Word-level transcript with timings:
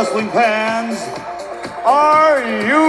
Wrestling 0.00 0.30
fans, 0.30 0.98
are 1.84 2.40
you 2.40 2.86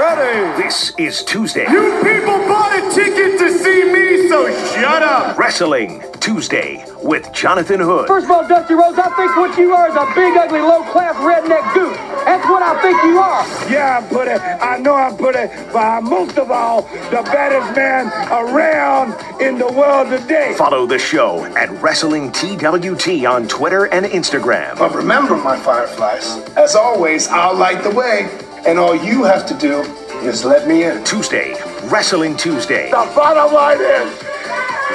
ready? 0.00 0.62
This 0.62 0.94
is 0.96 1.22
Tuesday. 1.22 1.66
You 1.70 2.00
people 2.02 2.38
bought 2.48 2.72
a 2.78 2.94
ticket 2.94 3.38
to 3.40 3.58
see 3.58 3.92
me, 3.92 4.26
so 4.30 4.48
shut 4.72 5.02
up! 5.02 5.36
Wrestling 5.36 6.02
Tuesday 6.20 6.82
with 7.02 7.30
Jonathan 7.34 7.78
Hood. 7.78 8.06
First 8.08 8.24
of 8.24 8.30
all, 8.30 8.48
Dusty 8.48 8.72
Rhodes, 8.72 8.98
I 8.98 9.14
think 9.16 9.36
what 9.36 9.58
you 9.58 9.74
are 9.74 9.90
is 9.90 9.96
a 9.96 10.06
big, 10.14 10.34
ugly, 10.34 10.60
low-class 10.60 11.16
redneck 11.16 11.74
goose. 11.74 12.09
That's 12.30 12.48
what 12.48 12.62
I 12.62 12.80
think 12.80 12.96
you 13.02 13.18
are. 13.18 13.44
Yeah, 13.68 13.98
I'm 13.98 14.08
pretty. 14.08 14.30
I 14.30 14.78
know 14.78 14.94
I'm 14.94 15.16
pretty, 15.16 15.52
but 15.72 15.82
I'm 15.82 16.04
most 16.04 16.38
of 16.38 16.48
all 16.52 16.82
the 16.82 17.22
baddest 17.24 17.74
man 17.74 18.06
around 18.30 19.14
in 19.42 19.58
the 19.58 19.66
world 19.66 20.10
today. 20.16 20.54
Follow 20.56 20.86
the 20.86 20.96
show 20.96 21.44
at 21.56 21.68
Wrestling 21.82 22.30
TWT 22.30 23.26
on 23.26 23.48
Twitter 23.48 23.86
and 23.86 24.06
Instagram. 24.06 24.78
But 24.78 24.94
remember, 24.94 25.36
my 25.36 25.58
fireflies, 25.58 26.36
as 26.56 26.76
always, 26.76 27.26
I'll 27.26 27.56
light 27.56 27.82
the 27.82 27.90
way, 27.90 28.30
and 28.64 28.78
all 28.78 28.94
you 28.94 29.24
have 29.24 29.44
to 29.46 29.54
do 29.54 29.80
is 30.22 30.44
let 30.44 30.68
me 30.68 30.84
in. 30.84 31.02
Tuesday, 31.02 31.56
Wrestling 31.86 32.36
Tuesday. 32.36 32.92
The 32.92 33.10
bottom 33.16 33.52
line 33.52 33.80
is, 33.80 34.22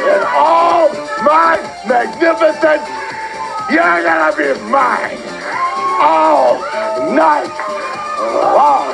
in 0.08 0.24
all 0.30 0.88
my 1.22 1.60
magnificence, 1.86 2.88
you're 3.70 4.04
gonna 4.04 4.38
be 4.38 4.72
mine 4.72 5.36
all 6.02 6.60
night 7.14 7.52
long. 8.54 8.92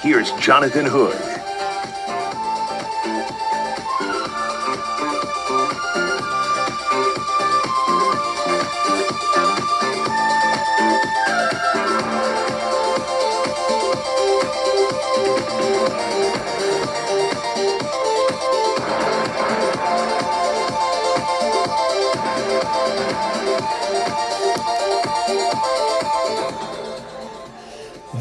Here's 0.00 0.32
Jonathan 0.32 0.86
Hood. 0.86 1.31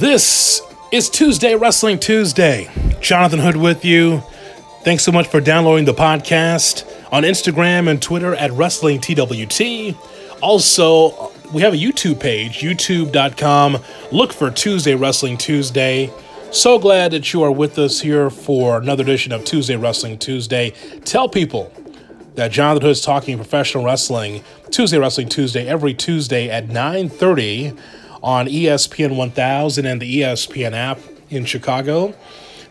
This 0.02 0.64
is 0.92 1.12
Tuesday 1.12 1.54
Wrestling 1.54 2.00
Tuesday. 2.00 2.72
Jonathan 3.02 3.38
Hood 3.38 3.56
with 3.56 3.86
you. 3.86 4.24
Thanks 4.82 5.04
so 5.04 5.12
much 5.12 5.28
for 5.28 5.40
downloading 5.40 5.86
the 5.86 5.94
podcast 5.94 6.92
on 7.14 7.22
Instagram 7.22 7.88
and 7.88 8.02
Twitter 8.02 8.34
at 8.34 8.52
Wrestling 8.54 9.00
TWT. 9.00 9.96
Also, 10.42 11.32
we 11.54 11.62
have 11.62 11.76
a 11.76 11.78
YouTube 11.78 12.20
page, 12.20 12.62
youtube.com. 12.62 13.78
Look 14.12 14.34
for 14.34 14.50
Tuesday 14.50 14.96
Wrestling 14.96 15.38
Tuesday. 15.38 16.12
So 16.50 16.80
glad 16.80 17.12
that 17.12 17.32
you 17.32 17.44
are 17.44 17.52
with 17.52 17.78
us 17.78 18.02
here 18.02 18.32
for 18.32 18.80
another 18.80 19.04
edition 19.04 19.32
of 19.32 19.46
Tuesday 19.46 19.76
Wrestling 19.76 20.18
Tuesday. 20.18 20.72
Tell 21.06 21.30
people 21.30 21.72
that 22.34 22.52
Jonathan 22.52 22.82
Hood 22.82 22.92
is 22.94 23.02
talking 23.02 23.38
professional 23.38 23.86
wrestling 23.86 24.44
Tuesday 24.72 24.98
Wrestling 24.98 25.30
Tuesday 25.30 25.68
every 25.68 25.94
Tuesday 25.94 26.50
at 26.50 26.70
9:30 26.70 27.78
on 28.24 28.48
ESPN 28.48 29.16
1000 29.16 29.86
and 29.86 30.02
the 30.02 30.22
ESPN 30.22 30.74
app 30.74 31.00
in 31.30 31.46
Chicago. 31.46 32.14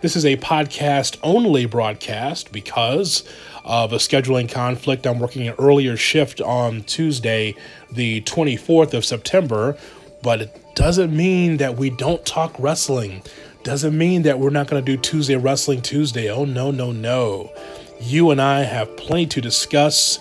This 0.00 0.16
is 0.16 0.24
a 0.24 0.36
podcast 0.38 1.18
only 1.22 1.66
broadcast 1.66 2.52
because 2.52 3.22
of 3.64 3.92
a 3.92 3.96
scheduling 3.96 4.50
conflict. 4.50 5.06
I'm 5.06 5.18
working 5.18 5.46
an 5.46 5.54
earlier 5.58 5.96
shift 5.96 6.40
on 6.40 6.82
Tuesday, 6.84 7.54
the 7.90 8.22
24th 8.22 8.94
of 8.94 9.04
September, 9.04 9.76
but 10.22 10.40
it 10.42 10.74
doesn't 10.74 11.14
mean 11.14 11.58
that 11.58 11.76
we 11.76 11.90
don't 11.90 12.24
talk 12.24 12.54
wrestling. 12.58 13.22
Doesn't 13.62 13.96
mean 13.96 14.22
that 14.22 14.38
we're 14.38 14.50
not 14.50 14.68
going 14.68 14.82
to 14.82 14.96
do 14.96 15.00
Tuesday 15.00 15.36
Wrestling 15.36 15.82
Tuesday. 15.82 16.30
Oh, 16.30 16.46
no, 16.46 16.70
no, 16.70 16.92
no. 16.92 17.52
You 18.00 18.30
and 18.30 18.40
I 18.40 18.62
have 18.62 18.96
plenty 18.96 19.26
to 19.26 19.40
discuss. 19.42 20.18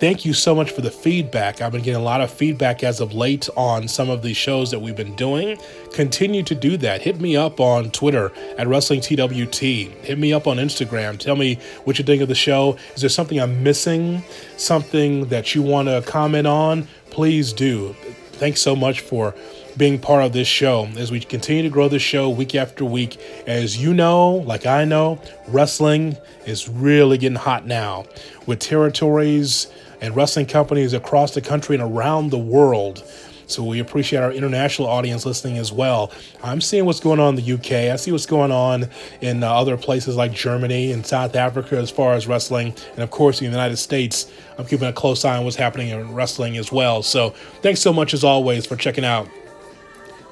Thank 0.00 0.24
you 0.24 0.32
so 0.32 0.54
much 0.54 0.70
for 0.70 0.80
the 0.80 0.90
feedback. 0.90 1.60
I've 1.60 1.72
been 1.72 1.82
getting 1.82 2.00
a 2.00 2.02
lot 2.02 2.22
of 2.22 2.30
feedback 2.30 2.82
as 2.82 3.00
of 3.00 3.12
late 3.12 3.50
on 3.54 3.86
some 3.86 4.08
of 4.08 4.22
the 4.22 4.32
shows 4.32 4.70
that 4.70 4.78
we've 4.78 4.96
been 4.96 5.14
doing. 5.14 5.58
Continue 5.92 6.42
to 6.44 6.54
do 6.54 6.78
that. 6.78 7.02
Hit 7.02 7.20
me 7.20 7.36
up 7.36 7.60
on 7.60 7.90
Twitter 7.90 8.32
at 8.56 8.66
Wrestling 8.66 9.02
TWT. 9.02 9.60
Hit 9.60 10.18
me 10.18 10.32
up 10.32 10.46
on 10.46 10.56
Instagram. 10.56 11.18
Tell 11.18 11.36
me 11.36 11.56
what 11.84 11.98
you 11.98 12.04
think 12.06 12.22
of 12.22 12.28
the 12.28 12.34
show. 12.34 12.78
Is 12.94 13.02
there 13.02 13.10
something 13.10 13.38
I'm 13.38 13.62
missing? 13.62 14.22
Something 14.56 15.26
that 15.26 15.54
you 15.54 15.60
want 15.60 15.88
to 15.88 16.02
comment 16.06 16.46
on? 16.46 16.88
Please 17.10 17.52
do. 17.52 17.94
Thanks 18.32 18.62
so 18.62 18.74
much 18.74 19.00
for 19.00 19.34
being 19.76 19.98
part 19.98 20.24
of 20.24 20.32
this 20.32 20.48
show 20.48 20.88
as 20.96 21.10
we 21.10 21.20
continue 21.20 21.62
to 21.62 21.68
grow 21.68 21.88
this 21.88 22.00
show 22.00 22.30
week 22.30 22.54
after 22.54 22.86
week. 22.86 23.20
As 23.46 23.76
you 23.76 23.92
know, 23.92 24.30
like 24.30 24.64
I 24.64 24.86
know, 24.86 25.20
wrestling 25.46 26.16
is 26.46 26.70
really 26.70 27.18
getting 27.18 27.36
hot 27.36 27.66
now 27.66 28.06
with 28.46 28.60
territories 28.60 29.70
and 30.00 30.16
wrestling 30.16 30.46
companies 30.46 30.92
across 30.92 31.34
the 31.34 31.40
country 31.40 31.76
and 31.76 31.82
around 31.82 32.30
the 32.30 32.38
world. 32.38 33.04
So 33.50 33.64
we 33.64 33.80
appreciate 33.80 34.20
our 34.20 34.32
international 34.32 34.86
audience 34.86 35.26
listening 35.26 35.58
as 35.58 35.72
well. 35.72 36.12
I'm 36.42 36.60
seeing 36.60 36.84
what's 36.84 37.00
going 37.00 37.18
on 37.18 37.36
in 37.36 37.44
the 37.44 37.52
UK. 37.54 37.92
I 37.92 37.96
see 37.96 38.12
what's 38.12 38.26
going 38.26 38.52
on 38.52 38.88
in 39.20 39.42
uh, 39.42 39.52
other 39.52 39.76
places 39.76 40.14
like 40.14 40.32
Germany 40.32 40.92
and 40.92 41.04
South 41.04 41.34
Africa 41.34 41.76
as 41.76 41.90
far 41.90 42.12
as 42.12 42.28
wrestling. 42.28 42.74
And 42.92 43.00
of 43.00 43.10
course, 43.10 43.40
in 43.40 43.46
the 43.46 43.50
United 43.50 43.78
States, 43.78 44.30
I'm 44.56 44.66
keeping 44.66 44.86
a 44.86 44.92
close 44.92 45.24
eye 45.24 45.36
on 45.36 45.44
what's 45.44 45.56
happening 45.56 45.88
in 45.88 46.14
wrestling 46.14 46.56
as 46.58 46.70
well. 46.70 47.02
So 47.02 47.30
thanks 47.60 47.80
so 47.80 47.92
much 47.92 48.14
as 48.14 48.22
always 48.22 48.66
for 48.66 48.76
checking 48.76 49.04
out 49.04 49.28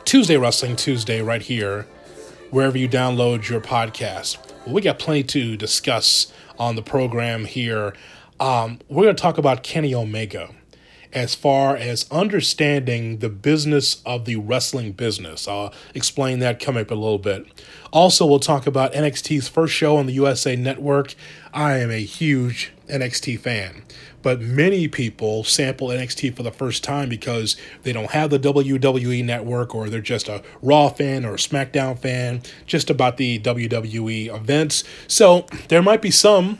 Tuesday 0.05 0.37
Wrestling 0.37 0.77
Tuesday 0.77 1.21
right 1.21 1.43
here, 1.43 1.87
wherever 2.51 2.79
you 2.79 2.89
download 2.89 3.49
your 3.49 3.61
podcast. 3.61 4.39
Well, 4.65 4.75
we 4.77 4.81
got 4.81 4.99
plenty 4.99 5.25
to 5.25 5.57
discuss 5.57 6.33
on 6.59 6.77
the 6.77 6.83
program 6.83 7.45
here. 7.45 7.95
Um, 8.41 8.79
we're 8.89 9.05
going 9.05 9.17
to 9.17 9.23
talk 9.23 9.39
about 9.39 9.63
Kenny 9.63 9.95
Omega 9.95 10.51
as 11.13 11.35
far 11.35 11.77
as 11.77 12.11
understanding 12.11 13.19
the 13.19 13.29
business 13.29 14.03
of 14.05 14.25
the 14.25 14.37
wrestling 14.37 14.93
business. 14.93 15.49
I'll 15.49 15.73
explain 15.95 16.39
that 16.41 16.61
coming 16.61 16.83
up 16.83 16.91
a 16.91 16.95
little 16.95 17.19
bit. 17.19 17.47
Also, 17.93 18.27
we'll 18.27 18.41
talk 18.41 18.67
about 18.67 18.93
NXT's 18.93 19.49
first 19.49 19.75
show 19.75 19.97
on 19.97 20.07
the 20.07 20.13
USA 20.13 20.55
Network. 20.55 21.15
I 21.53 21.79
am 21.79 21.91
a 21.91 22.03
huge 22.03 22.73
NXT 22.89 23.41
fan, 23.41 23.83
but 24.23 24.41
many 24.41 24.87
people 24.87 25.45
sample 25.45 25.89
NXT 25.89 26.37
for 26.37 26.43
the 26.43 26.51
first 26.51 26.85
time 26.85 27.09
because 27.09 27.57
they 27.83 27.93
don't 27.93 28.11
have 28.11 28.31
the 28.31 28.39
WWE 28.39 29.25
network 29.25 29.75
or 29.75 29.89
they're 29.89 30.01
just 30.01 30.29
a 30.29 30.43
Raw 30.61 30.89
fan 30.91 31.25
or 31.25 31.35
a 31.35 31.39
SmackDown 31.39 31.99
fan, 31.99 32.43
just 32.67 32.91
about 32.91 33.17
the 33.17 33.39
WWE 33.39 34.35
events. 34.35 34.85
So 35.07 35.47
there 35.69 35.83
might 35.83 36.03
be 36.03 36.11
some 36.11 36.59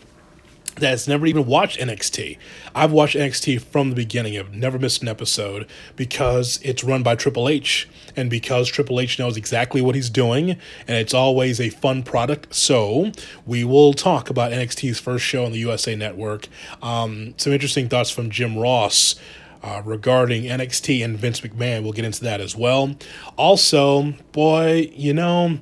that's 0.81 1.09
never 1.09 1.27
even 1.27 1.47
watched 1.47 1.79
NXT. 1.79 2.39
I've 2.75 2.93
watched 2.93 3.17
NXT 3.17 3.61
from 3.61 3.91
the 3.91 3.97
beginning. 3.97 4.39
I've 4.39 4.55
never 4.55 4.79
missed 4.79 5.03
an 5.03 5.09
episode 5.09 5.67
because 5.97 6.61
it's 6.63 6.85
run 6.85 7.03
by 7.03 7.15
Triple 7.15 7.49
H 7.49 7.89
and 8.17 8.31
because 8.31 8.69
Triple 8.69 9.01
H 9.01 9.19
knows 9.19 9.37
exactly 9.37 9.81
what 9.81 9.95
he's 9.95 10.11
doing 10.11 10.51
and 10.51 10.97
it's 10.97 11.15
always 11.15 11.61
a 11.61 11.71
fun 11.71 12.03
product. 12.03 12.55
So 12.55 13.13
we 13.47 13.65
will 13.65 13.93
talk 13.93 14.31
about 14.31 14.53
NXT's 14.53 15.01
first 15.01 15.25
show 15.25 15.45
on 15.45 15.53
the 15.53 15.59
USA 15.59 15.95
Network. 15.95 16.49
Um, 16.83 17.35
some 17.37 17.53
interesting 17.53 17.89
thoughts 17.89 18.11
from 18.11 18.31
Jim 18.31 18.59
Ross. 18.59 19.17
Uh, 19.61 19.83
regarding 19.85 20.45
NXT 20.45 21.05
and 21.05 21.19
Vince 21.19 21.41
McMahon, 21.41 21.83
we'll 21.83 21.91
get 21.91 22.05
into 22.05 22.23
that 22.23 22.41
as 22.41 22.55
well. 22.55 22.95
Also, 23.37 24.13
boy, 24.31 24.89
you 24.95 25.13
know, 25.13 25.59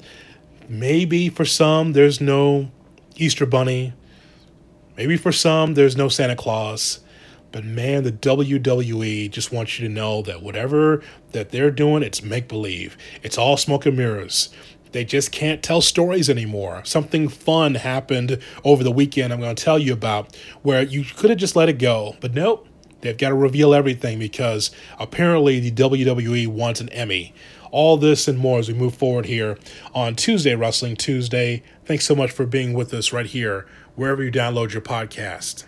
maybe 0.69 1.31
for 1.31 1.47
some 1.47 1.95
there's 1.95 2.21
no 2.21 2.71
Easter 3.17 3.47
Bunny, 3.47 3.95
Maybe 4.97 5.17
for 5.17 5.33
some, 5.33 5.75
there's 5.75 5.97
no 5.97 6.09
Santa 6.09 6.37
Claus. 6.37 7.01
But 7.53 7.65
man, 7.65 8.03
the 8.03 8.13
WWE 8.13 9.31
just 9.31 9.53
wants 9.53 9.79
you 9.79 9.89
to 9.89 9.95
know 9.95 10.23
that 10.23 10.43
whatever 10.43 11.03
that 11.33 11.51
they're 11.51 11.71
doing, 11.71 12.03
it's 12.03 12.23
make 12.23 12.49
believe. 12.49 12.97
It's 13.23 13.39
all 13.39 13.57
smoke 13.57 13.87
and 13.87 13.97
mirrors. 13.97 14.51
They 14.93 15.05
just 15.05 15.33
can't 15.33 15.63
tell 15.63 15.81
stories 15.81 16.31
anymore. 16.31 16.83
Something 16.85 17.29
fun 17.29 17.75
happened 17.75 18.39
over 18.65 18.83
the 18.83 18.91
weekend 18.91 19.33
I'm 19.33 19.41
going 19.41 19.55
to 19.55 19.63
tell 19.63 19.79
you 19.79 19.93
about 19.93 20.35
where 20.63 20.83
you 20.83 21.05
could 21.05 21.31
have 21.31 21.39
just 21.39 21.57
let 21.57 21.69
it 21.69 21.79
go. 21.79 22.17
But 22.21 22.35
nope, 22.35 22.67
they've 23.01 23.17
got 23.17 23.31
to 23.31 23.35
reveal 23.35 23.75
everything 23.75 24.19
because 24.19 24.71
apparently 24.99 25.61
the 25.61 25.73
WWE 25.73 26.49
wants 26.49 26.81
an 26.81 26.89
Emmy. 26.91 27.35
All 27.71 27.97
this 27.97 28.27
and 28.29 28.39
more 28.39 28.59
as 28.59 28.69
we 28.69 28.75
move 28.75 28.95
forward 28.95 29.27
here 29.27 29.59
on 29.95 30.15
Tuesday, 30.15 30.55
Wrestling 30.55 30.97
Tuesday. 30.97 31.63
Thanks 31.85 32.07
so 32.07 32.15
much 32.15 32.31
for 32.31 32.47
being 32.47 32.73
with 32.73 32.95
us 32.95 33.13
right 33.13 33.27
here 33.27 33.67
wherever 33.97 34.23
you 34.23 34.31
download 34.31 34.73
your 34.73 34.83
podcast. 34.83 35.65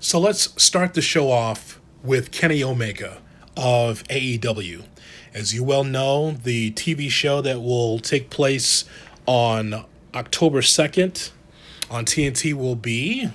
So 0.00 0.18
let's 0.18 0.60
start 0.62 0.94
the 0.94 1.02
show 1.02 1.30
off 1.30 1.80
with 2.02 2.32
Kenny 2.32 2.64
Omega 2.64 3.18
of 3.56 4.02
AEW. 4.04 4.84
As 5.32 5.54
you 5.54 5.62
well 5.62 5.84
know, 5.84 6.32
the 6.32 6.72
TV 6.72 7.10
show 7.10 7.40
that 7.42 7.60
will 7.60 7.98
take 7.98 8.30
place 8.30 8.84
on 9.26 9.84
October 10.14 10.60
2nd 10.60 11.30
on 11.90 12.04
TNT 12.04 12.54
will 12.54 12.76
be 12.76 13.28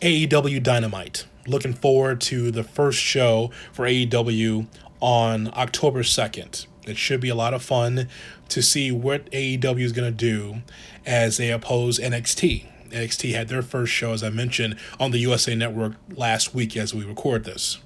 AEW 0.00 0.62
Dynamite. 0.62 1.26
Looking 1.46 1.74
forward 1.74 2.20
to 2.22 2.50
the 2.50 2.64
first 2.64 2.98
show 2.98 3.50
for 3.72 3.84
AEW 3.84 4.66
on 5.00 5.50
October 5.54 6.02
2nd. 6.02 6.66
It 6.86 6.96
should 6.96 7.20
be 7.20 7.30
a 7.30 7.34
lot 7.34 7.54
of 7.54 7.62
fun 7.62 8.08
to 8.50 8.62
see 8.62 8.92
what 8.92 9.30
AEW 9.30 9.80
is 9.80 9.92
going 9.92 10.10
to 10.10 10.16
do 10.16 10.62
as 11.04 11.38
they 11.38 11.50
oppose 11.50 11.98
NXT. 11.98 12.66
NXT 12.94 13.34
had 13.34 13.48
their 13.48 13.62
first 13.62 13.92
show, 13.92 14.12
as 14.12 14.22
I 14.22 14.30
mentioned, 14.30 14.76
on 14.98 15.10
the 15.10 15.18
USA 15.18 15.54
Network 15.54 15.94
last 16.10 16.54
week 16.54 16.76
as 16.76 16.94
we 16.94 17.04
record 17.04 17.44
this. 17.44 17.78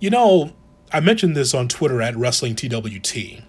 You 0.00 0.10
know, 0.10 0.52
I 0.92 1.00
mentioned 1.00 1.36
this 1.36 1.54
on 1.54 1.68
Twitter 1.68 2.02
at 2.02 2.16
Wrestling 2.16 2.54
TWT 2.54 3.42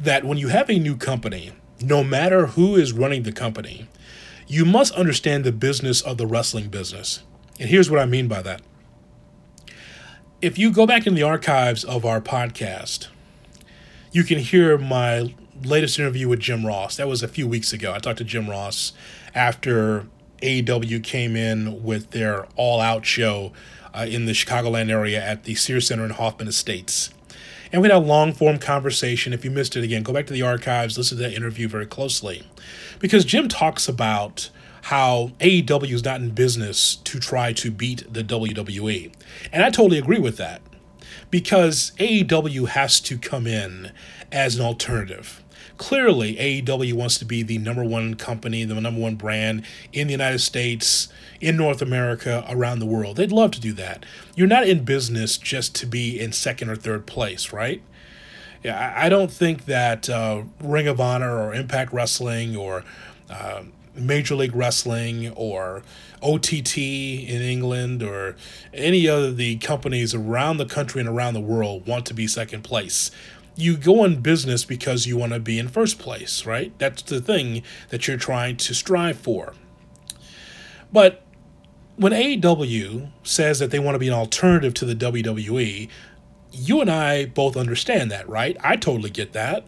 that 0.00 0.24
when 0.24 0.38
you 0.38 0.48
have 0.48 0.68
a 0.68 0.78
new 0.78 0.96
company, 0.96 1.52
no 1.80 2.02
matter 2.02 2.46
who 2.48 2.76
is 2.76 2.92
running 2.92 3.22
the 3.22 3.32
company, 3.32 3.86
you 4.46 4.64
must 4.64 4.94
understand 4.94 5.44
the 5.44 5.52
business 5.52 6.00
of 6.00 6.18
the 6.18 6.26
wrestling 6.26 6.68
business. 6.68 7.22
And 7.58 7.68
here's 7.68 7.90
what 7.90 8.00
I 8.00 8.06
mean 8.06 8.28
by 8.28 8.42
that. 8.42 8.62
If 10.42 10.58
you 10.58 10.70
go 10.70 10.86
back 10.86 11.06
in 11.06 11.14
the 11.14 11.22
archives 11.22 11.82
of 11.84 12.04
our 12.04 12.20
podcast, 12.20 13.08
you 14.12 14.24
can 14.24 14.38
hear 14.38 14.78
my 14.78 15.34
latest 15.64 15.98
interview 15.98 16.28
with 16.28 16.40
Jim 16.40 16.66
Ross. 16.66 16.96
That 16.96 17.08
was 17.08 17.22
a 17.22 17.28
few 17.28 17.48
weeks 17.48 17.72
ago. 17.72 17.92
I 17.92 17.98
talked 17.98 18.18
to 18.18 18.24
Jim 18.24 18.48
Ross 18.48 18.92
after 19.36 20.06
AEW 20.42 21.04
came 21.04 21.36
in 21.36 21.84
with 21.84 22.10
their 22.10 22.46
all 22.56 22.80
out 22.80 23.06
show 23.06 23.52
uh, 23.94 24.06
in 24.08 24.24
the 24.24 24.32
Chicagoland 24.32 24.90
area 24.90 25.22
at 25.22 25.44
the 25.44 25.54
Sears 25.54 25.86
Center 25.86 26.04
in 26.04 26.10
Hoffman 26.10 26.48
Estates. 26.48 27.10
And 27.72 27.82
we 27.82 27.88
had 27.88 27.96
a 27.96 28.00
long 28.00 28.32
form 28.32 28.58
conversation. 28.58 29.32
If 29.32 29.44
you 29.44 29.50
missed 29.50 29.76
it 29.76 29.84
again, 29.84 30.02
go 30.02 30.12
back 30.12 30.26
to 30.26 30.32
the 30.32 30.42
archives, 30.42 30.96
listen 30.96 31.18
to 31.18 31.24
that 31.24 31.34
interview 31.34 31.68
very 31.68 31.86
closely. 31.86 32.46
Because 32.98 33.24
Jim 33.24 33.48
talks 33.48 33.88
about 33.88 34.50
how 34.82 35.32
AEW 35.40 35.92
is 35.92 36.04
not 36.04 36.20
in 36.20 36.30
business 36.30 36.96
to 36.96 37.18
try 37.18 37.52
to 37.54 37.70
beat 37.70 38.10
the 38.12 38.22
WWE. 38.22 39.12
And 39.52 39.64
I 39.64 39.70
totally 39.70 39.98
agree 39.98 40.20
with 40.20 40.36
that. 40.36 40.62
Because 41.30 41.92
AEW 41.98 42.68
has 42.68 43.00
to 43.00 43.18
come 43.18 43.46
in 43.46 43.90
as 44.30 44.56
an 44.56 44.64
alternative. 44.64 45.42
Clearly, 45.76 46.36
AEW 46.36 46.94
wants 46.94 47.18
to 47.18 47.24
be 47.24 47.42
the 47.42 47.58
number 47.58 47.84
one 47.84 48.14
company, 48.14 48.64
the 48.64 48.80
number 48.80 49.00
one 49.00 49.16
brand 49.16 49.64
in 49.92 50.06
the 50.06 50.12
United 50.12 50.38
States, 50.38 51.08
in 51.40 51.56
North 51.56 51.82
America, 51.82 52.44
around 52.48 52.78
the 52.78 52.86
world. 52.86 53.16
They'd 53.16 53.32
love 53.32 53.50
to 53.52 53.60
do 53.60 53.72
that. 53.74 54.06
You're 54.34 54.46
not 54.46 54.66
in 54.66 54.84
business 54.84 55.36
just 55.36 55.74
to 55.76 55.86
be 55.86 56.18
in 56.18 56.32
second 56.32 56.70
or 56.70 56.76
third 56.76 57.06
place, 57.06 57.52
right? 57.52 57.82
Yeah, 58.62 58.94
I 58.96 59.08
don't 59.08 59.30
think 59.30 59.66
that 59.66 60.08
uh, 60.08 60.42
Ring 60.60 60.88
of 60.88 61.00
Honor 61.00 61.38
or 61.38 61.54
Impact 61.54 61.92
Wrestling 61.92 62.56
or 62.56 62.84
uh, 63.30 63.62
Major 63.94 64.34
League 64.34 64.54
Wrestling 64.54 65.30
or 65.32 65.82
OTT 66.22 66.78
in 66.78 67.42
England 67.42 68.02
or 68.02 68.36
any 68.72 69.08
other 69.08 69.32
the 69.32 69.56
companies 69.58 70.14
around 70.14 70.56
the 70.56 70.66
country 70.66 71.00
and 71.00 71.08
around 71.08 71.34
the 71.34 71.40
world 71.40 71.86
want 71.86 72.06
to 72.06 72.14
be 72.14 72.26
second 72.26 72.62
place. 72.62 73.10
You 73.56 73.76
go 73.76 74.04
in 74.04 74.20
business 74.20 74.64
because 74.64 75.06
you 75.06 75.16
want 75.16 75.32
to 75.32 75.40
be 75.40 75.58
in 75.58 75.68
first 75.68 75.98
place, 75.98 76.44
right? 76.44 76.72
That's 76.78 77.02
the 77.02 77.20
thing 77.20 77.62
that 77.88 78.06
you're 78.06 78.18
trying 78.18 78.56
to 78.58 78.74
strive 78.74 79.18
for. 79.18 79.54
But 80.92 81.22
when 81.96 82.12
AEW 82.12 83.10
says 83.22 83.58
that 83.58 83.70
they 83.70 83.78
want 83.78 83.94
to 83.94 83.98
be 83.98 84.08
an 84.08 84.14
alternative 84.14 84.74
to 84.74 84.84
the 84.84 84.94
WWE, 84.94 85.88
you 86.52 86.80
and 86.80 86.90
I 86.90 87.26
both 87.26 87.56
understand 87.56 88.10
that, 88.10 88.28
right? 88.28 88.56
I 88.62 88.76
totally 88.76 89.10
get 89.10 89.32
that 89.32 89.66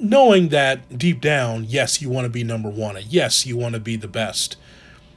knowing 0.00 0.48
that 0.48 0.98
deep 0.98 1.20
down, 1.20 1.64
yes, 1.64 2.00
you 2.00 2.08
want 2.08 2.24
to 2.24 2.30
be 2.30 2.44
number 2.44 2.68
one. 2.68 2.96
and 2.96 3.06
Yes, 3.06 3.46
you 3.46 3.56
want 3.56 3.74
to 3.74 3.80
be 3.80 3.96
the 3.96 4.08
best. 4.08 4.56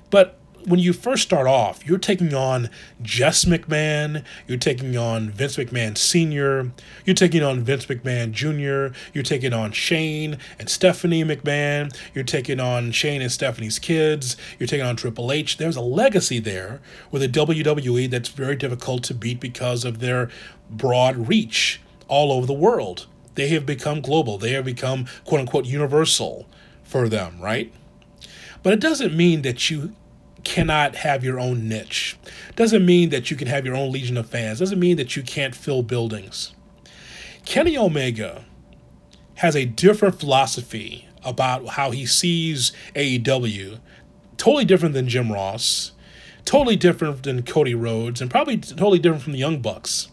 But 0.09 0.37
when 0.65 0.79
you 0.79 0.93
first 0.93 1.23
start 1.23 1.47
off, 1.47 1.85
you're 1.85 1.97
taking 1.97 2.33
on 2.33 2.69
Jess 3.01 3.45
McMahon, 3.45 4.23
you're 4.47 4.57
taking 4.57 4.97
on 4.97 5.29
Vince 5.29 5.57
McMahon 5.57 5.97
Sr., 5.97 6.71
you're 7.05 7.15
taking 7.15 7.43
on 7.43 7.61
Vince 7.61 7.85
McMahon 7.87 8.31
Jr., 8.31 8.95
you're 9.13 9.23
taking 9.23 9.53
on 9.53 9.71
Shane 9.71 10.37
and 10.59 10.69
Stephanie 10.69 11.23
McMahon, 11.23 11.95
you're 12.13 12.23
taking 12.23 12.59
on 12.59 12.91
Shane 12.91 13.21
and 13.21 13.31
Stephanie's 13.31 13.79
kids, 13.79 14.37
you're 14.59 14.67
taking 14.67 14.85
on 14.85 14.95
Triple 14.95 15.31
H. 15.31 15.57
There's 15.57 15.75
a 15.75 15.81
legacy 15.81 16.39
there 16.39 16.81
with 17.11 17.23
a 17.23 17.29
WWE 17.29 18.09
that's 18.09 18.29
very 18.29 18.55
difficult 18.55 19.03
to 19.05 19.13
beat 19.13 19.39
because 19.39 19.85
of 19.85 19.99
their 19.99 20.29
broad 20.69 21.27
reach 21.27 21.81
all 22.07 22.31
over 22.31 22.45
the 22.45 22.53
world. 22.53 23.07
They 23.35 23.47
have 23.49 23.65
become 23.65 24.01
global. 24.01 24.37
They 24.37 24.51
have 24.51 24.65
become 24.65 25.07
quote 25.25 25.41
unquote 25.41 25.65
universal 25.65 26.47
for 26.83 27.07
them, 27.07 27.39
right? 27.39 27.73
But 28.63 28.73
it 28.73 28.79
doesn't 28.79 29.15
mean 29.15 29.41
that 29.41 29.69
you 29.69 29.93
cannot 30.43 30.95
have 30.95 31.23
your 31.23 31.39
own 31.39 31.67
niche. 31.67 32.17
Doesn't 32.55 32.85
mean 32.85 33.09
that 33.09 33.31
you 33.31 33.37
can 33.37 33.47
have 33.47 33.65
your 33.65 33.75
own 33.75 33.91
legion 33.91 34.17
of 34.17 34.29
fans. 34.29 34.59
Doesn't 34.59 34.79
mean 34.79 34.97
that 34.97 35.15
you 35.15 35.23
can't 35.23 35.55
fill 35.55 35.83
buildings. 35.83 36.53
Kenny 37.45 37.77
Omega 37.77 38.45
has 39.35 39.55
a 39.55 39.65
different 39.65 40.19
philosophy 40.19 41.07
about 41.23 41.69
how 41.69 41.91
he 41.91 42.05
sees 42.05 42.71
AEW, 42.95 43.79
totally 44.37 44.65
different 44.65 44.93
than 44.93 45.07
Jim 45.07 45.31
Ross, 45.31 45.91
totally 46.45 46.75
different 46.75 47.23
than 47.23 47.43
Cody 47.43 47.75
Rhodes, 47.75 48.21
and 48.21 48.29
probably 48.29 48.57
totally 48.57 48.99
different 48.99 49.23
from 49.23 49.33
the 49.33 49.39
Young 49.39 49.61
Bucks. 49.61 50.09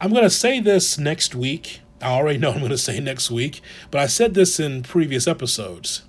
I'm 0.00 0.10
going 0.10 0.24
to 0.24 0.30
say 0.30 0.60
this 0.60 0.98
next 0.98 1.34
week 1.34 1.80
I 2.00 2.10
already 2.10 2.38
know 2.38 2.50
I'm 2.52 2.58
going 2.58 2.70
to 2.70 2.78
say 2.78 3.00
next 3.00 3.30
week, 3.30 3.62
but 3.90 4.00
I 4.00 4.06
said 4.06 4.34
this 4.34 4.60
in 4.60 4.82
previous 4.82 5.26
episodes. 5.26 6.02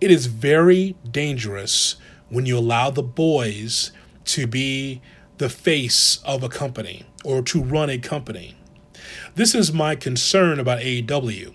It 0.00 0.10
is 0.10 0.26
very 0.26 0.96
dangerous 1.10 1.96
when 2.34 2.46
you 2.46 2.58
allow 2.58 2.90
the 2.90 3.02
boys 3.02 3.92
to 4.24 4.46
be 4.46 5.00
the 5.38 5.48
face 5.48 6.22
of 6.24 6.42
a 6.42 6.48
company 6.48 7.04
or 7.24 7.42
to 7.42 7.62
run 7.62 7.90
a 7.90 7.98
company. 7.98 8.56
This 9.34 9.54
is 9.54 9.72
my 9.72 9.94
concern 9.94 10.58
about 10.58 10.80
AEW. 10.80 11.54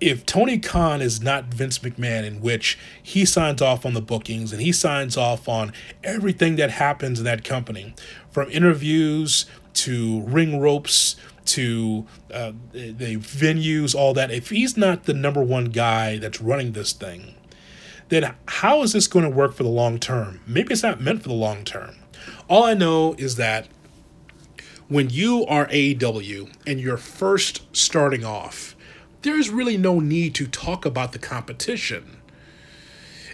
If 0.00 0.26
Tony 0.26 0.58
Khan 0.58 1.00
is 1.00 1.22
not 1.22 1.46
Vince 1.46 1.78
McMahon, 1.78 2.24
in 2.24 2.40
which 2.40 2.78
he 3.02 3.24
signs 3.24 3.62
off 3.62 3.86
on 3.86 3.94
the 3.94 4.02
bookings 4.02 4.52
and 4.52 4.60
he 4.60 4.72
signs 4.72 5.16
off 5.16 5.48
on 5.48 5.72
everything 6.02 6.56
that 6.56 6.72
happens 6.72 7.18
in 7.18 7.24
that 7.24 7.44
company, 7.44 7.94
from 8.30 8.50
interviews 8.50 9.46
to 9.74 10.20
ring 10.22 10.60
ropes 10.60 11.16
to 11.46 12.06
uh, 12.32 12.52
the 12.72 13.16
venues, 13.16 13.94
all 13.94 14.14
that. 14.14 14.30
If 14.30 14.50
he's 14.50 14.76
not 14.76 15.04
the 15.04 15.14
number 15.14 15.42
one 15.42 15.66
guy 15.66 16.18
that's 16.18 16.40
running 16.40 16.72
this 16.72 16.92
thing, 16.92 17.34
then 18.14 18.34
how 18.46 18.82
is 18.82 18.92
this 18.92 19.06
going 19.06 19.24
to 19.24 19.30
work 19.30 19.54
for 19.54 19.62
the 19.62 19.68
long 19.68 19.98
term? 19.98 20.40
Maybe 20.46 20.72
it's 20.72 20.82
not 20.82 21.00
meant 21.00 21.22
for 21.22 21.28
the 21.28 21.34
long 21.34 21.64
term. 21.64 21.96
All 22.48 22.64
I 22.64 22.74
know 22.74 23.14
is 23.14 23.36
that 23.36 23.68
when 24.88 25.10
you 25.10 25.44
are 25.46 25.66
AEW 25.68 26.54
and 26.66 26.80
you're 26.80 26.96
first 26.96 27.62
starting 27.74 28.24
off, 28.24 28.76
there's 29.22 29.48
really 29.48 29.76
no 29.76 30.00
need 30.00 30.34
to 30.36 30.46
talk 30.46 30.84
about 30.84 31.12
the 31.12 31.18
competition. 31.18 32.18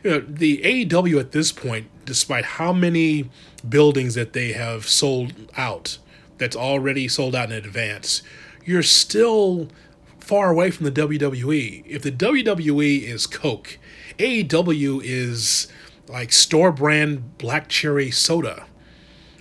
You 0.04 0.10
know, 0.10 0.20
the 0.20 0.58
AEW 0.58 1.18
at 1.18 1.32
this 1.32 1.52
point, 1.52 1.88
despite 2.04 2.44
how 2.44 2.72
many 2.72 3.28
buildings 3.68 4.14
that 4.14 4.32
they 4.32 4.52
have 4.52 4.88
sold 4.88 5.34
out, 5.56 5.98
that's 6.38 6.56
already 6.56 7.08
sold 7.08 7.34
out 7.34 7.50
in 7.50 7.58
advance, 7.58 8.22
you're 8.64 8.82
still 8.82 9.68
far 10.18 10.50
away 10.50 10.70
from 10.70 10.84
the 10.84 10.92
WWE. 10.92 11.84
If 11.86 12.02
the 12.02 12.12
WWE 12.12 13.02
is 13.02 13.26
Coke, 13.26 13.78
AEW 14.20 15.00
is 15.02 15.66
like 16.06 16.30
store 16.30 16.72
brand 16.72 17.38
black 17.38 17.68
cherry 17.68 18.10
soda. 18.10 18.66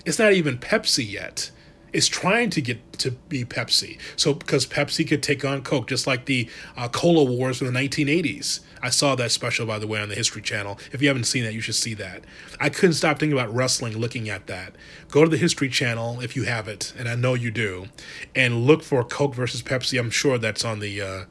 It's 0.06 0.18
not 0.18 0.32
even 0.32 0.58
Pepsi 0.58 1.12
yet. 1.12 1.52
It's 1.92 2.08
trying 2.08 2.50
to 2.52 2.62
get 2.62 2.94
to 3.00 3.12
be 3.12 3.44
Pepsi. 3.44 3.98
So 4.16 4.34
because 4.34 4.66
Pepsi 4.66 5.06
could 5.06 5.22
take 5.22 5.44
on 5.44 5.64
Coke, 5.64 5.88
just 5.88 6.08
like 6.08 6.26
the 6.26 6.48
uh, 6.78 6.88
Cola 6.88 7.26
Wars 7.26 7.62
in 7.62 7.72
the 7.72 7.78
1980s. 7.78 8.62
I 8.82 8.90
saw 8.90 9.16
that 9.16 9.32
special, 9.32 9.66
by 9.66 9.80
the 9.80 9.88
way, 9.88 10.00
on 10.00 10.08
the 10.08 10.16
History 10.16 10.42
Channel. 10.42 10.80
If 10.94 11.02
you 11.02 11.10
haven't 11.10 11.26
seen 11.26 11.44
that, 11.44 11.54
you 11.54 11.60
should 11.60 11.76
see 11.76 11.94
that. 11.96 12.24
I 12.62 12.70
couldn't 12.70 12.94
stop 12.94 13.20
thinking 13.20 13.38
about 13.38 13.54
wrestling 13.54 13.98
looking 13.98 14.30
at 14.30 14.48
that. 14.48 14.76
Go 15.10 15.26
to 15.26 15.30
the 15.30 15.36
History 15.36 15.68
Channel 15.68 16.22
if 16.22 16.38
you 16.38 16.44
have 16.44 16.70
it, 16.70 16.94
and 16.98 17.10
I 17.10 17.16
know 17.16 17.34
you 17.34 17.52
do, 17.52 17.88
and 18.34 18.66
look 18.66 18.84
for 18.84 19.04
Coke 19.04 19.36
versus 19.36 19.62
Pepsi. 19.62 20.00
I'm 20.00 20.12
sure 20.12 20.38
that's 20.38 20.64
on 20.64 20.80
the. 20.80 21.02
Uh, 21.02 21.26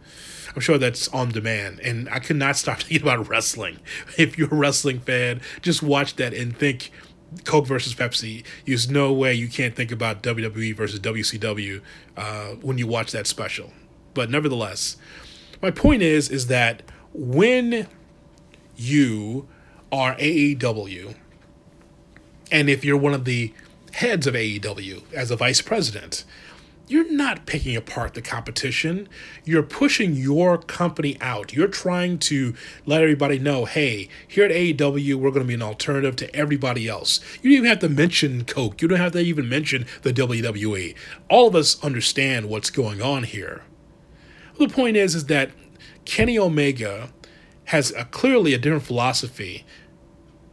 I'm 0.59 0.63
sure 0.63 0.77
that's 0.77 1.07
on 1.11 1.29
demand. 1.29 1.79
And 1.85 2.09
I 2.09 2.19
could 2.19 2.35
not 2.35 2.57
stop 2.57 2.79
thinking 2.83 3.03
about 3.03 3.29
wrestling. 3.29 3.79
If 4.17 4.37
you're 4.37 4.51
a 4.51 4.57
wrestling 4.57 4.99
fan, 4.99 5.41
just 5.63 5.85
watch 5.85 6.17
that 6.17 6.35
and 6.35 6.57
think 6.57 6.91
Coke 7.45 7.69
versus 7.69 7.95
Pepsi. 7.95 8.43
There's 8.67 8.91
no 8.91 9.13
way 9.13 9.35
you 9.35 9.47
can't 9.47 9.77
think 9.77 9.93
about 9.93 10.21
WWE 10.25 10.75
versus 10.75 10.99
WCW 10.99 11.81
uh, 12.17 12.47
when 12.61 12.77
you 12.77 12.89
watch 12.89 13.13
that 13.13 13.29
special. 13.29 13.73
But 14.15 14.31
nevertheless, 14.31 14.97
my 15.63 15.71
point 15.71 16.03
is 16.03 16.29
is 16.29 16.49
that 16.49 16.83
when 17.13 17.87
you 18.77 19.47
are 19.93 20.17
AEW, 20.17 21.15
and 22.51 22.69
if 22.69 22.85
you're 22.85 22.97
one 22.97 23.15
of 23.15 23.27
the 23.27 23.55
heads 23.93 24.27
of 24.27 24.35
AEW 24.35 25.05
as 25.15 25.31
a 25.31 25.37
vice 25.37 25.63
president, 25.63 26.25
you're 26.89 27.11
not 27.13 27.47
picking 27.47 27.77
apart 27.77 28.15
the 28.15 28.23
competition. 28.23 29.09
You're 29.45 29.63
pushing 29.63 30.15
your 30.15 30.59
company 30.59 31.17
out. 31.21 31.53
You're 31.53 31.69
trying 31.69 32.19
to 32.21 32.55
let 32.87 33.03
everybody 33.03 33.39
know, 33.39 33.65
hey, 33.65 34.09
here 34.27 34.45
at 34.45 34.51
AEW, 34.51 35.15
we're 35.17 35.31
going 35.31 35.45
to 35.45 35.49
be 35.49 35.55
an 35.55 35.63
alternative 35.63 36.17
to 36.17 36.35
everybody 36.35 36.89
else. 36.89 37.21
You 37.43 37.51
don't 37.51 37.59
even 37.59 37.69
have 37.69 37.79
to 37.81 37.89
mention 37.89 38.45
Coke. 38.45 38.81
You 38.81 38.89
don't 38.89 38.99
have 38.99 39.13
to 39.13 39.21
even 39.21 39.49
mention 39.49 39.87
the 40.03 40.13
WWE. 40.13 40.95
All 41.29 41.49
of 41.49 41.55
us 41.55 41.83
understand 41.85 42.49
what's 42.49 42.71
going 42.71 43.03
on 43.03 43.25
here. 43.25 43.63
The 44.59 44.69
point 44.69 44.97
is, 44.97 45.15
is 45.15 45.27
that 45.27 45.51
Kenny 46.05 46.39
Omega 46.39 47.11
has 47.67 47.93
a, 47.93 48.05
clearly 48.07 48.55
a 48.55 48.59
different 48.59 48.85
philosophy 48.85 49.65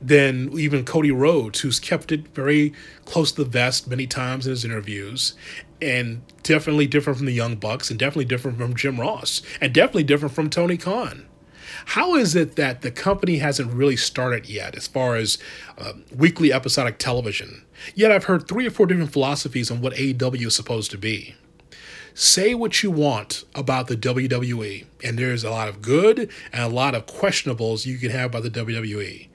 than 0.02 0.52
even 0.60 0.86
Cody 0.86 1.12
Rhodes, 1.12 1.62
who's 1.62 1.80
kept 1.80 2.12
it 2.12 2.28
very 2.30 2.74
close 3.06 3.32
to 3.32 3.44
the 3.44 3.50
vest 3.50 3.88
many 3.88 4.06
times 4.06 4.46
in 4.46 4.52
his 4.52 4.66
interviews, 4.66 5.34
and 5.82 6.22
definitely 6.44 6.88
different 6.88 7.18
from 7.18 7.26
the 7.26 7.34
Young 7.34 7.56
Bucks, 7.56 7.90
and 7.90 8.00
definitely 8.00 8.26
different 8.26 8.58
from 8.58 8.76
Jim 8.76 9.00
Ross, 9.00 9.42
and 9.60 9.74
definitely 9.74 10.04
different 10.04 10.34
from 10.34 10.50
Tony 10.50 10.78
Khan. 10.78 11.26
How 11.86 12.16
is 12.16 12.36
it 12.36 12.56
that 12.56 12.82
the 12.82 12.92
company 12.92 13.38
hasn't 13.38 13.72
really 13.72 13.96
started 13.96 14.48
yet 14.48 14.76
as 14.76 14.88
far 14.88 15.16
as 15.16 15.38
uh, 15.78 15.94
weekly 16.16 16.52
episodic 16.52 16.98
television? 16.98 17.64
Yet 17.94 18.12
I've 18.12 18.26
heard 18.26 18.48
three 18.48 18.68
or 18.68 18.72
four 18.72 18.88
different 18.88 19.12
philosophies 19.12 19.70
on 19.70 19.82
what 19.82 19.94
AEW 19.94 20.48
is 20.48 20.56
supposed 20.56 20.92
to 20.92 20.98
be. 20.98 21.36
Say 22.14 22.56
what 22.56 22.82
you 22.82 22.92
want 22.92 23.44
about 23.54 23.88
the 23.88 23.98
WWE, 23.98 24.86
and 25.04 25.20
there's 25.20 25.44
a 25.44 25.52
lot 25.52 25.68
of 25.68 25.82
good 25.82 26.32
and 26.54 26.64
a 26.64 26.74
lot 26.74 26.96
of 26.96 27.06
questionables 27.06 27.86
you 27.86 27.98
can 27.98 28.10
have 28.12 28.34
about 28.34 28.44
the 28.44 28.50
WWE. 28.50 29.28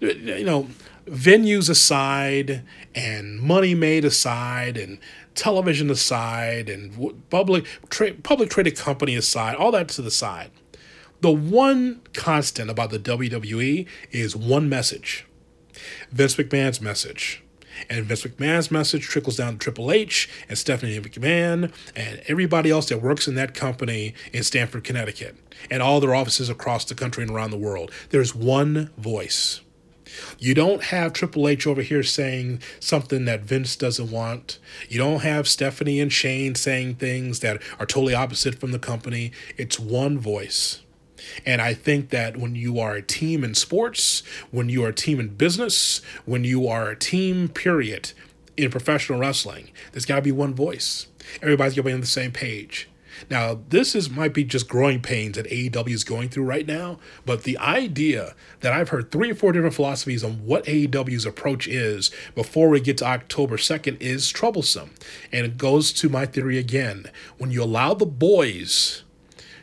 You 0.00 0.44
know, 0.44 0.68
venues 1.06 1.70
aside, 1.70 2.62
and 2.94 3.40
money 3.40 3.74
made 3.74 4.04
aside, 4.04 4.76
and 4.76 4.98
television 5.36 5.90
aside, 5.90 6.68
and 6.68 7.22
public 7.30 7.66
tra- 7.88 8.14
public 8.14 8.50
traded 8.50 8.76
company 8.76 9.14
aside, 9.14 9.56
all 9.56 9.70
that 9.72 9.88
to 9.90 10.02
the 10.02 10.10
side. 10.10 10.50
The 11.20 11.30
one 11.30 12.02
constant 12.12 12.70
about 12.70 12.90
the 12.90 12.98
WWE 12.98 13.86
is 14.10 14.36
one 14.36 14.68
message 14.68 15.26
Vince 16.10 16.36
McMahon's 16.36 16.80
message. 16.80 17.42
And 17.90 18.06
Vince 18.06 18.22
McMahon's 18.24 18.70
message 18.70 19.02
trickles 19.02 19.36
down 19.36 19.54
to 19.54 19.58
Triple 19.58 19.92
H 19.92 20.30
and 20.48 20.56
Stephanie 20.56 20.98
McMahon 20.98 21.72
and 21.94 22.22
everybody 22.26 22.70
else 22.70 22.88
that 22.88 23.02
works 23.02 23.28
in 23.28 23.34
that 23.34 23.52
company 23.52 24.14
in 24.32 24.42
Stamford, 24.42 24.84
Connecticut, 24.84 25.36
and 25.70 25.82
all 25.82 26.00
their 26.00 26.14
offices 26.14 26.48
across 26.48 26.86
the 26.86 26.94
country 26.94 27.22
and 27.22 27.30
around 27.30 27.50
the 27.50 27.58
world. 27.58 27.90
There's 28.10 28.34
one 28.34 28.90
voice. 28.96 29.60
You 30.38 30.54
don't 30.54 30.84
have 30.84 31.12
Triple 31.12 31.48
H 31.48 31.66
over 31.66 31.82
here 31.82 32.02
saying 32.02 32.60
something 32.80 33.24
that 33.24 33.42
Vince 33.42 33.76
doesn't 33.76 34.10
want. 34.10 34.58
You 34.88 34.98
don't 34.98 35.20
have 35.20 35.48
Stephanie 35.48 36.00
and 36.00 36.12
Shane 36.12 36.54
saying 36.54 36.96
things 36.96 37.40
that 37.40 37.62
are 37.78 37.86
totally 37.86 38.14
opposite 38.14 38.56
from 38.56 38.72
the 38.72 38.78
company. 38.78 39.32
It's 39.56 39.78
one 39.78 40.18
voice. 40.18 40.82
And 41.44 41.60
I 41.60 41.74
think 41.74 42.10
that 42.10 42.36
when 42.36 42.54
you 42.54 42.78
are 42.78 42.94
a 42.94 43.02
team 43.02 43.42
in 43.42 43.54
sports, 43.54 44.22
when 44.50 44.68
you 44.68 44.84
are 44.84 44.88
a 44.88 44.94
team 44.94 45.18
in 45.18 45.28
business, 45.28 46.00
when 46.24 46.44
you 46.44 46.68
are 46.68 46.90
a 46.90 46.96
team, 46.96 47.48
period, 47.48 48.12
in 48.56 48.70
professional 48.70 49.18
wrestling, 49.18 49.70
there's 49.92 50.06
got 50.06 50.16
to 50.16 50.22
be 50.22 50.32
one 50.32 50.54
voice. 50.54 51.06
Everybody's 51.42 51.74
got 51.74 51.82
to 51.82 51.88
be 51.88 51.92
on 51.92 52.00
the 52.00 52.06
same 52.06 52.32
page. 52.32 52.88
Now, 53.30 53.60
this 53.68 53.94
is 53.94 54.10
might 54.10 54.34
be 54.34 54.44
just 54.44 54.68
growing 54.68 55.00
pains 55.00 55.36
that 55.36 55.46
AEW 55.46 55.90
is 55.90 56.04
going 56.04 56.28
through 56.28 56.44
right 56.44 56.66
now, 56.66 56.98
but 57.24 57.42
the 57.42 57.58
idea 57.58 58.34
that 58.60 58.72
I've 58.72 58.90
heard 58.90 59.10
three 59.10 59.30
or 59.30 59.34
four 59.34 59.52
different 59.52 59.74
philosophies 59.74 60.24
on 60.24 60.44
what 60.44 60.64
AEW's 60.64 61.26
approach 61.26 61.66
is 61.68 62.10
before 62.34 62.68
we 62.68 62.80
get 62.80 62.98
to 62.98 63.06
October 63.06 63.56
2nd 63.56 64.00
is 64.00 64.30
troublesome. 64.30 64.90
And 65.32 65.46
it 65.46 65.58
goes 65.58 65.92
to 65.94 66.08
my 66.08 66.26
theory 66.26 66.58
again. 66.58 67.10
When 67.38 67.50
you 67.50 67.62
allow 67.62 67.94
the 67.94 68.06
boys 68.06 69.02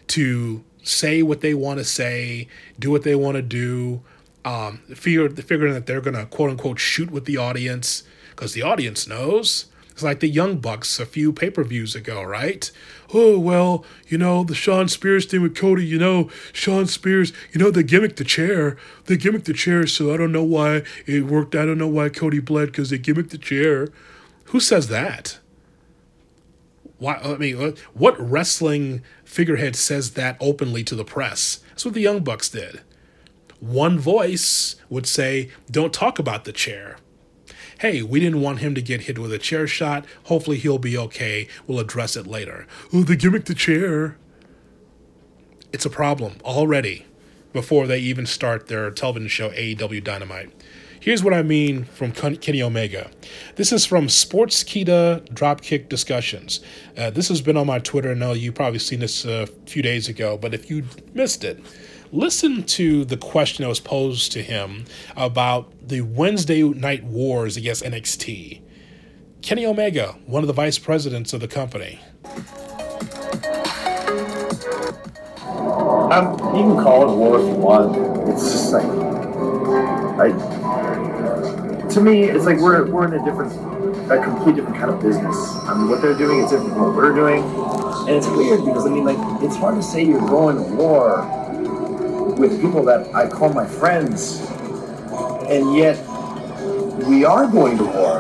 to 0.07 0.63
say 0.83 1.23
what 1.23 1.41
they 1.41 1.53
want 1.53 1.79
to 1.79 1.85
say, 1.85 2.47
do 2.77 2.91
what 2.91 3.03
they 3.03 3.15
want 3.15 3.35
to 3.35 3.41
do, 3.41 4.01
um, 4.45 4.79
figure, 4.93 5.29
figuring 5.29 5.73
that 5.73 5.85
they're 5.85 6.01
going 6.01 6.15
to 6.15 6.25
quote 6.25 6.49
unquote 6.49 6.79
shoot 6.79 7.09
with 7.09 7.25
the 7.25 7.37
audience 7.37 8.03
because 8.31 8.53
the 8.53 8.61
audience 8.61 9.07
knows. 9.07 9.67
It's 9.91 10.03
like 10.03 10.21
the 10.21 10.27
Young 10.27 10.57
Bucks 10.57 10.99
a 10.99 11.05
few 11.05 11.31
pay 11.31 11.51
per 11.51 11.63
views 11.63 11.95
ago, 11.95 12.23
right? 12.23 12.69
Oh, 13.13 13.37
well, 13.37 13.85
you 14.07 14.17
know, 14.17 14.43
the 14.43 14.55
Shawn 14.55 14.87
Spears 14.87 15.25
thing 15.25 15.43
with 15.43 15.55
Cody, 15.55 15.85
you 15.85 15.99
know, 15.99 16.31
Shawn 16.51 16.87
Spears, 16.87 17.31
you 17.51 17.59
know, 17.59 17.69
they 17.69 17.83
gimmicked 17.83 18.15
the 18.15 18.23
chair. 18.23 18.75
They 19.05 19.17
gimmicked 19.17 19.43
the 19.45 19.53
chair, 19.53 19.85
so 19.85 20.13
I 20.13 20.17
don't 20.17 20.31
know 20.31 20.43
why 20.43 20.83
it 21.05 21.25
worked. 21.25 21.53
I 21.53 21.65
don't 21.65 21.77
know 21.77 21.87
why 21.87 22.09
Cody 22.09 22.39
bled 22.39 22.67
because 22.67 22.89
they 22.89 22.97
gimmicked 22.97 23.29
the 23.29 23.37
chair. 23.37 23.89
Who 24.45 24.59
says 24.59 24.87
that? 24.87 25.39
Why? 26.97 27.15
I 27.15 27.37
mean, 27.37 27.75
what 27.93 28.19
wrestling 28.19 29.03
figurehead 29.23 29.75
says 29.75 30.11
that 30.11 30.37
openly 30.39 30.83
to 30.85 30.95
the 30.95 31.05
press? 31.05 31.57
That's 31.69 31.85
what 31.85 31.93
the 31.93 32.01
Young 32.01 32.23
Bucks 32.23 32.49
did. 32.49 32.81
One 33.59 33.99
voice 33.99 34.75
would 34.89 35.05
say, 35.05 35.49
"Don't 35.69 35.93
talk 35.93 36.17
about 36.17 36.45
the 36.45 36.51
chair." 36.51 36.97
Hey, 37.83 38.01
we 38.01 38.21
didn't 38.21 38.39
want 38.39 38.59
him 38.59 38.75
to 38.75 38.81
get 38.81 39.01
hit 39.01 39.19
with 39.19 39.33
a 39.33 39.37
chair 39.37 39.67
shot. 39.67 40.05
Hopefully, 40.27 40.55
he'll 40.55 40.77
be 40.77 40.97
okay. 40.97 41.49
We'll 41.67 41.81
address 41.81 42.15
it 42.15 42.25
later. 42.25 42.65
Oh, 42.93 43.03
they 43.03 43.17
gimmicked 43.17 43.43
the 43.43 43.53
chair. 43.53 44.15
It's 45.73 45.85
a 45.85 45.89
problem 45.89 46.35
already 46.45 47.05
before 47.51 47.85
they 47.85 47.99
even 47.99 48.25
start 48.25 48.67
their 48.67 48.89
television 48.89 49.27
show 49.27 49.49
AEW 49.49 50.01
Dynamite. 50.01 50.53
Here's 50.97 51.25
what 51.25 51.33
I 51.33 51.43
mean 51.43 51.83
from 51.83 52.13
Kenny 52.13 52.63
Omega. 52.63 53.11
This 53.57 53.73
is 53.73 53.85
from 53.85 54.07
Sportskeeda 54.07 55.27
Dropkick 55.33 55.89
Discussions. 55.89 56.61
Uh, 56.97 57.09
this 57.09 57.27
has 57.27 57.41
been 57.41 57.57
on 57.57 57.67
my 57.67 57.79
Twitter. 57.79 58.11
I 58.11 58.13
know 58.13 58.31
you 58.31 58.53
probably 58.53 58.79
seen 58.79 59.01
this 59.01 59.25
a 59.25 59.45
few 59.65 59.81
days 59.81 60.07
ago, 60.07 60.37
but 60.37 60.53
if 60.53 60.69
you 60.69 60.85
missed 61.13 61.43
it, 61.43 61.61
listen 62.13 62.63
to 62.63 63.03
the 63.03 63.17
question 63.17 63.63
that 63.63 63.69
was 63.69 63.79
posed 63.79 64.31
to 64.31 64.43
him 64.43 64.85
about 65.17 65.73
the 65.85 66.01
Wednesday 66.01 66.61
Night 66.61 67.03
Wars 67.03 67.57
against 67.57 67.83
NXT. 67.83 68.61
Kenny 69.41 69.65
Omega, 69.65 70.15
one 70.27 70.43
of 70.43 70.47
the 70.47 70.53
vice 70.53 70.77
presidents 70.77 71.33
of 71.33 71.41
the 71.41 71.47
company. 71.47 71.99
Um, 76.13 76.33
you 76.55 76.61
can 76.61 76.83
call 76.83 77.11
it 77.11 77.15
war 77.17 77.39
if 77.39 77.47
you 77.47 77.55
want. 77.55 78.29
It's 78.29 78.43
just 78.43 78.71
like, 78.71 78.85
I, 78.85 80.29
to 81.89 81.99
me, 81.99 82.25
it's 82.25 82.45
like 82.45 82.59
we're 82.59 82.85
we're 82.85 83.07
in 83.07 83.19
a 83.19 83.25
different, 83.25 83.51
a 84.11 84.23
complete 84.23 84.55
different 84.55 84.77
kind 84.77 84.91
of 84.91 85.01
business. 85.01 85.35
I 85.35 85.73
mean, 85.75 85.89
what 85.89 86.01
they're 86.01 86.17
doing 86.17 86.43
is 86.43 86.51
different 86.51 86.73
from 86.73 86.83
what 86.83 86.95
we're 86.95 87.15
doing, 87.15 87.43
and 88.07 88.11
it's 88.11 88.27
weird 88.27 88.63
because 88.63 88.85
I 88.85 88.89
mean, 88.89 89.03
like, 89.03 89.17
it's 89.41 89.55
hard 89.55 89.75
to 89.75 89.83
say 89.83 90.03
you're 90.03 90.21
going 90.21 90.57
to 90.57 90.61
war 90.75 91.42
with 92.43 92.61
people 92.61 92.83
that 92.83 93.15
I 93.15 93.27
call 93.27 93.53
my 93.53 93.65
friends, 93.65 94.41
and 95.47 95.75
yet 95.75 95.97
we 97.07 97.23
are 97.23 97.47
going 97.47 97.77
to 97.77 97.85
war, 97.85 98.19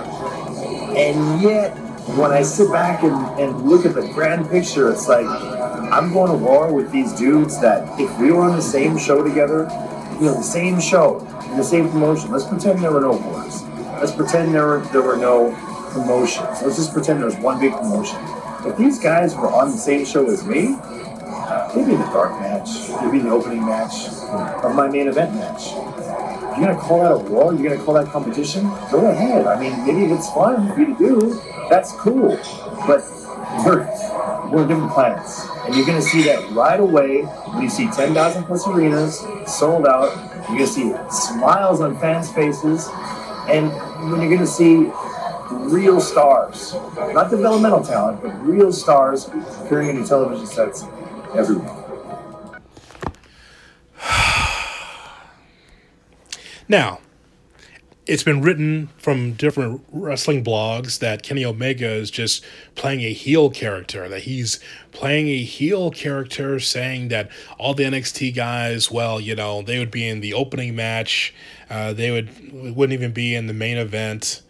and 0.95 1.41
yet 1.41 1.77
when 2.17 2.31
I 2.31 2.41
sit 2.41 2.71
back 2.71 3.03
and, 3.03 3.15
and 3.37 3.69
look 3.69 3.85
at 3.85 3.95
the 3.95 4.07
grand 4.13 4.49
picture, 4.49 4.89
it's 4.91 5.09
like 5.09 5.25
I'm 5.25 6.13
going 6.13 6.31
to 6.31 6.37
war 6.37 6.71
with 6.73 6.89
these 6.89 7.11
dudes 7.13 7.59
that 7.59 7.99
if 7.99 8.17
we 8.17 8.31
were 8.31 8.43
on 8.43 8.55
the 8.55 8.61
same 8.61 8.97
show 8.97 9.21
together, 9.21 9.67
you 10.19 10.27
know, 10.27 10.35
the 10.35 10.41
same 10.41 10.79
show, 10.79 11.19
the 11.57 11.63
same 11.63 11.89
promotion. 11.89 12.31
Let's 12.31 12.45
pretend 12.45 12.81
there 12.81 12.93
were 12.93 13.01
no 13.01 13.17
wars. 13.17 13.63
Let's 13.99 14.13
pretend 14.13 14.53
there 14.53 14.67
were 14.67 14.79
there 14.93 15.01
were 15.01 15.17
no 15.17 15.51
promotions. 15.91 16.61
Let's 16.61 16.77
just 16.77 16.93
pretend 16.93 17.19
there 17.19 17.25
was 17.25 17.37
one 17.37 17.59
big 17.59 17.73
promotion. 17.73 18.19
If 18.65 18.77
these 18.77 18.99
guys 18.99 19.35
were 19.35 19.51
on 19.51 19.71
the 19.71 19.77
same 19.77 20.05
show 20.05 20.25
as 20.29 20.45
me, 20.45 20.77
they'd 21.73 21.85
be 21.85 21.93
in 21.93 21.99
the 21.99 22.05
dark 22.07 22.39
match. 22.39 22.87
They'd 23.01 23.11
be 23.11 23.19
in 23.19 23.25
the 23.25 23.31
opening 23.31 23.65
match 23.65 24.09
or 24.63 24.73
my 24.73 24.87
main 24.87 25.07
event 25.07 25.35
match. 25.35 25.71
You're 26.57 26.67
gonna 26.67 26.79
call 26.79 27.01
that 27.03 27.11
a 27.11 27.17
war? 27.17 27.53
You're 27.53 27.71
gonna 27.71 27.83
call 27.83 27.95
that 27.95 28.07
competition? 28.07 28.69
Go 28.91 29.07
ahead. 29.09 29.47
I 29.47 29.59
mean, 29.59 29.85
maybe 29.85 30.05
if 30.05 30.17
it's 30.17 30.29
fun 30.31 30.71
for 30.73 30.79
you 30.79 30.85
to 30.87 30.97
do, 30.97 31.41
that's 31.69 31.91
cool. 31.93 32.37
But 32.87 33.03
we're 33.65 33.89
we're 34.51 34.67
different 34.67 34.91
planets, 34.91 35.47
and 35.65 35.75
you're 35.75 35.85
gonna 35.85 36.01
see 36.01 36.23
that 36.23 36.51
right 36.51 36.79
away 36.79 37.21
when 37.23 37.63
you 37.63 37.69
see 37.69 37.89
10,000 37.89 38.43
plus 38.43 38.67
arenas 38.67 39.25
sold 39.47 39.87
out 39.87 40.11
you're 40.49 40.59
to 40.59 40.67
see 40.67 40.93
smiles 41.09 41.81
on 41.81 41.97
fans' 41.97 42.31
faces, 42.31 42.89
and 43.47 43.71
when 44.11 44.29
you're 44.29 44.37
to 44.37 44.47
see 44.47 44.91
real 45.51 46.01
stars, 46.01 46.73
not 47.13 47.29
developmental 47.29 47.83
talent, 47.83 48.21
but 48.21 48.29
real 48.45 48.71
stars 48.71 49.29
appearing 49.61 49.89
in 49.89 49.95
your 49.97 50.05
television 50.05 50.45
sets 50.45 50.85
every 51.35 51.57
week. 51.57 51.69
Now, 56.69 56.99
it's 58.05 58.23
been 58.23 58.41
written 58.41 58.89
from 58.97 59.33
different 59.33 59.81
wrestling 59.91 60.43
blogs 60.43 60.99
that 60.99 61.23
Kenny 61.23 61.45
Omega 61.45 61.89
is 61.89 62.11
just 62.11 62.43
playing 62.75 63.01
a 63.01 63.13
heel 63.13 63.49
character, 63.49 64.09
that 64.09 64.21
he's 64.23 64.59
playing 64.91 65.27
a 65.27 65.43
heel 65.43 65.89
character 65.89 66.59
saying 66.59 67.07
that 67.09 67.29
all 67.57 67.73
the 67.73 67.83
NXT 67.83 68.35
guys, 68.35 68.91
well, 68.91 69.21
you 69.21 69.35
know, 69.35 69.61
they 69.61 69.79
would 69.79 69.91
be 69.91 70.07
in 70.07 70.19
the 70.19 70.33
opening 70.33 70.75
match, 70.75 71.33
uh, 71.69 71.93
they 71.93 72.11
would 72.11 72.75
wouldn't 72.75 72.93
even 72.93 73.11
be 73.11 73.35
in 73.35 73.47
the 73.47 73.53
main 73.53 73.77
event. 73.77 74.41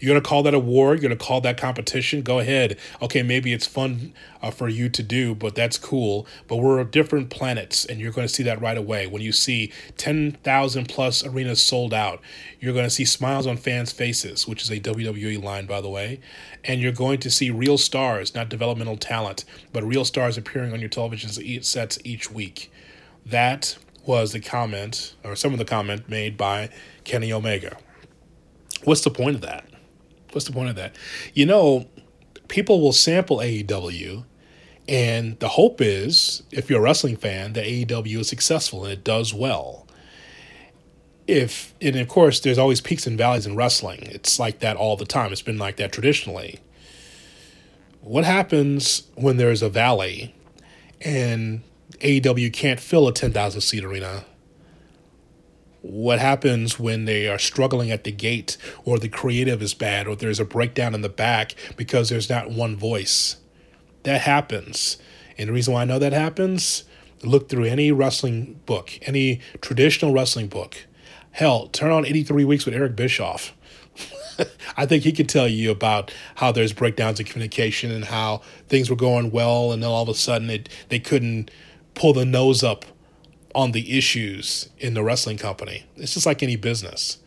You're 0.00 0.12
going 0.12 0.22
to 0.22 0.28
call 0.28 0.42
that 0.44 0.54
a 0.54 0.58
war. 0.58 0.94
You're 0.94 1.02
going 1.02 1.16
to 1.16 1.24
call 1.24 1.40
that 1.42 1.58
competition. 1.58 2.22
Go 2.22 2.38
ahead. 2.38 2.78
Okay, 3.02 3.22
maybe 3.22 3.52
it's 3.52 3.66
fun 3.66 4.12
uh, 4.42 4.50
for 4.50 4.68
you 4.68 4.88
to 4.88 5.02
do, 5.02 5.34
but 5.34 5.54
that's 5.54 5.78
cool. 5.78 6.26
But 6.48 6.56
we're 6.56 6.82
different 6.84 7.30
planets, 7.30 7.84
and 7.84 8.00
you're 8.00 8.12
going 8.12 8.26
to 8.26 8.32
see 8.32 8.42
that 8.44 8.60
right 8.60 8.76
away. 8.76 9.06
When 9.06 9.22
you 9.22 9.32
see 9.32 9.72
10,000 9.96 10.88
plus 10.88 11.24
arenas 11.24 11.62
sold 11.62 11.92
out, 11.92 12.20
you're 12.60 12.72
going 12.72 12.86
to 12.86 12.90
see 12.90 13.04
smiles 13.04 13.46
on 13.46 13.56
fans' 13.56 13.92
faces, 13.92 14.46
which 14.46 14.62
is 14.62 14.70
a 14.70 14.80
WWE 14.80 15.42
line, 15.42 15.66
by 15.66 15.80
the 15.80 15.88
way. 15.88 16.20
And 16.64 16.80
you're 16.80 16.92
going 16.92 17.18
to 17.20 17.30
see 17.30 17.50
real 17.50 17.78
stars, 17.78 18.34
not 18.34 18.48
developmental 18.48 18.96
talent, 18.96 19.44
but 19.72 19.84
real 19.84 20.04
stars 20.04 20.36
appearing 20.38 20.72
on 20.72 20.80
your 20.80 20.88
television 20.88 21.30
sets 21.62 21.98
each 22.04 22.30
week. 22.30 22.70
That 23.24 23.76
was 24.04 24.32
the 24.32 24.40
comment, 24.40 25.14
or 25.24 25.34
some 25.34 25.52
of 25.52 25.58
the 25.58 25.64
comment 25.64 26.08
made 26.08 26.36
by 26.36 26.70
Kenny 27.04 27.32
Omega. 27.32 27.76
What's 28.84 29.02
the 29.02 29.10
point 29.10 29.34
of 29.34 29.42
that? 29.42 29.68
What's 30.32 30.46
the 30.46 30.52
point 30.52 30.70
of 30.70 30.76
that? 30.76 30.94
You 31.34 31.46
know, 31.46 31.86
people 32.48 32.80
will 32.80 32.92
sample 32.92 33.38
AEW, 33.38 34.24
and 34.88 35.38
the 35.40 35.48
hope 35.48 35.80
is, 35.80 36.42
if 36.50 36.70
you're 36.70 36.78
a 36.78 36.82
wrestling 36.82 37.16
fan, 37.16 37.54
that 37.54 37.64
AEW 37.64 38.20
is 38.20 38.28
successful 38.28 38.84
and 38.84 38.92
it 38.92 39.04
does 39.04 39.34
well. 39.34 39.86
If 41.26 41.74
and 41.80 41.96
of 41.96 42.06
course, 42.06 42.38
there's 42.38 42.58
always 42.58 42.80
peaks 42.80 43.06
and 43.06 43.18
valleys 43.18 43.46
in 43.46 43.56
wrestling. 43.56 44.04
It's 44.04 44.38
like 44.38 44.60
that 44.60 44.76
all 44.76 44.96
the 44.96 45.04
time. 45.04 45.32
It's 45.32 45.42
been 45.42 45.58
like 45.58 45.76
that 45.76 45.92
traditionally. 45.92 46.60
What 48.00 48.24
happens 48.24 49.02
when 49.16 49.36
there's 49.36 49.62
a 49.62 49.68
valley 49.68 50.36
and 51.00 51.62
AEW 51.98 52.52
can't 52.52 52.78
fill 52.78 53.08
a 53.08 53.12
10,000 53.12 53.60
seat 53.60 53.84
arena? 53.84 54.24
What 55.88 56.18
happens 56.18 56.80
when 56.80 57.04
they 57.04 57.28
are 57.28 57.38
struggling 57.38 57.92
at 57.92 58.02
the 58.02 58.10
gate 58.10 58.56
or 58.84 58.98
the 58.98 59.08
creative 59.08 59.62
is 59.62 59.72
bad 59.72 60.08
or 60.08 60.16
there's 60.16 60.40
a 60.40 60.44
breakdown 60.44 60.94
in 60.94 61.02
the 61.02 61.08
back 61.08 61.54
because 61.76 62.08
there's 62.08 62.28
not 62.28 62.50
one 62.50 62.76
voice? 62.76 63.36
That 64.02 64.22
happens. 64.22 64.96
And 65.38 65.48
the 65.48 65.52
reason 65.52 65.74
why 65.74 65.82
I 65.82 65.84
know 65.84 66.00
that 66.00 66.12
happens, 66.12 66.82
look 67.22 67.48
through 67.48 67.66
any 67.66 67.92
wrestling 67.92 68.58
book, 68.66 68.98
any 69.02 69.40
traditional 69.60 70.12
wrestling 70.12 70.48
book. 70.48 70.76
Hell, 71.30 71.68
turn 71.68 71.92
on 71.92 72.04
83 72.04 72.44
Weeks 72.44 72.66
with 72.66 72.74
Eric 72.74 72.96
Bischoff. 72.96 73.54
I 74.76 74.86
think 74.86 75.04
he 75.04 75.12
could 75.12 75.28
tell 75.28 75.46
you 75.46 75.70
about 75.70 76.12
how 76.34 76.50
there's 76.50 76.72
breakdowns 76.72 77.20
in 77.20 77.26
communication 77.26 77.92
and 77.92 78.06
how 78.06 78.42
things 78.68 78.90
were 78.90 78.96
going 78.96 79.30
well, 79.30 79.70
and 79.70 79.84
then 79.84 79.90
all 79.90 80.02
of 80.02 80.08
a 80.08 80.14
sudden 80.14 80.50
it, 80.50 80.68
they 80.88 80.98
couldn't 80.98 81.50
pull 81.94 82.12
the 82.12 82.24
nose 82.24 82.64
up 82.64 82.84
on 83.56 83.72
the 83.72 83.96
issues 83.96 84.68
in 84.78 84.92
the 84.92 85.02
wrestling 85.02 85.38
company. 85.38 85.86
It's 85.96 86.12
just 86.12 86.26
like 86.26 86.42
any 86.42 86.56
business. 86.56 87.18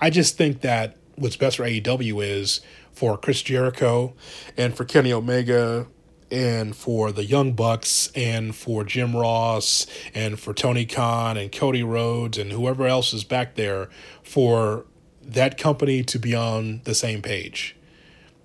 I 0.00 0.10
just 0.10 0.36
think 0.36 0.60
that 0.62 0.96
what's 1.14 1.36
best 1.36 1.58
for 1.58 1.62
AEW 1.62 2.22
is 2.22 2.60
for 2.92 3.16
Chris 3.16 3.42
Jericho 3.42 4.12
and 4.56 4.76
for 4.76 4.84
Kenny 4.84 5.12
Omega 5.12 5.86
and 6.32 6.74
for 6.74 7.12
the 7.12 7.24
Young 7.24 7.52
Bucks 7.52 8.10
and 8.16 8.56
for 8.56 8.82
Jim 8.82 9.14
Ross 9.14 9.86
and 10.12 10.40
for 10.40 10.52
Tony 10.52 10.84
Khan 10.84 11.36
and 11.36 11.52
Cody 11.52 11.84
Rhodes 11.84 12.36
and 12.36 12.50
whoever 12.50 12.88
else 12.88 13.14
is 13.14 13.22
back 13.22 13.54
there 13.54 13.88
for 14.24 14.84
that 15.22 15.58
company 15.58 16.02
to 16.02 16.18
be 16.18 16.34
on 16.34 16.80
the 16.82 16.94
same 16.94 17.22
page 17.22 17.76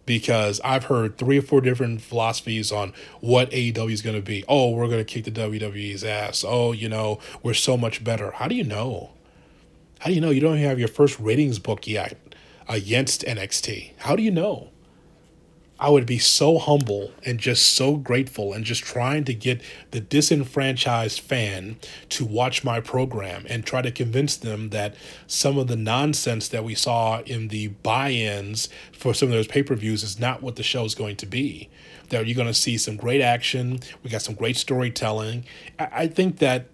because 0.05 0.59
I've 0.63 0.85
heard 0.85 1.17
three 1.17 1.37
or 1.37 1.41
four 1.41 1.61
different 1.61 2.01
philosophies 2.01 2.71
on 2.71 2.93
what 3.19 3.51
AEW 3.51 3.91
is 3.91 4.01
going 4.01 4.15
to 4.15 4.21
be. 4.21 4.43
Oh, 4.47 4.71
we're 4.71 4.87
going 4.87 4.97
to 4.97 5.05
kick 5.05 5.25
the 5.25 5.31
WWE's 5.31 6.03
ass. 6.03 6.43
Oh, 6.47 6.71
you 6.71 6.89
know, 6.89 7.19
we're 7.43 7.53
so 7.53 7.77
much 7.77 8.03
better. 8.03 8.31
How 8.31 8.47
do 8.47 8.55
you 8.55 8.63
know? 8.63 9.11
How 9.99 10.07
do 10.07 10.13
you 10.13 10.21
know? 10.21 10.31
You 10.31 10.41
don't 10.41 10.57
have 10.57 10.79
your 10.79 10.87
first 10.87 11.19
ratings 11.19 11.59
book 11.59 11.87
yet 11.87 12.17
against 12.67 13.21
NXT. 13.23 13.91
How 13.97 14.15
do 14.15 14.23
you 14.23 14.31
know? 14.31 14.69
I 15.81 15.89
would 15.89 16.05
be 16.05 16.19
so 16.19 16.59
humble 16.59 17.11
and 17.25 17.39
just 17.39 17.73
so 17.73 17.95
grateful 17.95 18.53
and 18.53 18.63
just 18.63 18.83
trying 18.83 19.23
to 19.23 19.33
get 19.33 19.63
the 19.89 19.99
disenfranchised 19.99 21.19
fan 21.19 21.77
to 22.09 22.23
watch 22.23 22.63
my 22.63 22.79
program 22.79 23.47
and 23.49 23.65
try 23.65 23.81
to 23.81 23.89
convince 23.89 24.37
them 24.37 24.69
that 24.69 24.93
some 25.25 25.57
of 25.57 25.65
the 25.65 25.75
nonsense 25.75 26.47
that 26.49 26.63
we 26.63 26.75
saw 26.75 27.21
in 27.21 27.47
the 27.47 27.69
buy 27.69 28.11
ins 28.11 28.69
for 28.91 29.15
some 29.15 29.29
of 29.29 29.33
those 29.33 29.47
pay 29.47 29.63
per 29.63 29.73
views 29.73 30.03
is 30.03 30.19
not 30.19 30.43
what 30.43 30.55
the 30.55 30.61
show 30.61 30.85
is 30.85 30.93
going 30.93 31.15
to 31.15 31.25
be. 31.25 31.67
That 32.09 32.27
you're 32.27 32.35
going 32.35 32.47
to 32.47 32.53
see 32.53 32.77
some 32.77 32.95
great 32.95 33.21
action, 33.21 33.79
we 34.03 34.11
got 34.11 34.21
some 34.21 34.35
great 34.35 34.57
storytelling. 34.57 35.45
I, 35.79 36.05
think 36.05 36.37
that 36.37 36.67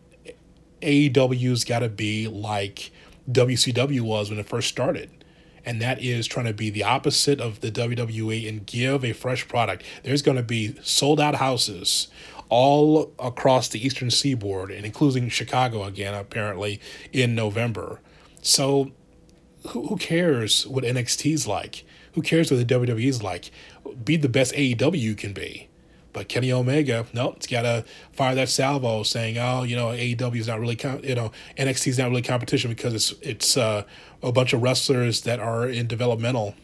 AEW's 0.82 1.63
got 1.63 1.80
to 1.80 1.89
be 1.89 2.28
like 2.28 2.91
WCW 3.32 4.02
was 4.02 4.30
when 4.30 4.38
it 4.38 4.50
first 4.50 4.67
started 4.67 5.10
and 5.68 5.82
that 5.82 6.02
is 6.02 6.26
trying 6.26 6.46
to 6.46 6.54
be 6.54 6.70
the 6.70 6.84
opposite 6.84 7.42
of 7.42 7.60
the 7.60 7.70
WWE 7.70 8.48
and 8.48 8.66
give 8.66 9.04
a 9.04 9.12
fresh 9.12 9.46
product. 9.50 9.84
There's 10.04 10.22
going 10.22 10.38
to 10.38 10.44
be 10.44 10.76
sold 10.82 11.20
out 11.20 11.36
houses 11.36 12.08
all 12.48 13.12
across 13.20 13.68
the 13.68 13.86
eastern 13.86 14.10
seaboard 14.10 14.72
and 14.72 14.86
including 14.86 15.28
Chicago 15.28 15.84
again 15.84 16.14
apparently 16.14 16.80
in 17.12 17.36
November. 17.36 18.00
So 18.42 18.92
who, 19.68 19.98
cares 19.98 20.66
what 20.66 20.86
NXT's 20.86 21.46
like? 21.46 21.84
Who 22.14 22.22
cares 22.22 22.50
what 22.50 22.66
the 22.66 22.74
WWE's 22.74 23.22
like? 23.22 23.52
Be 24.06 24.16
the 24.16 24.30
best 24.30 24.54
AEW 24.54 24.98
you 24.98 25.16
can 25.16 25.34
be. 25.34 25.67
But 26.18 26.30
Kenny 26.30 26.52
Omega, 26.52 27.06
no, 27.14 27.34
it's 27.34 27.46
got 27.46 27.62
to 27.62 27.86
fire 28.12 28.34
that 28.34 28.50
salvo 28.50 29.04
saying, 29.04 29.38
oh, 29.38 29.62
you 29.62 29.76
know, 29.76 29.90
AEW 29.90 30.38
is 30.38 30.48
not 30.48 30.60
really, 30.60 30.76
com- 30.76 31.04
you 31.04 31.14
know, 31.14 31.32
NXT 31.60 31.90
is 31.90 32.00
not 32.00 32.10
really 32.10 32.24
competition 32.24 32.72
because 32.72 32.96
it's 32.96 33.14
it's 33.22 33.56
uh, 33.56 33.84
a 34.24 34.32
bunch 34.32 34.52
of 34.52 34.64
wrestlers 34.64 35.22
that 35.22 35.40
are 35.40 35.70
in 35.70 35.86
developmental. 35.86 36.56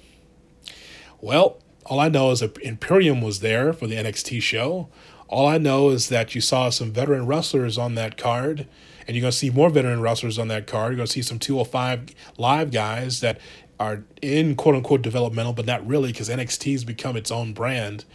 Well, 1.21 1.59
all 1.85 1.99
I 1.99 2.09
know 2.09 2.31
is 2.31 2.39
that 2.39 2.57
Imperium 2.63 3.21
was 3.21 3.41
there 3.41 3.73
for 3.73 3.85
the 3.85 3.93
NXT 3.93 4.41
show. 4.41 4.89
All 5.27 5.47
I 5.47 5.59
know 5.59 5.91
is 5.91 6.09
that 6.09 6.33
you 6.33 6.41
saw 6.41 6.71
some 6.71 6.91
veteran 6.91 7.27
wrestlers 7.27 7.77
on 7.77 7.93
that 7.93 8.17
card, 8.17 8.67
and 9.07 9.15
you're 9.15 9.21
going 9.21 9.31
to 9.31 9.37
see 9.37 9.51
more 9.51 9.69
veteran 9.69 10.01
wrestlers 10.01 10.39
on 10.39 10.47
that 10.47 10.65
card. 10.65 10.93
You're 10.93 10.97
going 10.97 11.05
to 11.05 11.13
see 11.13 11.21
some 11.21 11.37
205 11.37 12.07
live 12.39 12.71
guys 12.71 13.19
that 13.19 13.39
are 13.79 14.03
in 14.19 14.55
quote 14.55 14.73
unquote 14.73 15.03
developmental, 15.03 15.53
but 15.53 15.67
not 15.67 15.85
really 15.85 16.11
because 16.11 16.27
NXT's 16.27 16.83
become 16.83 17.15
its 17.15 17.29
own 17.29 17.53
brand. 17.53 18.05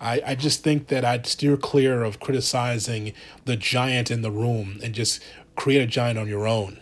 I, 0.00 0.20
I 0.26 0.34
just 0.34 0.62
think 0.62 0.88
that 0.88 1.04
I'd 1.04 1.26
steer 1.26 1.56
clear 1.56 2.02
of 2.02 2.20
criticizing 2.20 3.12
the 3.44 3.56
giant 3.56 4.10
in 4.10 4.22
the 4.22 4.30
room 4.30 4.78
and 4.82 4.94
just 4.94 5.22
create 5.54 5.82
a 5.82 5.86
giant 5.86 6.18
on 6.18 6.28
your 6.28 6.46
own. 6.46 6.80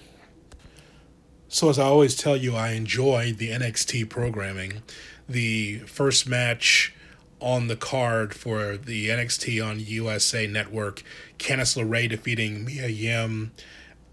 So, 1.49 1.69
as 1.69 1.79
I 1.79 1.85
always 1.85 2.17
tell 2.17 2.37
you, 2.37 2.57
I 2.57 2.71
enjoy 2.71 3.33
the 3.33 3.51
NXT 3.51 4.09
programming. 4.09 4.83
The 5.29 5.79
first 5.81 6.29
match 6.29 6.93
on 7.41 7.69
the 7.69 7.77
card 7.77 8.35
for 8.35 8.77
the 8.77 9.09
NXT 9.09 9.65
on 9.65 9.79
USA 9.79 10.47
Network, 10.47 11.03
Candice 11.39 11.77
LeRae 11.77 12.09
defeating 12.09 12.65
Mia 12.65 12.89
Yim, 12.89 13.53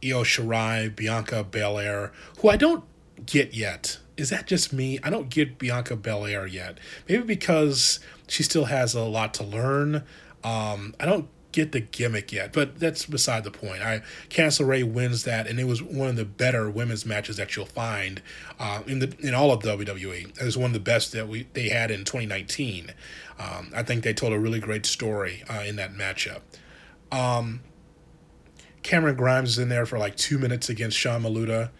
Io 0.03 0.23
Shirai, 0.23 0.95
Bianca 0.95 1.43
Belair, 1.43 2.11
who 2.39 2.49
I 2.49 2.57
don't 2.57 2.83
get 3.25 3.53
yet. 3.53 3.99
Is 4.21 4.29
that 4.29 4.45
just 4.45 4.71
me? 4.71 4.99
I 5.03 5.09
don't 5.09 5.29
get 5.29 5.57
Bianca 5.57 5.95
Belair 5.95 6.45
yet. 6.45 6.77
Maybe 7.09 7.23
because 7.23 7.99
she 8.27 8.43
still 8.43 8.65
has 8.65 8.93
a 8.93 9.03
lot 9.03 9.33
to 9.35 9.43
learn. 9.43 10.03
Um, 10.43 10.93
I 10.99 11.05
don't 11.05 11.27
get 11.51 11.71
the 11.71 11.79
gimmick 11.79 12.31
yet, 12.31 12.53
but 12.53 12.79
that's 12.79 13.05
beside 13.05 13.43
the 13.43 13.51
point. 13.51 13.81
I 13.81 14.01
Candice 14.29 14.61
LeRae 14.61 14.83
wins 14.83 15.23
that, 15.23 15.47
and 15.47 15.59
it 15.59 15.65
was 15.65 15.81
one 15.81 16.07
of 16.07 16.15
the 16.15 16.25
better 16.25 16.69
women's 16.69 17.05
matches 17.05 17.37
that 17.37 17.55
you'll 17.55 17.65
find 17.65 18.21
uh, 18.59 18.83
in 18.87 18.99
the 18.99 19.15
in 19.19 19.33
all 19.33 19.51
of 19.51 19.61
WWE. 19.63 20.39
It 20.39 20.45
was 20.45 20.57
one 20.57 20.67
of 20.67 20.73
the 20.73 20.79
best 20.79 21.11
that 21.13 21.27
we 21.27 21.47
they 21.53 21.69
had 21.69 21.91
in 21.91 22.05
2019. 22.05 22.93
Um, 23.39 23.71
I 23.75 23.81
think 23.83 24.03
they 24.03 24.13
told 24.13 24.33
a 24.33 24.39
really 24.39 24.59
great 24.59 24.85
story 24.85 25.43
uh, 25.49 25.63
in 25.65 25.77
that 25.77 25.93
matchup. 25.93 26.41
Um, 27.11 27.61
Cameron 28.83 29.15
Grimes 29.15 29.51
is 29.51 29.59
in 29.59 29.69
there 29.69 29.85
for 29.85 29.97
like 29.97 30.15
two 30.15 30.37
minutes 30.37 30.69
against 30.69 30.97
Sean 30.97 31.23
Maluta. 31.23 31.71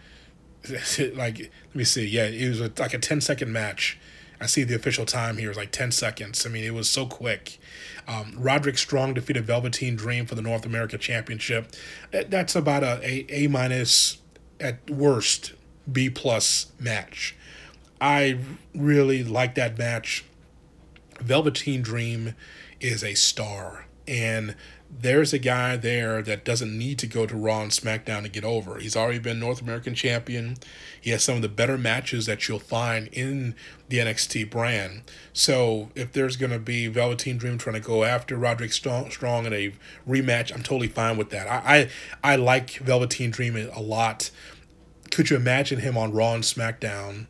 Like 1.15 1.39
let 1.39 1.76
me 1.76 1.84
see, 1.84 2.06
yeah, 2.06 2.26
it 2.26 2.47
was 2.47 2.62
a, 2.62 2.71
like 2.78 2.93
a 2.93 3.00
10 3.00 3.21
second 3.21 3.52
match 3.52 3.97
I 4.41 4.47
see 4.47 4.63
the 4.63 4.74
official 4.74 5.06
time 5.06 5.38
here 5.38 5.52
is 5.52 5.58
like 5.58 5.71
10 5.71 5.91
seconds. 5.91 6.47
I 6.47 6.50
mean, 6.50 6.63
it 6.63 6.74
was 6.74 6.89
so 6.89 7.06
quick. 7.06 7.60
Um, 8.08 8.34
Roderick 8.36 8.80
Strong 8.80 9.13
defeated 9.13 9.45
Velveteen 9.45 9.95
Dream 9.95 10.26
for 10.26 10.34
the 10.34 10.41
North 10.41 10.65
America 10.65 10.97
Championship. 10.97 11.71
That's 12.10 12.56
about 12.56 12.82
a 12.84 13.00
A, 13.08 13.45
a 13.45 13.47
minus 13.47 14.17
at 14.60 14.89
worst 14.89 15.54
B 15.89 16.10
plus 16.10 16.71
match. 16.80 17.36
I 18.02 18.39
really 18.74 19.24
like 19.24 19.54
that 19.56 19.78
match. 19.78 20.26
Velveteen 21.19 21.84
Dream 21.84 22.34
is 22.80 23.04
a 23.04 23.13
star, 23.13 23.86
and 24.08 24.56
there's 24.99 25.34
a 25.34 25.39
guy 25.39 25.77
there 25.77 26.21
that 26.21 26.43
doesn't 26.43 26.77
need 26.77 26.99
to 26.99 27.08
go 27.08 27.25
to 27.25 27.36
Raw 27.36 27.62
and 27.62 27.71
SmackDown 27.71 28.23
to 28.23 28.30
get 28.30 28.43
over. 28.43 28.77
He's 28.77 28.95
already 28.95 29.19
been 29.19 29.39
North 29.39 29.62
American 29.62 29.95
champion. 29.95 30.58
He 30.99 31.12
has 31.12 31.23
some 31.23 31.38
of 31.38 31.41
the 31.41 31.49
better 31.49 31.77
matches 31.77 32.25
that 32.25 32.47
you'll 32.47 32.60
find 32.60 33.08
in 33.08 33.56
the 33.89 33.97
NXT 33.97 34.49
brand. 34.49 35.04
So 35.34 35.89
if 35.95 36.12
there's 36.12 36.36
going 36.36 36.51
to 36.51 36.60
be 36.60 36.88
Velveteen 36.88 37.38
Dream 37.38 37.58
trying 37.58 37.82
to 37.82 37.88
go 37.88 38.04
after 38.04 38.36
Roderick 38.36 38.73
Strong 38.73 39.45
in 39.45 39.54
a 39.54 39.73
rematch, 40.08 40.54
I'm 40.54 40.63
totally 40.63 40.89
fine 40.89 41.17
with 41.17 41.30
that. 41.32 41.47
I 41.47 41.89
I, 42.23 42.34
I 42.34 42.36
like 42.36 42.71
Velveteen 42.71 43.32
Dream 43.32 43.56
a 43.56 43.82
lot. 43.82 44.30
Could 45.10 45.30
you 45.30 45.36
imagine 45.36 45.80
him 45.80 45.97
on 45.97 46.13
Raw 46.13 46.34
and 46.34 46.43
SmackDown? 46.43 47.27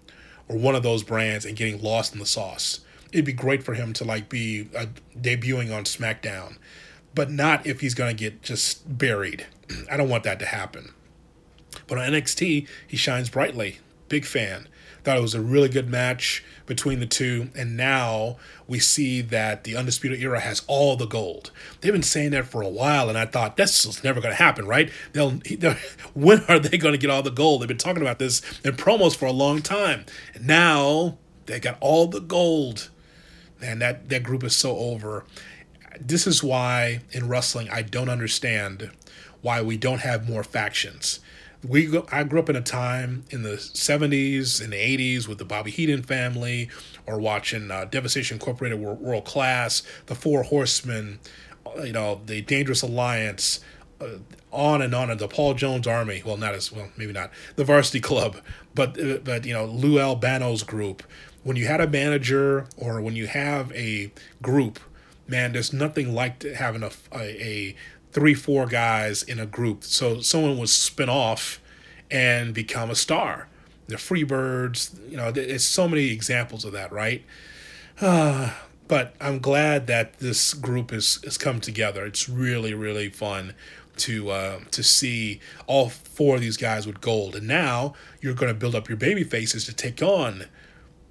or 0.52 0.58
one 0.58 0.76
of 0.76 0.84
those 0.84 1.04
brands 1.04 1.46
and 1.46 1.56
getting 1.56 1.82
lost 1.82 2.14
in 2.14 2.20
the 2.20 2.26
sauce. 2.26 2.82
It'd 3.14 3.26
be 3.26 3.34
great 3.34 3.64
for 3.64 3.74
him 3.74 3.94
to 3.94 4.04
like 4.04 4.28
be 4.28 4.68
uh, 4.78 4.88
debuting 5.20 5.76
on 5.76 5.86
SmackDown, 5.86 6.58
but 7.14 7.30
not 7.30 7.66
if 7.66 7.82
he's 7.82 7.94
gonna 7.94 8.14
get 8.14 8.42
just 8.42 8.98
buried. 8.98 9.46
I 9.92 9.98
don't 9.98 10.10
want 10.10 10.24
that 10.24 10.40
to 10.40 10.46
happen. 10.46 10.94
But 11.88 11.98
on 11.98 12.12
NXT, 12.12 12.68
he 12.88 12.98
shines 12.98 13.30
brightly. 13.30 13.80
Big 14.10 14.26
fan. 14.26 14.68
Thought 15.04 15.18
it 15.18 15.22
was 15.22 15.34
a 15.34 15.42
really 15.42 15.70
good 15.70 15.90
match 15.90 16.44
between 16.68 17.00
the 17.00 17.08
two, 17.08 17.50
and 17.56 17.76
now 17.76 18.38
we 18.68 18.78
see 18.78 19.22
that 19.22 19.64
the 19.64 19.76
Undisputed 19.76 20.22
Era 20.22 20.40
has 20.40 20.64
all 20.68 20.96
the 20.96 21.08
gold. 21.08 21.50
They've 21.82 21.92
been 21.92 22.04
saying 22.04 22.32
that 22.32 22.46
for 22.46 22.62
a 22.62 22.70
while, 22.70 23.10
and 23.10 23.18
I 23.18 23.26
thought 23.26 23.58
that's 23.58 24.04
never 24.04 24.22
going 24.22 24.32
to 24.32 24.42
happen, 24.42 24.68
right? 24.68 24.92
They'll, 25.14 25.32
they'll 25.58 25.74
when 26.14 26.44
are 26.48 26.60
they 26.60 26.78
going 26.78 26.94
to 26.94 27.00
get 27.00 27.10
all 27.10 27.24
the 27.24 27.32
gold? 27.32 27.62
They've 27.62 27.68
been 27.68 27.78
talking 27.78 28.04
about 28.04 28.20
this 28.20 28.44
in 28.64 28.76
promos 28.76 29.16
for 29.16 29.26
a 29.26 29.32
long 29.32 29.64
time, 29.64 30.06
and 30.36 30.46
now 30.46 31.18
they 31.48 31.60
got 31.60 31.78
all 31.80 32.08
the 32.08 32.22
gold. 32.22 32.90
And 33.60 33.82
that 33.82 34.10
that 34.10 34.24
group 34.24 34.44
is 34.44 34.56
so 34.56 34.78
over. 34.78 35.26
This 36.08 36.28
is 36.28 36.44
why 36.44 37.02
in 37.12 37.28
wrestling 37.28 37.70
I 37.70 37.82
don't 37.82 38.10
understand 38.10 38.92
why 39.42 39.62
we 39.62 39.78
don't 39.78 40.02
have 40.02 40.30
more 40.30 40.44
factions 40.44 41.20
we 41.68 42.02
I 42.12 42.24
grew 42.24 42.40
up 42.40 42.50
in 42.50 42.56
a 42.56 42.62
time 42.62 43.24
in 43.30 43.44
the 43.44 43.52
70s 43.52 44.62
and 44.64 44.74
the 44.74 44.78
80s 44.78 45.28
with 45.28 45.38
the 45.38 45.46
Bobby 45.46 45.72
Heenan 45.72 46.04
family 46.04 46.70
or 47.06 47.20
watching 47.20 47.70
uh, 47.70 47.86
Devastation 47.86 48.36
Incorporated 48.36 48.80
World, 48.80 49.00
World 49.00 49.26
Class, 49.26 49.84
the 50.08 50.16
Four 50.16 50.44
Horsemen, 50.44 51.20
uh, 51.66 51.84
you 51.84 51.94
know, 51.94 52.22
the 52.26 52.42
Dangerous 52.42 52.82
Alliance, 52.82 53.60
uh, 54.00 54.18
on 54.52 54.82
and 54.82 54.96
on, 54.96 55.12
and 55.12 55.20
the 55.20 55.28
Paul 55.28 55.54
Jones 55.54 55.86
Army. 55.86 56.24
Well, 56.26 56.38
not 56.38 56.56
as 56.56 56.72
well, 56.72 56.90
maybe 56.98 57.14
not 57.14 57.32
the 57.56 57.64
Varsity 57.64 58.00
Club, 58.00 58.38
but 58.74 59.00
uh, 59.00 59.20
but 59.24 59.46
you 59.46 59.54
know, 59.54 59.66
Lou 59.66 60.00
Albano's 60.00 60.64
group. 60.64 61.04
When 61.44 61.58
you 61.58 61.66
had 61.66 61.82
a 61.82 61.88
manager 61.88 62.68
or 62.78 63.02
when 63.02 63.16
you 63.16 63.28
have 63.28 63.72
a 63.74 64.12
group, 64.42 64.80
man, 65.32 65.54
there's 65.54 65.74
nothing 65.74 66.14
like 66.14 66.44
having 66.44 66.84
a, 66.84 66.92
a, 67.14 67.44
a 67.44 67.76
three, 68.12 68.36
four 68.36 68.68
guys 68.68 69.24
in 69.24 69.40
a 69.40 69.46
group. 69.46 69.84
So 69.84 70.22
someone 70.22 70.58
would 70.60 70.70
spin 70.70 71.10
off 71.10 71.60
and 72.12 72.54
become 72.54 72.92
a 72.92 72.96
star. 72.96 73.48
The 73.88 73.96
Freebirds, 73.96 75.10
you 75.10 75.18
know, 75.18 75.32
there's 75.32 75.64
so 75.64 75.88
many 75.88 76.12
examples 76.12 76.66
of 76.66 76.74
that, 76.74 76.92
right? 76.92 77.24
Uh, 78.00 78.54
but 78.88 79.16
I'm 79.22 79.40
glad 79.40 79.88
that 79.88 80.20
this 80.20 80.54
group 80.54 80.92
has, 80.92 81.20
has 81.24 81.38
come 81.38 81.62
together. 81.62 82.06
It's 82.06 82.28
really, 82.28 82.74
really 82.74 83.10
fun 83.10 83.56
to 83.98 84.32
uh, 84.32 84.60
to 84.72 84.84
see 84.84 85.40
all 85.68 85.90
four 85.90 86.36
of 86.36 86.42
these 86.42 86.58
guys 86.58 86.86
with 86.86 87.02
gold. 87.02 87.36
And 87.36 87.48
now 87.48 87.94
you're 88.20 88.34
going 88.34 88.52
to 88.52 88.58
build 88.58 88.76
up 88.76 88.90
your 88.90 88.98
baby 88.98 89.24
faces 89.24 89.66
to 89.66 89.74
take 89.74 90.02
on 90.02 90.46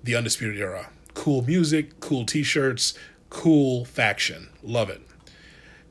the 0.02 0.14
Undisputed 0.14 0.58
Era. 0.58 0.90
Cool 1.14 1.42
music, 1.42 2.00
cool 2.00 2.26
t 2.26 2.42
shirts, 2.42 2.94
cool 3.30 3.84
faction. 3.84 4.50
Love 4.62 4.90
it. 4.90 5.00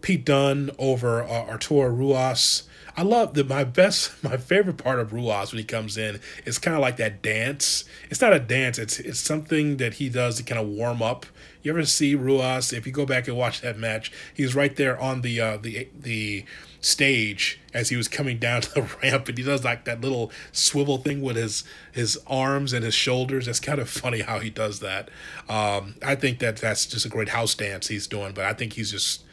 Pete 0.01 0.25
Dunne 0.25 0.69
over 0.77 1.23
uh, 1.23 1.45
Arturo 1.47 1.89
Ruas. 1.89 2.63
I 2.95 3.01
love 3.03 3.33
that 3.35 3.47
my 3.47 3.63
best, 3.63 4.11
my 4.23 4.37
favorite 4.37 4.77
part 4.77 4.99
of 4.99 5.11
Ruas 5.11 5.51
when 5.51 5.59
he 5.59 5.65
comes 5.65 5.97
in 5.97 6.19
is 6.45 6.59
kind 6.59 6.75
of 6.75 6.81
like 6.81 6.97
that 6.97 7.21
dance. 7.21 7.85
It's 8.09 8.21
not 8.21 8.33
a 8.33 8.39
dance. 8.39 8.77
It's 8.77 8.99
it's 8.99 9.19
something 9.19 9.77
that 9.77 9.95
he 9.95 10.09
does 10.09 10.37
to 10.37 10.43
kind 10.43 10.59
of 10.59 10.67
warm 10.67 11.01
up. 11.01 11.25
You 11.61 11.71
ever 11.71 11.85
see 11.85 12.15
Ruas? 12.15 12.71
If 12.71 12.85
you 12.85 12.93
go 12.93 13.05
back 13.05 13.27
and 13.27 13.35
watch 13.35 13.61
that 13.61 13.77
match, 13.77 14.11
he's 14.33 14.55
right 14.55 14.75
there 14.75 14.99
on 14.99 15.21
the 15.21 15.39
uh, 15.41 15.57
the 15.57 15.89
the 15.97 16.45
stage 16.81 17.59
as 17.73 17.89
he 17.89 17.95
was 17.95 18.07
coming 18.07 18.37
down 18.37 18.61
the 18.75 18.89
ramp, 19.01 19.27
and 19.27 19.37
he 19.37 19.43
does 19.43 19.63
like 19.63 19.85
that 19.85 20.01
little 20.01 20.31
swivel 20.51 20.97
thing 20.97 21.21
with 21.21 21.35
his 21.35 21.63
his 21.91 22.19
arms 22.27 22.73
and 22.73 22.83
his 22.83 22.93
shoulders. 22.93 23.45
That's 23.45 23.59
kind 23.59 23.79
of 23.79 23.89
funny 23.89 24.21
how 24.21 24.39
he 24.39 24.49
does 24.49 24.79
that. 24.79 25.09
Um, 25.47 25.95
I 26.03 26.15
think 26.15 26.39
that 26.39 26.57
that's 26.57 26.85
just 26.85 27.05
a 27.05 27.09
great 27.09 27.29
house 27.29 27.55
dance 27.55 27.87
he's 27.87 28.07
doing, 28.07 28.33
but 28.33 28.45
I 28.45 28.53
think 28.53 28.73
he's 28.73 28.91
just 28.91 29.23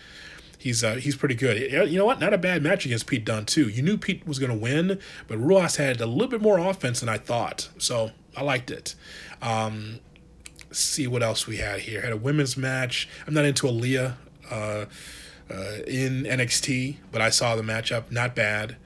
he's 0.58 0.82
uh, 0.82 0.94
he's 0.94 1.16
pretty 1.16 1.34
good. 1.34 1.70
You 1.90 1.98
know 1.98 2.04
what? 2.04 2.20
Not 2.20 2.34
a 2.34 2.38
bad 2.38 2.62
match 2.62 2.84
against 2.86 3.06
Pete 3.06 3.24
Dunne 3.24 3.46
too. 3.46 3.68
You 3.68 3.82
knew 3.82 3.96
Pete 3.96 4.26
was 4.26 4.38
going 4.38 4.52
to 4.52 4.58
win, 4.58 4.98
but 5.28 5.38
Ruas 5.38 5.76
had 5.76 6.00
a 6.00 6.06
little 6.06 6.28
bit 6.28 6.42
more 6.42 6.58
offense 6.58 7.00
than 7.00 7.08
I 7.08 7.18
thought, 7.18 7.68
so 7.78 8.10
I 8.36 8.42
liked 8.42 8.70
it. 8.70 8.94
Um, 9.40 10.00
see 10.70 11.06
what 11.06 11.22
else 11.22 11.46
we 11.46 11.58
had 11.58 11.80
here. 11.80 12.02
Had 12.02 12.12
a 12.12 12.16
women's 12.16 12.56
match. 12.56 13.08
I'm 13.26 13.34
not 13.34 13.44
into 13.44 13.66
Aliyah 13.66 14.14
uh, 14.50 14.84
uh, 15.50 15.82
in 15.86 16.24
NXT, 16.24 16.96
but 17.12 17.20
I 17.20 17.30
saw 17.30 17.56
the 17.56 17.62
matchup. 17.62 18.10
Not 18.10 18.34
bad. 18.34 18.76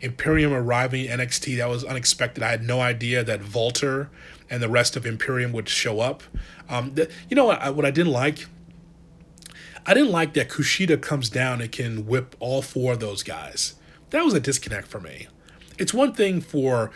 Imperium 0.00 0.52
arriving 0.52 1.06
NXT. 1.06 1.56
That 1.58 1.68
was 1.68 1.84
unexpected. 1.84 2.42
I 2.42 2.50
had 2.50 2.62
no 2.62 2.80
idea 2.80 3.24
that 3.24 3.54
Walter 3.54 4.10
and 4.50 4.62
the 4.62 4.68
rest 4.68 4.96
of 4.96 5.04
Imperium 5.04 5.52
would 5.52 5.68
show 5.68 6.00
up. 6.00 6.22
Um, 6.68 6.94
the, 6.94 7.10
you 7.28 7.36
know 7.36 7.46
what? 7.46 7.60
I, 7.60 7.70
what 7.70 7.84
I 7.84 7.90
didn't 7.90 8.12
like 8.12 8.46
I 9.88 9.94
didn't 9.94 10.12
like 10.12 10.34
that 10.34 10.50
Kushida 10.50 11.00
comes 11.00 11.30
down 11.30 11.62
and 11.62 11.72
can 11.72 12.06
whip 12.06 12.36
all 12.40 12.60
four 12.60 12.92
of 12.92 13.00
those 13.00 13.22
guys. 13.22 13.74
That 14.10 14.22
was 14.22 14.34
a 14.34 14.40
disconnect 14.40 14.86
for 14.86 15.00
me. 15.00 15.28
It's 15.78 15.94
one 15.94 16.12
thing 16.12 16.42
for 16.42 16.90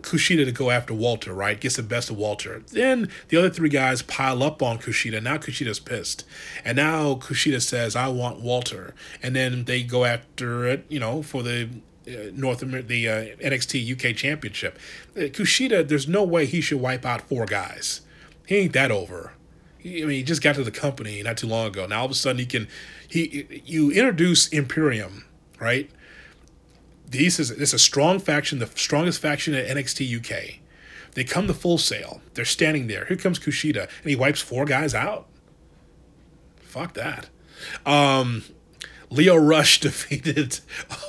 Kushida 0.00 0.44
to 0.44 0.52
go 0.52 0.70
after 0.70 0.94
Walter, 0.94 1.32
right? 1.32 1.60
Gets 1.60 1.76
the 1.76 1.82
best 1.82 2.10
of 2.10 2.16
Walter. 2.16 2.62
Then 2.72 3.10
the 3.28 3.36
other 3.36 3.50
three 3.50 3.68
guys 3.68 4.02
pile 4.02 4.42
up 4.42 4.62
on 4.62 4.78
Kushida. 4.78 5.22
Now 5.22 5.38
Kushida's 5.38 5.80
pissed. 5.80 6.24
And 6.64 6.76
now 6.76 7.14
Kushida 7.14 7.60
says, 7.62 7.96
I 7.96 8.08
want 8.08 8.40
Walter. 8.40 8.94
And 9.22 9.34
then 9.34 9.64
they 9.64 9.82
go 9.82 10.04
after 10.04 10.66
it, 10.66 10.84
you 10.88 11.00
know, 11.00 11.22
for 11.22 11.42
the 11.42 11.68
uh, 12.06 12.30
North 12.32 12.62
Amer- 12.62 12.82
the 12.82 13.08
uh, 13.08 13.12
NXT 13.36 13.92
UK 13.92 14.16
Championship. 14.16 14.78
Uh, 15.16 15.20
Kushida, 15.22 15.86
there's 15.86 16.08
no 16.08 16.22
way 16.22 16.46
he 16.46 16.60
should 16.60 16.80
wipe 16.80 17.04
out 17.04 17.28
four 17.28 17.46
guys. 17.46 18.02
He 18.46 18.56
ain't 18.56 18.72
that 18.72 18.90
over. 18.90 19.32
I 19.84 19.88
mean, 19.88 20.10
he 20.10 20.22
just 20.22 20.42
got 20.42 20.54
to 20.56 20.64
the 20.64 20.70
company 20.70 21.22
not 21.22 21.36
too 21.36 21.46
long 21.46 21.66
ago. 21.66 21.86
Now 21.86 22.00
all 22.00 22.04
of 22.06 22.10
a 22.10 22.14
sudden 22.14 22.38
he 22.38 22.46
can, 22.46 22.68
he 23.06 23.62
you 23.64 23.90
introduce 23.90 24.48
Imperium, 24.48 25.24
right? 25.60 25.90
This 27.08 27.40
is 27.40 27.50
this 27.50 27.70
is 27.70 27.74
a 27.74 27.78
strong 27.78 28.18
faction, 28.18 28.58
the 28.58 28.66
strongest 28.74 29.20
faction 29.20 29.54
at 29.54 29.66
NXT 29.66 30.18
UK. 30.18 30.60
They 31.14 31.24
come 31.24 31.46
to 31.46 31.54
Full 31.54 31.78
Sail. 31.78 32.20
They're 32.34 32.44
standing 32.44 32.86
there. 32.86 33.06
Here 33.06 33.16
comes 33.16 33.38
Kushida, 33.38 33.88
and 34.02 34.10
he 34.10 34.16
wipes 34.16 34.40
four 34.40 34.64
guys 34.64 34.94
out. 34.94 35.26
Fuck 36.56 36.94
that. 36.94 37.28
Um, 37.86 38.44
Lio 39.10 39.36
Rush 39.36 39.80
defeated 39.80 40.60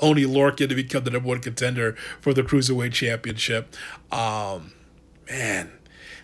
Oney 0.01 0.23
Lorcan 0.23 0.69
to 0.69 0.75
become 0.75 1.03
the 1.03 1.11
number 1.11 1.27
one 1.27 1.41
contender 1.41 1.93
for 2.21 2.33
the 2.33 2.43
Cruiserweight 2.43 2.93
Championship. 2.93 3.75
Um, 4.11 4.71
man, 5.29 5.71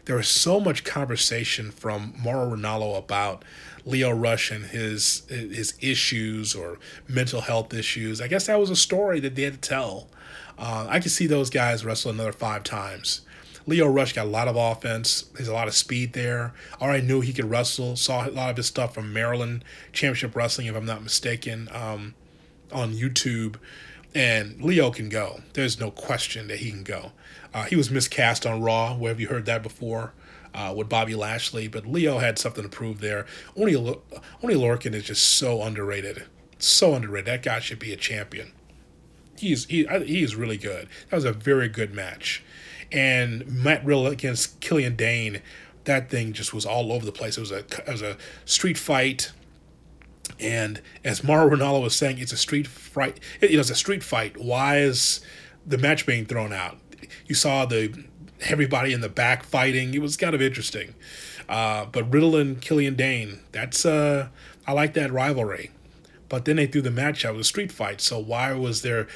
there 0.06 0.16
was 0.16 0.30
so 0.30 0.60
much 0.60 0.84
conversation 0.84 1.72
from 1.72 2.14
Mauro 2.18 2.56
Ranallo 2.56 2.98
about 2.98 3.44
Lio 3.86 4.12
Rush 4.12 4.52
and 4.52 4.66
his 4.66 5.24
his 5.30 5.76
issues 5.80 6.56
or 6.56 6.80
mental 7.08 7.42
health 7.42 7.74
issues. 7.74 8.20
I 8.20 8.28
guess 8.28 8.48
that 8.48 8.60
was 8.60 8.70
a 8.70 8.76
story 8.76 9.20
that 9.20 9.36
they 9.36 9.44
had 9.44 9.62
to 9.62 9.70
tell. 9.70 10.10
Uh, 10.58 10.88
I 10.90 11.00
could 11.00 11.12
see 11.12 11.28
those 11.28 11.50
guys 11.50 11.86
wrestle 11.86 12.12
another 12.12 12.32
five 12.32 12.64
times. 12.64 13.22
Lio 13.68 13.88
Rush 13.88 14.14
got 14.14 14.28
a 14.28 14.30
lot 14.30 14.48
of 14.48 14.56
offense. 14.56 15.24
There's 15.34 15.48
a 15.48 15.54
lot 15.54 15.68
of 15.68 15.74
speed 15.74 16.14
there. 16.14 16.54
Already 16.80 17.06
knew 17.06 17.22
he 17.22 17.34
could 17.34 17.50
wrestle. 17.50 17.96
Saw 17.96 18.28
a 18.28 18.30
lot 18.30 18.52
of 18.52 18.58
his 18.58 18.68
stuff 18.68 18.94
from 18.94 19.12
Maryland 19.12 19.66
Championship 19.92 20.36
Wrestling, 20.36 20.68
if 20.68 20.76
I'm 20.76 20.86
not 20.86 21.02
mistaken, 21.02 21.68
um, 21.72 22.14
on 22.72 22.94
YouTube. 22.94 23.56
And 24.14 24.62
Lio 24.62 24.92
can 24.92 25.10
go. 25.10 25.42
There's 25.54 25.80
no 25.80 25.92
question 25.92 26.48
that 26.48 26.60
he 26.60 26.70
can 26.70 26.84
go. 26.84 27.12
Uh, 27.54 27.64
he 27.64 27.76
was 27.76 27.90
miscast 27.90 28.46
on 28.46 28.62
Raw. 28.62 28.96
Where 28.96 29.10
have 29.10 29.20
you 29.20 29.28
heard 29.28 29.46
that 29.48 29.64
before? 29.64 30.14
Uh, 30.56 30.74
with 30.74 30.88
Bobby 30.88 31.16
Lashley, 31.16 31.68
but 31.68 31.86
Lio 31.86 32.20
had 32.20 32.40
something 32.40 32.64
to 32.64 32.70
prove 32.70 33.02
there. 33.02 33.26
Oney 33.58 33.76
Oney 33.76 34.56
Lorcan 34.56 34.94
is 34.94 35.04
just 35.04 35.38
so 35.38 35.62
underrated, 35.62 36.24
so 36.60 36.94
underrated. 36.94 37.26
That 37.26 37.44
guy 37.44 37.60
should 37.60 37.78
be 37.78 37.92
a 37.92 37.98
champion. 37.98 38.54
He's 39.38 39.66
he 39.66 39.86
he 40.06 40.24
is 40.24 40.34
really 40.38 40.56
good. 40.56 40.88
That 41.10 41.18
was 41.18 41.26
a 41.26 41.34
very 41.34 41.68
good 41.68 41.94
match, 41.94 42.42
and 42.90 43.46
Matt 43.46 43.84
Riddle 43.84 44.08
against 44.08 44.62
Killian 44.62 44.96
Dane, 44.96 45.42
That 45.84 46.10
thing 46.10 46.32
just 46.32 46.54
was 46.54 46.66
all 46.66 46.94
over 46.94 47.06
the 47.06 47.12
place. 47.12 47.36
It 47.38 47.42
was 47.42 47.52
a 47.52 47.58
it 47.60 47.88
was 47.90 48.02
a 48.02 48.18
street 48.46 48.78
fight. 48.78 49.34
And 50.40 50.82
as 51.04 51.24
Mauro 51.24 51.56
Ranallo 51.56 51.84
was 51.84 51.96
saying, 51.96 52.18
it's 52.18 52.32
a 52.32 52.38
street 52.38 52.66
fight. 52.66 53.20
It, 53.42 53.52
it 53.52 53.58
was 53.58 53.70
a 53.70 53.76
street 53.76 54.04
fight. 54.04 54.38
Why 54.38 54.78
is 54.78 55.20
the 55.68 55.78
match 55.78 56.06
being 56.06 56.26
thrown 56.26 56.52
out? 56.52 56.80
you 57.28 57.36
saw 57.36 57.66
the 57.66 58.06
everybody 58.42 58.94
in 58.94 59.02
the 59.02 59.10
back 59.10 59.44
fighting. 59.44 59.94
It 59.94 60.02
was 60.02 60.18
kind 60.18 60.36
of 60.36 60.42
interesting. 60.42 60.96
Uh, 61.48 61.86
but 61.86 62.12
Riddle 62.12 62.36
and 62.36 62.62
Killian 62.62 62.96
Dane, 62.96 63.40
that's 63.52 63.86
uh, 63.86 64.30
I 64.66 64.72
like 64.72 64.94
that 64.94 65.12
rivalry. 65.12 65.72
But 66.28 66.46
then 66.46 66.56
they 66.56 66.66
threw 66.66 66.82
the 66.82 66.92
match 66.92 67.24
out 67.24 67.34
with 67.34 67.42
a 67.42 67.46
street 67.46 67.72
fight. 67.72 68.02
So 68.02 68.18
why 68.18 68.54
was 68.54 68.82
there 68.82 69.08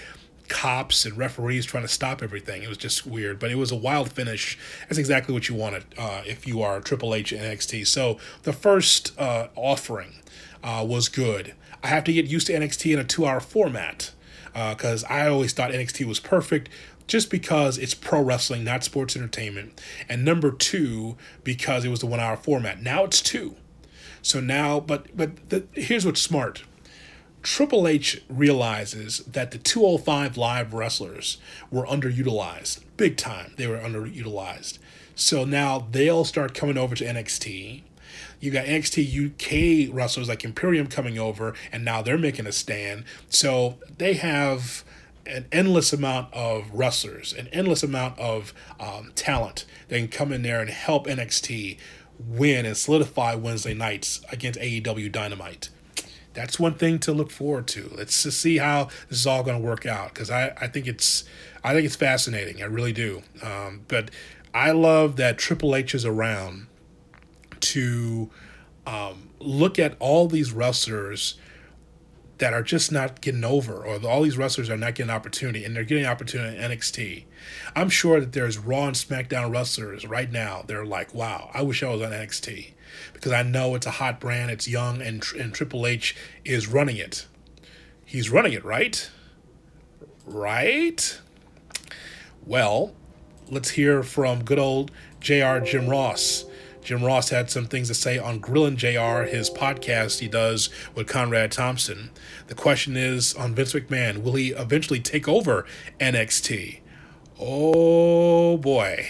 cops 0.47 1.05
and 1.05 1.17
referees 1.17 1.65
trying 1.65 1.84
to 1.84 1.89
stop 1.89 2.21
everything? 2.21 2.62
It 2.62 2.69
was 2.69 2.77
just 2.77 3.05
weird. 3.08 3.39
But 3.39 3.51
it 3.51 3.55
was 3.55 3.71
a 3.71 3.75
wild 3.75 4.12
finish. 4.12 4.58
That's 4.88 4.99
exactly 4.99 5.34
what 5.34 5.49
you 5.49 5.55
wanted 5.55 5.86
uh, 5.97 6.21
if 6.25 6.47
you 6.47 6.62
are 6.62 6.79
Triple 6.82 7.15
H 7.15 7.32
and 7.32 7.41
NXT. 7.41 7.88
So 7.88 8.19
the 8.43 8.53
first 8.53 9.19
uh, 9.19 9.47
offering 9.55 10.15
uh, 10.63 10.86
was 10.88 11.10
good. 11.10 11.55
I 11.84 11.88
have 11.88 12.03
to 12.03 12.13
get 12.13 12.25
used 12.25 12.47
to 12.47 12.53
NXT 12.53 12.93
in 12.93 12.99
a 12.99 13.03
two-hour 13.03 13.39
format 13.39 14.12
because 14.53 15.03
uh, 15.05 15.08
I 15.10 15.27
always 15.27 15.53
thought 15.53 15.71
NXT 15.71 16.05
was 16.05 16.19
perfect 16.19 16.69
just 17.10 17.32
because 17.32 17.78
it's 17.80 17.95
pro 17.95 18.22
wrestling, 18.22 18.63
not 18.63 18.84
sports 18.84 19.17
entertainment. 19.17 19.82
And 20.08 20.24
number 20.24 20.52
two, 20.52 21.17
because 21.43 21.84
it 21.84 21.89
was 21.89 22.00
the 22.00 22.06
one 22.06 22.19
hour 22.19 22.38
format. 22.38 22.82
Now 22.82 23.04
it's 23.04 23.19
two. 23.19 23.56
So 24.22 24.39
now, 24.39 24.80
but 24.80 25.17
but 25.17 25.50
the, 25.50 25.65
here's 25.74 26.06
what's 26.06 26.22
smart. 26.22 26.63
Triple 27.41 27.88
H 27.88 28.22
realizes 28.30 29.19
that 29.19 29.52
the 29.52 29.58
205 29.58 30.38
live 30.38 30.74
wrestlers 30.74 31.38
were 31.72 31.86
underutilized, 31.86 32.84
big 32.98 33.17
time. 33.17 33.54
They 33.58 33.65
were 33.65 33.78
underutilized. 33.78 34.78
So 35.15 35.45
now 35.45 35.88
they'll 35.91 36.26
start 36.26 36.54
coming 36.54 36.78
over 36.78 36.95
to 36.95 37.06
NXT. 37.06 37.82
You 38.41 38.52
got 38.52 38.65
NXT 38.65 39.89
UK 39.89 39.93
wrestlers 39.93 40.30
like 40.30 40.43
Imperium 40.43 40.88
coming 40.88 41.17
over, 41.17 41.56
and 41.72 41.84
now 41.84 42.02
they're 42.02 42.17
making 42.17 42.45
a 42.45 42.52
stand. 42.52 43.06
So 43.30 43.78
they 43.98 44.13
have 44.13 44.84
an 45.30 45.48
endless 45.52 45.94
amount 45.94 46.34
of 46.34 46.70
wrestlers, 46.72 47.34
an 47.34 47.48
endless 47.50 47.84
amount 47.84 48.18
of 48.20 48.54
um, 48.80 49.12
talent 49.15 49.65
that 49.88 49.98
can 49.98 50.08
come 50.08 50.32
in 50.32 50.42
there 50.42 50.62
and 50.62 50.70
help 50.70 51.08
NXT 51.08 51.78
win 52.20 52.65
and 52.65 52.76
solidify 52.76 53.36
Wednesday 53.36 53.74
nights 53.74 54.22
against 54.32 54.60
AEW 54.60 55.12
Dynamite. 55.12 55.70
That's 56.34 56.60
one 56.60 56.76
thing 56.76 57.00
to 57.00 57.12
look 57.12 57.32
forward 57.32 57.68
to. 57.70 57.92
Let's 57.96 58.24
just 58.24 58.39
see 58.39 58.58
how 58.58 58.86
this 59.10 59.20
is 59.20 59.28
all 59.28 59.44
going 59.44 59.60
to 59.60 59.65
work 59.65 59.86
out 59.86 60.13
because 60.13 60.30
I, 60.30 60.54
I 60.58 60.68
think 60.68 60.88
it's 60.88 61.24
I 61.63 61.74
think 61.74 61.86
it's 61.86 61.96
fascinating. 61.96 62.62
I 62.62 62.65
really 62.65 62.94
do. 62.94 63.24
Um, 63.42 63.82
but 63.88 64.12
I 64.54 64.72
love 64.72 65.15
that 65.18 65.38
Triple 65.38 65.76
H 65.76 65.94
is 65.96 66.06
around 66.06 66.68
to 67.62 68.30
um, 68.86 69.30
look 69.39 69.80
at 69.80 69.96
all 70.00 70.28
these 70.28 70.52
wrestlers 70.52 71.38
that 72.39 72.54
are 72.54 72.63
just 72.63 72.91
not 72.91 73.21
getting 73.21 73.43
over, 73.43 73.86
or 73.86 74.06
all 74.06 74.23
these 74.23 74.38
wrestlers 74.38 74.69
are 74.69 74.78
not 74.78 74.95
getting 74.95 75.12
opportunity, 75.12 75.63
and 75.63 75.75
they're 75.75 75.84
getting 75.84 76.06
opportunity 76.06 76.58
in 76.58 76.71
NXT. 76.71 77.25
I'm 77.75 77.89
sure 77.89 78.19
that 78.19 78.32
there's 78.32 78.58
Raw 78.58 78.88
and 78.88 78.95
SmackDown 78.95 79.52
wrestlers 79.52 80.06
right 80.08 80.32
now. 80.32 80.63
They're 80.65 80.86
like, 80.86 81.13
wow, 81.13 81.52
I 81.54 81.62
wish 81.62 81.84
I 81.84 81.89
was 81.89 82.02
on 82.02 82.12
NXT 82.12 82.71
because 83.13 83.32
I 83.34 83.43
know 83.43 83.75
it's 83.75 83.86
a 83.86 83.91
hot 83.91 84.19
brand, 84.19 84.52
it's 84.52 84.67
young, 84.67 85.02
and 85.02 85.23
and 85.38 85.54
Triple 85.54 85.86
H 85.86 86.15
is 86.43 86.67
running 86.67 86.97
it. 86.97 87.28
He's 88.06 88.30
running 88.30 88.54
it, 88.54 88.63
right? 88.65 89.10
Right. 90.25 91.19
Well, 92.45 92.95
let's 93.49 93.71
hear 93.71 94.02
from 94.02 94.43
good 94.43 94.60
old 94.60 94.91
Jr. 95.19 95.60
Jim 95.60 95.88
Ross. 95.89 96.45
Jim 96.89 97.04
Ross 97.04 97.30
had 97.30 97.52
some 97.52 97.67
things 97.67 97.88
to 97.89 97.93
say 97.93 98.17
on 98.17 98.39
Grillin' 98.39 98.75
JR, 98.75 99.30
his 99.30 99.52
podcast 99.52 100.21
he 100.21 100.28
does 100.28 100.71
with 100.95 101.06
Conrad 101.06 101.52
Thompson. 101.52 102.10
The 102.47 102.56
question 102.56 102.97
is 102.97 103.36
on 103.36 103.54
Vince 103.54 103.73
McMahon, 103.73 104.23
will 104.23 104.34
he 104.34 104.54
eventually 104.54 104.99
take 104.99 105.28
over 105.28 105.67
NXT? 105.99 106.80
Oh 107.39 108.58
boy. 108.58 109.08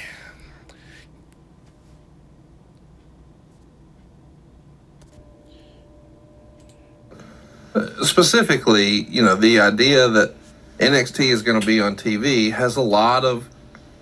Specifically, 8.03 9.03
you 9.03 9.21
know, 9.21 9.35
the 9.35 9.61
idea 9.61 10.09
that 10.09 10.35
NXT 10.79 11.31
is 11.31 11.41
going 11.43 11.61
to 11.61 11.65
be 11.65 11.79
on 11.79 11.95
TV 11.95 12.51
has 12.51 12.75
a 12.75 12.81
lot 12.81 13.23
of 13.23 13.47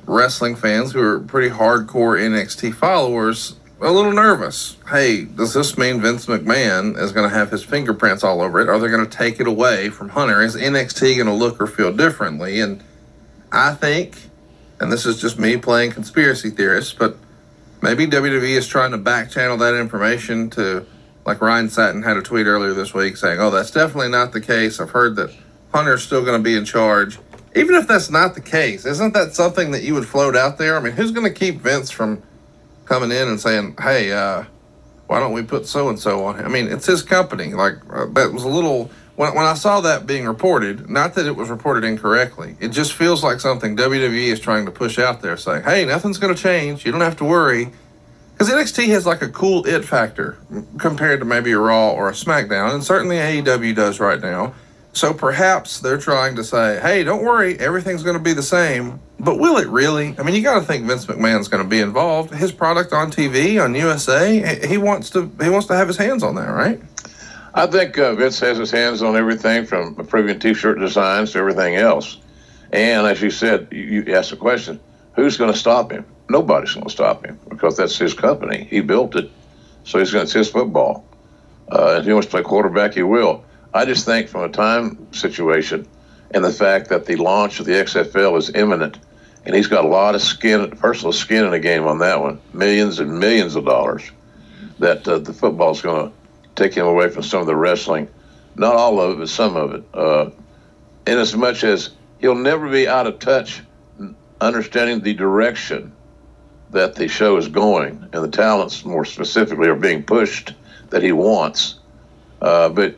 wrestling 0.07 0.55
fans 0.55 0.93
who 0.93 0.99
are 0.99 1.19
pretty 1.19 1.53
hardcore 1.53 2.19
NXT 2.19 2.73
followers 2.73 3.56
a 3.79 3.91
little 3.91 4.11
nervous. 4.11 4.77
Hey, 4.89 5.25
does 5.25 5.53
this 5.53 5.77
mean 5.77 6.01
Vince 6.01 6.25
McMahon 6.25 6.97
is 6.97 7.11
going 7.11 7.29
to 7.29 7.35
have 7.35 7.51
his 7.51 7.63
fingerprints 7.63 8.23
all 8.23 8.41
over 8.41 8.59
it? 8.59 8.69
Are 8.69 8.79
they 8.79 8.87
going 8.87 9.07
to 9.07 9.17
take 9.17 9.39
it 9.39 9.47
away 9.47 9.89
from 9.89 10.09
Hunter? 10.09 10.41
Is 10.41 10.55
NXT 10.55 11.15
going 11.15 11.27
to 11.27 11.33
look 11.33 11.61
or 11.61 11.67
feel 11.67 11.93
differently? 11.93 12.59
And 12.59 12.83
I 13.51 13.75
think, 13.75 14.17
and 14.79 14.91
this 14.91 15.05
is 15.05 15.21
just 15.21 15.37
me 15.37 15.57
playing 15.57 15.91
conspiracy 15.91 16.49
theorist, 16.49 16.97
but 16.97 17.17
maybe 17.81 18.07
WWE 18.07 18.57
is 18.57 18.67
trying 18.67 18.91
to 18.91 18.97
back 18.97 19.29
channel 19.29 19.57
that 19.57 19.75
information 19.75 20.49
to, 20.51 20.85
like 21.25 21.39
Ryan 21.39 21.69
Satin 21.69 22.01
had 22.01 22.17
a 22.17 22.23
tweet 22.23 22.47
earlier 22.47 22.73
this 22.73 22.95
week 22.95 23.15
saying, 23.15 23.39
oh, 23.39 23.51
that's 23.51 23.71
definitely 23.71 24.09
not 24.09 24.33
the 24.33 24.41
case. 24.41 24.79
I've 24.79 24.89
heard 24.89 25.15
that 25.17 25.31
Hunter's 25.71 26.03
still 26.03 26.25
going 26.25 26.39
to 26.39 26.43
be 26.43 26.57
in 26.57 26.65
charge. 26.65 27.19
Even 27.55 27.75
if 27.75 27.87
that's 27.87 28.09
not 28.09 28.33
the 28.33 28.41
case, 28.41 28.85
isn't 28.85 29.13
that 29.13 29.35
something 29.35 29.71
that 29.71 29.83
you 29.83 29.93
would 29.93 30.07
float 30.07 30.35
out 30.35 30.57
there? 30.57 30.77
I 30.77 30.79
mean, 30.79 30.93
who's 30.93 31.11
going 31.11 31.31
to 31.31 31.39
keep 31.39 31.61
Vince 31.61 31.91
from 31.91 32.23
coming 32.87 33.11
in 33.11 33.27
and 33.27 33.39
saying, 33.39 33.75
"Hey, 33.79 34.11
uh, 34.11 34.45
why 35.07 35.19
don't 35.19 35.33
we 35.33 35.43
put 35.43 35.67
so 35.67 35.89
and 35.89 35.99
so 35.99 36.25
on?" 36.25 36.43
I 36.43 36.47
mean, 36.47 36.67
it's 36.67 36.85
his 36.85 37.01
company. 37.01 37.53
Like 37.53 37.75
uh, 37.91 38.05
that 38.13 38.31
was 38.33 38.43
a 38.43 38.49
little 38.49 38.89
when 39.15 39.33
when 39.35 39.45
I 39.45 39.53
saw 39.53 39.81
that 39.81 40.07
being 40.07 40.25
reported. 40.25 40.89
Not 40.89 41.15
that 41.15 41.25
it 41.25 41.35
was 41.35 41.49
reported 41.49 41.83
incorrectly. 41.83 42.55
It 42.59 42.69
just 42.69 42.93
feels 42.93 43.23
like 43.23 43.39
something 43.39 43.75
WWE 43.75 44.27
is 44.27 44.39
trying 44.39 44.65
to 44.65 44.71
push 44.71 44.97
out 44.97 45.21
there, 45.21 45.37
saying, 45.37 45.63
"Hey, 45.63 45.85
nothing's 45.85 46.17
going 46.17 46.33
to 46.33 46.41
change. 46.41 46.85
You 46.85 46.91
don't 46.91 47.01
have 47.01 47.17
to 47.17 47.25
worry." 47.25 47.71
Because 48.33 48.53
NXT 48.53 48.89
has 48.89 49.07
like 49.07 49.23
a 49.23 49.29
cool 49.29 49.65
it 49.65 49.83
factor 49.83 50.37
compared 50.77 51.19
to 51.21 51.25
maybe 51.25 51.51
a 51.53 51.57
Raw 51.57 51.89
or 51.89 52.07
a 52.07 52.11
SmackDown, 52.11 52.71
and 52.71 52.83
certainly 52.83 53.15
AEW 53.15 53.75
does 53.75 53.99
right 53.99 54.21
now. 54.21 54.53
So 54.97 55.13
perhaps 55.13 55.79
they're 55.79 55.99
trying 55.99 56.35
to 56.37 56.43
say, 56.43 56.79
hey, 56.81 57.03
don't 57.03 57.23
worry, 57.23 57.59
everything's 57.59 58.01
going 58.01 58.17
to 58.17 58.23
be 58.23 58.33
the 58.33 58.41
same. 58.41 58.99
But 59.19 59.37
will 59.37 59.57
it 59.57 59.67
really? 59.67 60.15
I 60.17 60.23
mean, 60.23 60.33
you 60.33 60.41
got 60.41 60.59
to 60.59 60.65
think 60.65 60.87
Vince 60.87 61.05
McMahon's 61.05 61.47
going 61.47 61.61
to 61.61 61.69
be 61.69 61.79
involved. 61.81 62.33
His 62.33 62.51
product 62.51 62.93
on 62.93 63.11
TV 63.11 63.63
on 63.63 63.75
USA, 63.75 64.67
he 64.67 64.79
wants 64.79 65.11
to 65.11 65.31
he 65.39 65.49
wants 65.49 65.67
to 65.67 65.75
have 65.75 65.87
his 65.87 65.97
hands 65.97 66.23
on 66.23 66.33
that, 66.35 66.49
right? 66.49 66.81
I 67.53 67.67
think 67.67 67.99
uh, 67.99 68.15
Vince 68.15 68.39
has 68.39 68.57
his 68.57 68.71
hands 68.71 69.03
on 69.03 69.15
everything 69.15 69.67
from 69.67 69.99
approving 69.99 70.39
T-shirt 70.39 70.79
designs 70.79 71.33
to 71.33 71.39
everything 71.39 71.75
else. 71.75 72.17
And 72.71 73.05
as 73.05 73.21
you 73.21 73.29
said, 73.29 73.67
you, 73.69 74.03
you 74.03 74.15
asked 74.15 74.31
the 74.31 74.35
question, 74.35 74.79
who's 75.15 75.37
going 75.37 75.53
to 75.53 75.57
stop 75.57 75.91
him? 75.91 76.05
Nobody's 76.27 76.73
going 76.73 76.87
to 76.87 76.91
stop 76.91 77.23
him 77.23 77.39
because 77.49 77.77
that's 77.77 77.97
his 77.99 78.15
company. 78.15 78.67
He 78.67 78.81
built 78.81 79.15
it, 79.15 79.29
so 79.83 79.99
he's 79.99 80.11
going 80.11 80.25
to 80.25 80.37
his 80.39 80.49
football. 80.49 81.05
Uh, 81.71 81.97
if 81.99 82.05
he 82.05 82.13
wants 82.13 82.25
to 82.25 82.31
play 82.31 82.41
quarterback, 82.41 82.95
he 82.95 83.03
will. 83.03 83.43
I 83.77 83.85
just 83.85 84.05
think 84.05 84.27
from 84.27 84.41
a 84.41 84.49
time 84.49 85.13
situation 85.13 85.87
and 86.31 86.43
the 86.43 86.51
fact 86.51 86.89
that 86.89 87.05
the 87.05 87.15
launch 87.15 87.59
of 87.59 87.67
the 87.67 87.73
XFL 87.73 88.35
is 88.35 88.49
imminent, 88.55 88.97
and 89.45 89.55
he's 89.55 89.67
got 89.67 89.85
a 89.85 89.87
lot 89.87 90.15
of 90.15 90.21
skin, 90.23 90.71
personal 90.71 91.13
skin 91.13 91.45
in 91.45 91.51
the 91.51 91.59
game 91.59 91.85
on 91.85 91.99
that 91.99 92.19
one, 92.19 92.41
millions 92.53 92.99
and 92.99 93.19
millions 93.19 93.55
of 93.55 93.65
dollars, 93.65 94.09
that 94.79 95.07
uh, 95.07 95.19
the 95.19 95.31
is 95.31 95.81
going 95.81 96.09
to 96.09 96.13
take 96.55 96.73
him 96.73 96.87
away 96.87 97.07
from 97.09 97.21
some 97.21 97.41
of 97.41 97.45
the 97.45 97.55
wrestling. 97.55 98.07
Not 98.55 98.73
all 98.73 98.99
of 98.99 99.11
it, 99.11 99.19
but 99.19 99.29
some 99.29 99.55
of 99.55 99.75
it. 99.75 99.83
Uh, 99.93 100.31
in 101.05 101.19
as 101.19 101.35
much 101.35 101.63
as 101.63 101.91
he'll 102.17 102.33
never 102.33 102.67
be 102.69 102.87
out 102.87 103.05
of 103.05 103.19
touch 103.19 103.61
understanding 104.41 105.01
the 105.01 105.13
direction 105.13 105.91
that 106.71 106.95
the 106.95 107.07
show 107.07 107.37
is 107.37 107.47
going 107.47 108.09
and 108.11 108.23
the 108.23 108.31
talents 108.31 108.83
more 108.83 109.05
specifically 109.05 109.67
are 109.67 109.75
being 109.75 110.01
pushed 110.01 110.55
that 110.89 111.03
he 111.03 111.11
wants. 111.11 111.77
Uh, 112.41 112.69
but 112.69 112.95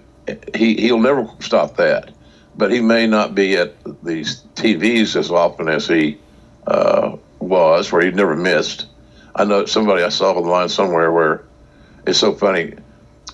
he 0.56 0.76
he'll 0.76 1.00
never 1.00 1.28
stop 1.40 1.78
that, 1.78 2.12
but 2.56 2.72
he 2.72 2.82
may 2.82 3.08
not 3.08 3.36
be 3.36 3.56
at 3.58 3.74
these 4.04 4.44
TVs 4.56 5.16
as 5.16 5.32
often 5.32 5.70
as 5.70 5.88
he 5.88 6.18
uh, 6.68 7.16
was, 7.40 7.92
where 7.92 8.02
he 8.04 8.12
never 8.12 8.36
missed. 8.36 8.88
I 9.36 9.46
know 9.46 9.66
somebody 9.66 10.04
I 10.04 10.10
saw 10.10 10.36
on 10.36 10.44
the 10.44 10.50
line 10.50 10.70
somewhere 10.70 11.12
where 11.12 11.44
it's 12.06 12.20
so 12.20 12.34
funny. 12.34 12.74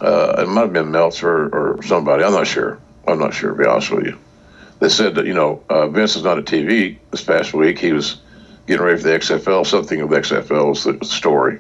Uh, 0.02 0.36
it 0.40 0.48
might 0.50 0.62
have 0.62 0.74
been 0.74 0.92
Meltzer 0.92 1.48
or, 1.48 1.78
or 1.78 1.84
somebody. 1.84 2.24
I'm 2.24 2.34
not 2.34 2.48
sure. 2.48 2.80
I'm 3.08 3.20
not 3.20 3.34
sure. 3.34 3.52
To 3.52 3.58
be 3.58 3.66
honest 3.66 3.92
with 3.92 4.06
you, 4.06 4.18
they 4.80 4.90
said 4.90 5.16
that 5.16 5.26
you 5.26 5.34
know 5.34 5.64
uh, 5.70 5.88
Vince 5.88 6.16
is 6.16 6.24
not 6.24 6.38
at 6.38 6.46
TV 6.46 6.98
this 7.12 7.24
past 7.24 7.54
week. 7.54 7.80
He 7.80 7.94
was 7.94 8.22
getting 8.68 8.86
ready 8.86 9.02
for 9.02 9.08
the 9.08 9.18
XFL. 9.18 9.66
Something 9.66 10.02
of 10.02 10.10
the 10.10 10.18
XFL 10.18 10.70
was 10.70 10.84
the 10.84 11.04
story 11.06 11.60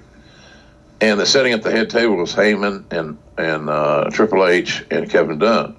and 1.05 1.19
the 1.19 1.25
setting 1.25 1.53
at 1.53 1.61
the 1.61 1.69
head 1.69 1.89
table 1.89 2.15
was 2.15 2.33
Heyman 2.33 2.85
and 2.91 3.17
and 3.37 3.69
uh, 3.69 4.09
Triple 4.11 4.47
H 4.47 4.83
and 4.89 5.09
Kevin 5.09 5.37
Dunn. 5.37 5.75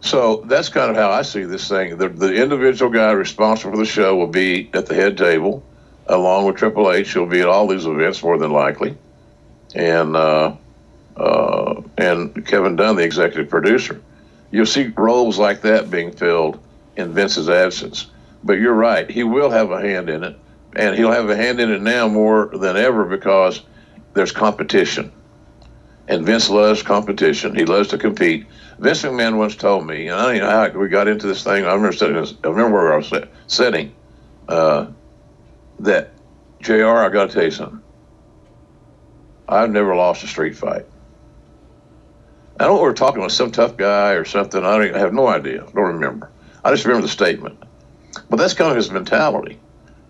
So 0.00 0.42
that's 0.46 0.70
kind 0.70 0.90
of 0.90 0.96
how 0.96 1.10
I 1.10 1.20
see 1.22 1.42
this 1.42 1.68
thing. 1.68 1.98
The, 1.98 2.08
the 2.08 2.34
individual 2.34 2.90
guy 2.90 3.10
responsible 3.12 3.72
for 3.72 3.76
the 3.76 3.84
show 3.84 4.16
will 4.16 4.26
be 4.26 4.70
at 4.72 4.86
the 4.86 4.94
head 4.94 5.18
table, 5.18 5.62
along 6.06 6.46
with 6.46 6.56
Triple 6.56 6.90
H. 6.90 7.12
He'll 7.12 7.26
be 7.26 7.40
at 7.40 7.48
all 7.48 7.66
these 7.66 7.84
events 7.84 8.22
more 8.22 8.38
than 8.38 8.52
likely, 8.52 8.96
and 9.74 10.16
uh, 10.16 10.54
uh, 11.18 11.82
and 11.98 12.46
Kevin 12.46 12.76
Dunn, 12.76 12.96
the 12.96 13.04
executive 13.04 13.50
producer. 13.50 14.00
You'll 14.50 14.66
see 14.66 14.86
roles 14.96 15.38
like 15.38 15.60
that 15.62 15.90
being 15.90 16.12
filled 16.12 16.58
in 16.96 17.12
Vince's 17.12 17.50
absence. 17.50 18.06
But 18.42 18.54
you're 18.54 18.72
right; 18.72 19.10
he 19.10 19.24
will 19.24 19.50
have 19.50 19.70
a 19.72 19.80
hand 19.82 20.08
in 20.08 20.24
it, 20.24 20.38
and 20.74 20.96
he'll 20.96 21.12
have 21.12 21.28
a 21.28 21.36
hand 21.36 21.60
in 21.60 21.70
it 21.70 21.82
now 21.82 22.08
more 22.08 22.46
than 22.46 22.78
ever 22.78 23.04
because 23.04 23.60
there's 24.14 24.32
competition. 24.32 25.12
And 26.08 26.26
Vince 26.26 26.50
loves 26.50 26.82
competition. 26.82 27.54
He 27.54 27.64
loves 27.64 27.88
to 27.88 27.98
compete. 27.98 28.46
Vince 28.78 29.02
McMahon 29.02 29.36
once 29.36 29.54
told 29.54 29.86
me, 29.86 30.08
and 30.08 30.16
I 30.16 30.32
don't 30.32 30.40
know 30.40 30.50
how 30.50 30.78
we 30.78 30.88
got 30.88 31.06
into 31.06 31.26
this 31.26 31.44
thing. 31.44 31.64
I 31.64 31.74
remember, 31.74 31.92
sitting, 31.92 32.16
I 32.16 32.48
remember 32.48 32.72
where 32.72 32.94
I 32.94 32.96
was 32.96 33.12
sitting, 33.46 33.94
uh, 34.48 34.86
that, 35.78 36.12
JR, 36.60 36.86
I 36.86 37.08
got 37.10 37.28
to 37.28 37.32
tell 37.32 37.44
you 37.44 37.50
something. 37.50 37.80
I've 39.48 39.70
never 39.70 39.94
lost 39.94 40.24
a 40.24 40.26
street 40.26 40.56
fight. 40.56 40.86
I 42.58 42.64
don't 42.64 42.76
know 42.76 42.82
we're 42.82 42.92
talking 42.92 43.22
with 43.22 43.32
some 43.32 43.50
tough 43.50 43.76
guy 43.76 44.12
or 44.12 44.24
something. 44.24 44.64
I, 44.64 44.78
don't, 44.78 44.94
I 44.94 44.98
have 44.98 45.14
no 45.14 45.28
idea. 45.28 45.62
I 45.62 45.70
don't 45.70 45.94
remember. 45.94 46.30
I 46.64 46.70
just 46.70 46.84
remember 46.84 47.06
the 47.06 47.12
statement. 47.12 47.58
But 48.28 48.36
that's 48.36 48.54
kind 48.54 48.70
of 48.70 48.76
his 48.76 48.90
mentality. 48.90 49.58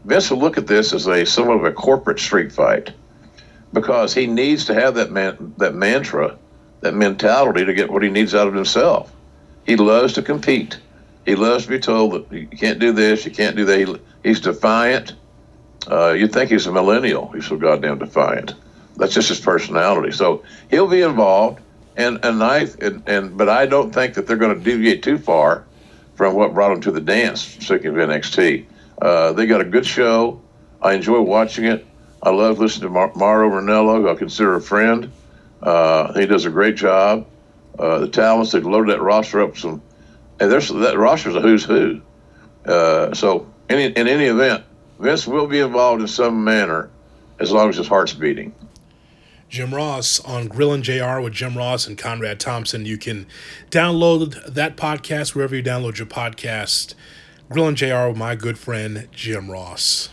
Vince 0.04 0.30
will 0.30 0.38
look 0.38 0.58
at 0.58 0.66
this 0.66 0.92
as 0.92 1.06
a 1.06 1.24
somewhat 1.26 1.58
of 1.58 1.64
a 1.64 1.72
corporate 1.72 2.18
street 2.18 2.52
fight 2.52 2.92
because 3.72 4.14
he 4.14 4.26
needs 4.26 4.64
to 4.66 4.74
have 4.74 4.94
that 4.94 5.10
man 5.10 5.54
that 5.58 5.74
mantra, 5.74 6.36
that 6.80 6.94
mentality 6.94 7.64
to 7.64 7.74
get 7.74 7.90
what 7.90 8.02
he 8.02 8.10
needs 8.10 8.34
out 8.34 8.48
of 8.48 8.54
himself. 8.54 9.12
He 9.64 9.76
loves 9.76 10.14
to 10.14 10.22
compete. 10.22 10.78
He 11.24 11.36
loves 11.36 11.64
to 11.64 11.70
be 11.70 11.78
told 11.78 12.12
that 12.12 12.32
you 12.32 12.46
can't 12.46 12.78
do 12.78 12.92
this, 12.92 13.24
you 13.24 13.30
can't 13.30 13.56
do 13.56 13.64
that. 13.66 13.78
He, 13.78 13.96
he's 14.22 14.40
defiant. 14.40 15.14
Uh, 15.90 16.10
you'd 16.10 16.32
think 16.32 16.50
he's 16.50 16.66
a 16.66 16.72
millennial. 16.72 17.28
He's 17.28 17.46
so 17.46 17.56
goddamn 17.56 17.98
defiant. 17.98 18.54
That's 18.96 19.14
just 19.14 19.28
his 19.28 19.40
personality. 19.40 20.12
So 20.12 20.42
he'll 20.68 20.88
be 20.88 21.02
involved, 21.02 21.60
and 21.96 22.18
and 22.24 22.42
I 22.42 22.66
and, 22.80 23.02
and 23.06 23.36
but 23.36 23.48
I 23.48 23.66
don't 23.66 23.92
think 23.92 24.14
that 24.14 24.26
they're 24.26 24.36
going 24.36 24.56
to 24.56 24.62
deviate 24.62 25.02
too 25.02 25.18
far 25.18 25.64
from 26.16 26.34
what 26.34 26.52
brought 26.52 26.72
him 26.72 26.80
to 26.82 26.90
the 26.90 27.00
dance. 27.00 27.40
Speaking 27.42 27.88
of 27.88 27.94
NXT, 27.94 28.66
uh, 29.00 29.32
they 29.32 29.46
got 29.46 29.62
a 29.62 29.64
good 29.64 29.86
show. 29.86 30.40
I 30.82 30.94
enjoy 30.94 31.20
watching 31.20 31.64
it. 31.64 31.86
I 32.22 32.30
love 32.30 32.58
listening 32.58 32.92
to 32.92 33.10
Mar- 33.16 33.44
who 33.44 34.08
I 34.08 34.14
consider 34.14 34.54
a 34.54 34.60
friend. 34.60 35.10
Uh, 35.62 36.12
he 36.18 36.26
does 36.26 36.44
a 36.44 36.50
great 36.50 36.76
job. 36.76 37.26
Uh, 37.78 38.00
the 38.00 38.08
talents 38.08 38.52
they've 38.52 38.64
loaded 38.64 38.94
that 38.94 39.02
roster 39.02 39.40
up 39.40 39.56
some, 39.56 39.80
and 40.38 40.50
there's 40.50 40.68
that 40.68 40.98
roster's 40.98 41.34
a 41.34 41.40
who's 41.40 41.64
who. 41.64 42.00
Uh, 42.66 43.14
so 43.14 43.50
any, 43.70 43.84
in 43.84 44.06
any 44.06 44.24
event, 44.24 44.64
Vince 44.98 45.26
will 45.26 45.46
be 45.46 45.60
involved 45.60 46.02
in 46.02 46.08
some 46.08 46.44
manner 46.44 46.90
as 47.38 47.52
long 47.52 47.70
as 47.70 47.76
his 47.76 47.88
heart's 47.88 48.12
beating. 48.12 48.54
Jim 49.48 49.74
Ross 49.74 50.20
on 50.20 50.48
Grillin' 50.48 50.82
JR 50.82 51.20
with 51.20 51.32
Jim 51.32 51.56
Ross 51.56 51.86
and 51.86 51.98
Conrad 51.98 52.38
Thompson. 52.38 52.86
You 52.86 52.98
can 52.98 53.26
download 53.70 54.44
that 54.46 54.76
podcast 54.76 55.34
wherever 55.34 55.56
you 55.56 55.62
download 55.62 55.98
your 55.98 56.06
podcast. 56.06 56.94
Grillin' 57.50 57.74
JR 57.74 58.08
with 58.08 58.16
my 58.16 58.36
good 58.36 58.58
friend 58.58 59.08
Jim 59.10 59.50
Ross. 59.50 60.10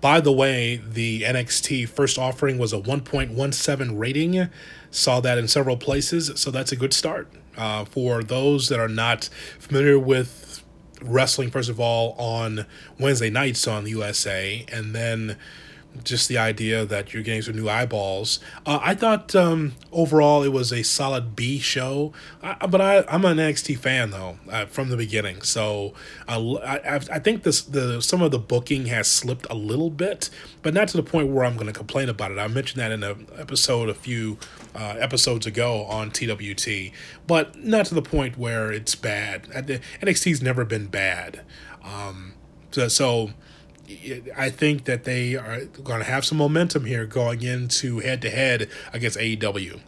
By 0.00 0.20
the 0.20 0.32
way, 0.32 0.76
the 0.76 1.22
NXT 1.22 1.88
first 1.88 2.18
offering 2.18 2.58
was 2.58 2.72
a 2.72 2.78
1.17 2.78 3.98
rating. 3.98 4.48
Saw 4.90 5.20
that 5.20 5.38
in 5.38 5.48
several 5.48 5.76
places, 5.76 6.32
so 6.36 6.50
that's 6.50 6.72
a 6.72 6.76
good 6.76 6.92
start. 6.92 7.28
Uh, 7.56 7.84
for 7.84 8.22
those 8.22 8.68
that 8.68 8.78
are 8.78 8.88
not 8.88 9.30
familiar 9.58 9.98
with 9.98 10.62
wrestling, 11.00 11.50
first 11.50 11.70
of 11.70 11.80
all, 11.80 12.14
on 12.18 12.66
Wednesday 12.98 13.30
nights 13.30 13.66
on 13.66 13.84
the 13.84 13.90
USA, 13.90 14.64
and 14.70 14.94
then 14.94 15.36
just 16.04 16.28
the 16.28 16.38
idea 16.38 16.84
that 16.84 17.12
you're 17.12 17.22
getting 17.22 17.42
some 17.42 17.56
new 17.56 17.68
eyeballs. 17.68 18.40
Uh, 18.64 18.78
I 18.82 18.94
thought 18.94 19.34
um, 19.34 19.74
overall 19.92 20.42
it 20.42 20.52
was 20.52 20.72
a 20.72 20.82
solid 20.82 21.36
B 21.36 21.58
show, 21.58 22.12
I, 22.42 22.66
but 22.66 22.80
I, 22.80 23.04
I'm 23.08 23.24
an 23.24 23.38
NXT 23.38 23.78
fan 23.78 24.10
though 24.10 24.38
uh, 24.50 24.66
from 24.66 24.88
the 24.88 24.96
beginning. 24.96 25.42
So 25.42 25.94
uh, 26.28 26.54
I, 26.54 26.96
I 27.12 27.18
think 27.18 27.42
this 27.42 27.62
the 27.62 28.00
some 28.00 28.22
of 28.22 28.30
the 28.30 28.38
booking 28.38 28.86
has 28.86 29.08
slipped 29.08 29.46
a 29.50 29.54
little 29.54 29.90
bit, 29.90 30.30
but 30.62 30.74
not 30.74 30.88
to 30.88 30.96
the 30.96 31.02
point 31.02 31.28
where 31.28 31.44
I'm 31.44 31.54
going 31.54 31.66
to 31.66 31.72
complain 31.72 32.08
about 32.08 32.30
it. 32.30 32.38
I 32.38 32.48
mentioned 32.48 32.80
that 32.80 32.92
in 32.92 33.02
an 33.02 33.26
episode 33.36 33.88
a 33.88 33.94
few 33.94 34.38
uh, 34.74 34.96
episodes 34.98 35.46
ago 35.46 35.84
on 35.84 36.10
TWT, 36.10 36.92
but 37.26 37.56
not 37.62 37.86
to 37.86 37.94
the 37.94 38.02
point 38.02 38.38
where 38.38 38.72
it's 38.72 38.94
bad. 38.94 39.44
NXT's 39.44 40.42
never 40.42 40.64
been 40.64 40.86
bad. 40.86 41.40
Um, 41.82 42.34
so, 42.70 42.88
so 42.88 43.30
I 44.36 44.50
think 44.50 44.84
that 44.84 45.04
they 45.04 45.36
are 45.36 45.64
going 45.66 46.00
to 46.00 46.06
have 46.06 46.24
some 46.24 46.38
momentum 46.38 46.84
here 46.84 47.06
going 47.06 47.42
into 47.42 48.00
head 48.00 48.22
to 48.22 48.30
head 48.30 48.68
against 48.92 49.18
AEW. 49.18 49.80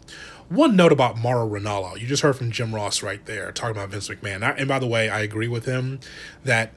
One 0.49 0.77
note 0.77 0.93
about 0.93 1.19
Mauro 1.19 1.47
Ranallo. 1.49 1.99
You 2.01 2.07
just 2.07 2.23
heard 2.23 2.37
from 2.37 2.51
Jim 2.51 2.75
Ross 2.75 3.03
right 3.03 3.25
there 3.27 3.53
talking 3.53 3.77
about 3.77 3.91
Vince 3.91 4.09
McMahon. 4.09 4.43
And 4.59 4.67
by 4.67 4.79
the 4.79 4.87
way, 4.87 5.11
I 5.11 5.21
agree 5.21 5.49
with 5.49 5.67
him 5.67 6.01
that 6.45 6.73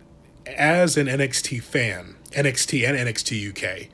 as 0.46 0.98
an 0.98 1.08
NXT 1.08 1.64
fan, 1.64 2.16
NXT 2.32 2.88
and 2.88 2.98
NXT 2.98 3.50
UK, 3.50 3.88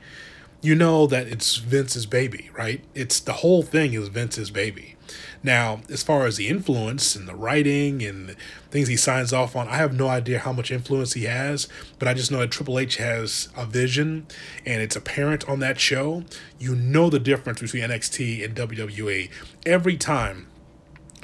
you 0.60 0.74
know 0.74 1.06
that 1.06 1.28
it's 1.28 1.56
Vince's 1.56 2.06
baby, 2.06 2.50
right? 2.56 2.82
It's 2.94 3.20
the 3.20 3.34
whole 3.34 3.62
thing 3.62 3.94
is 3.94 4.08
Vince's 4.08 4.50
baby. 4.50 4.96
Now, 5.42 5.80
as 5.88 6.02
far 6.02 6.26
as 6.26 6.36
the 6.36 6.48
influence 6.48 7.14
and 7.14 7.28
the 7.28 7.34
writing 7.34 8.02
and 8.02 8.34
things 8.70 8.88
he 8.88 8.96
signs 8.96 9.32
off 9.32 9.54
on, 9.54 9.68
I 9.68 9.76
have 9.76 9.94
no 9.94 10.08
idea 10.08 10.40
how 10.40 10.52
much 10.52 10.70
influence 10.70 11.12
he 11.12 11.24
has, 11.24 11.68
but 11.98 12.08
I 12.08 12.14
just 12.14 12.32
know 12.32 12.38
that 12.38 12.50
Triple 12.50 12.78
H 12.78 12.96
has 12.96 13.48
a 13.56 13.64
vision 13.64 14.26
and 14.66 14.82
it's 14.82 14.96
apparent 14.96 15.48
on 15.48 15.60
that 15.60 15.78
show. 15.78 16.24
You 16.58 16.74
know 16.74 17.08
the 17.08 17.20
difference 17.20 17.60
between 17.60 17.84
NXT 17.84 18.44
and 18.44 18.56
WWE. 18.56 19.30
Every 19.64 19.96
time 19.96 20.48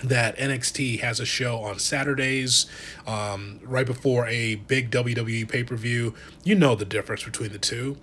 that 0.02 0.36
NXT 0.36 1.00
has 1.00 1.20
a 1.20 1.24
show 1.24 1.58
on 1.58 1.78
Saturdays, 1.78 2.66
um, 3.06 3.60
right 3.62 3.86
before 3.86 4.26
a 4.26 4.56
big 4.56 4.90
WWE 4.90 5.48
pay 5.48 5.64
per 5.64 5.76
view. 5.76 6.14
You 6.42 6.54
know 6.54 6.74
the 6.74 6.84
difference 6.84 7.24
between 7.24 7.52
the 7.52 7.58
two. 7.58 7.96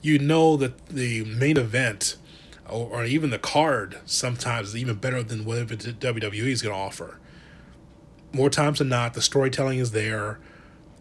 You 0.00 0.18
know 0.18 0.56
that 0.56 0.86
the 0.86 1.24
main 1.24 1.56
event 1.56 2.16
or, 2.72 2.88
or 2.88 3.04
even 3.04 3.30
the 3.30 3.38
card 3.38 3.98
sometimes 4.06 4.68
is 4.68 4.76
even 4.76 4.96
better 4.96 5.22
than 5.22 5.44
whatever 5.44 5.74
WWE 5.74 6.46
is 6.46 6.62
going 6.62 6.74
to 6.74 6.80
offer. 6.80 7.18
More 8.32 8.50
times 8.50 8.78
than 8.78 8.88
not, 8.88 9.14
the 9.14 9.22
storytelling 9.22 9.78
is 9.78 9.92
there 9.92 10.38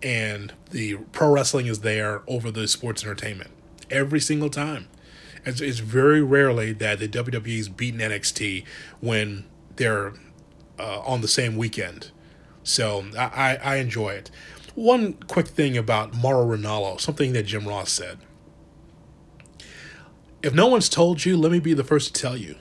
and 0.03 0.53
the 0.71 0.95
pro 1.11 1.31
wrestling 1.31 1.67
is 1.67 1.79
there 1.81 2.23
over 2.27 2.51
the 2.51 2.67
sports 2.67 3.03
entertainment 3.03 3.51
every 3.89 4.19
single 4.19 4.49
time. 4.49 4.87
It's, 5.45 5.61
it's 5.61 5.79
very 5.79 6.21
rarely 6.21 6.71
that 6.73 6.99
the 6.99 7.07
WWE 7.07 7.57
is 7.57 7.69
beating 7.69 7.99
NXT 7.99 8.65
when 8.99 9.45
they're 9.75 10.13
uh, 10.79 10.99
on 11.01 11.21
the 11.21 11.27
same 11.27 11.57
weekend. 11.57 12.11
So 12.63 13.05
I, 13.17 13.57
I, 13.63 13.75
enjoy 13.77 14.09
it. 14.09 14.29
One 14.75 15.13
quick 15.13 15.47
thing 15.47 15.77
about 15.77 16.13
Mauro 16.13 16.55
Ranallo, 16.55 16.99
something 16.99 17.33
that 17.33 17.43
Jim 17.43 17.67
Ross 17.67 17.91
said 17.91 18.19
if 20.43 20.53
no 20.53 20.67
one's 20.67 20.89
told 20.89 21.25
you, 21.25 21.37
let 21.37 21.51
me 21.51 21.59
be 21.59 21.73
the 21.73 21.83
first 21.83 22.15
to 22.15 22.21
tell 22.21 22.37
you 22.37 22.55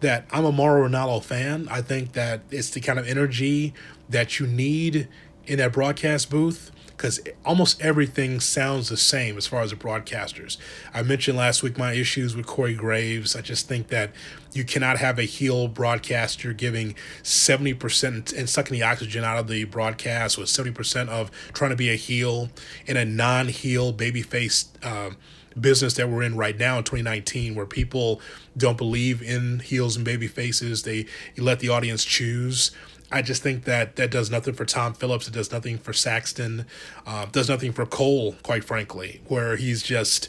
that 0.00 0.26
I'm 0.30 0.44
a 0.44 0.52
Mauro 0.52 0.88
Ranallo 0.88 1.22
fan. 1.22 1.68
I 1.70 1.82
think 1.82 2.12
that 2.12 2.40
it's 2.50 2.70
the 2.70 2.80
kind 2.80 2.98
of 2.98 3.06
energy 3.06 3.74
that 4.08 4.38
you 4.40 4.46
need 4.46 5.08
in 5.46 5.58
that 5.58 5.72
broadcast 5.72 6.30
booth 6.30 6.70
because 7.00 7.18
almost 7.46 7.80
everything 7.80 8.40
sounds 8.40 8.90
the 8.90 8.96
same 8.96 9.38
as 9.38 9.46
far 9.46 9.62
as 9.62 9.70
the 9.70 9.76
broadcasters. 9.76 10.58
I 10.92 11.02
mentioned 11.02 11.38
last 11.38 11.62
week 11.62 11.78
my 11.78 11.94
issues 11.94 12.36
with 12.36 12.46
Corey 12.46 12.74
Graves. 12.74 13.34
I 13.34 13.40
just 13.40 13.66
think 13.66 13.88
that 13.88 14.12
you 14.52 14.64
cannot 14.64 14.98
have 14.98 15.18
a 15.18 15.22
heel 15.22 15.66
broadcaster 15.66 16.52
giving 16.52 16.94
70% 17.22 18.36
and 18.36 18.48
sucking 18.50 18.74
the 18.74 18.82
oxygen 18.82 19.24
out 19.24 19.38
of 19.38 19.48
the 19.48 19.64
broadcast 19.64 20.36
with 20.36 20.48
70% 20.48 21.08
of 21.08 21.30
trying 21.54 21.70
to 21.70 21.76
be 21.76 21.88
a 21.88 21.96
heel 21.96 22.50
in 22.86 22.98
a 22.98 23.04
non 23.06 23.48
heel 23.48 23.94
babyface. 23.94 24.68
Uh, 24.82 25.14
business 25.58 25.94
that 25.94 26.08
we're 26.08 26.22
in 26.22 26.36
right 26.36 26.58
now 26.58 26.78
in 26.78 26.84
2019 26.84 27.54
where 27.54 27.66
people 27.66 28.20
don't 28.56 28.76
believe 28.76 29.22
in 29.22 29.58
heels 29.60 29.96
and 29.96 30.04
baby 30.04 30.28
faces 30.28 30.82
they 30.82 31.06
let 31.36 31.58
the 31.60 31.68
audience 31.68 32.04
choose 32.04 32.70
I 33.12 33.22
just 33.22 33.42
think 33.42 33.64
that 33.64 33.96
that 33.96 34.10
does 34.10 34.30
nothing 34.30 34.54
for 34.54 34.64
Tom 34.64 34.94
Phillips. 34.94 35.26
It 35.26 35.34
does 35.34 35.50
nothing 35.50 35.78
for 35.78 35.92
Saxton. 35.92 36.64
Uh, 37.04 37.26
does 37.26 37.48
nothing 37.48 37.72
for 37.72 37.84
Cole, 37.84 38.36
quite 38.42 38.62
frankly, 38.62 39.20
where 39.26 39.56
he's 39.56 39.82
just 39.82 40.28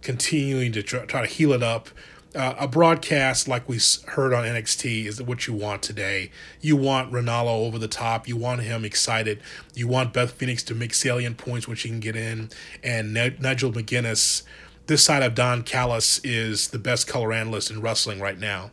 continuing 0.00 0.72
to 0.72 0.82
try, 0.82 1.04
try 1.04 1.20
to 1.20 1.26
heel 1.26 1.52
it 1.52 1.62
up 1.62 1.88
uh, 2.34 2.54
a 2.58 2.68
broadcast 2.68 3.48
like 3.48 3.68
we 3.68 3.78
heard 4.08 4.32
on 4.32 4.44
NXT 4.44 5.06
is 5.06 5.22
what 5.22 5.46
you 5.46 5.54
want 5.54 5.82
today. 5.82 6.30
You 6.60 6.76
want 6.76 7.12
Ranallo 7.12 7.66
over 7.66 7.78
the 7.78 7.88
top. 7.88 8.26
You 8.26 8.36
want 8.36 8.62
him 8.62 8.84
excited. 8.84 9.40
You 9.74 9.88
want 9.88 10.12
Beth 10.12 10.32
Phoenix 10.32 10.62
to 10.64 10.74
make 10.74 10.94
salient 10.94 11.36
points 11.36 11.68
which 11.68 11.80
she 11.80 11.88
can 11.88 12.00
get 12.00 12.16
in. 12.16 12.50
And 12.82 13.16
N- 13.16 13.36
Nigel 13.40 13.72
McGuinness, 13.72 14.42
this 14.86 15.04
side 15.04 15.22
of 15.22 15.34
Don 15.34 15.62
Callis, 15.62 16.20
is 16.24 16.68
the 16.68 16.78
best 16.78 17.06
color 17.06 17.32
analyst 17.32 17.70
in 17.70 17.80
wrestling 17.80 18.20
right 18.20 18.38
now. 18.38 18.70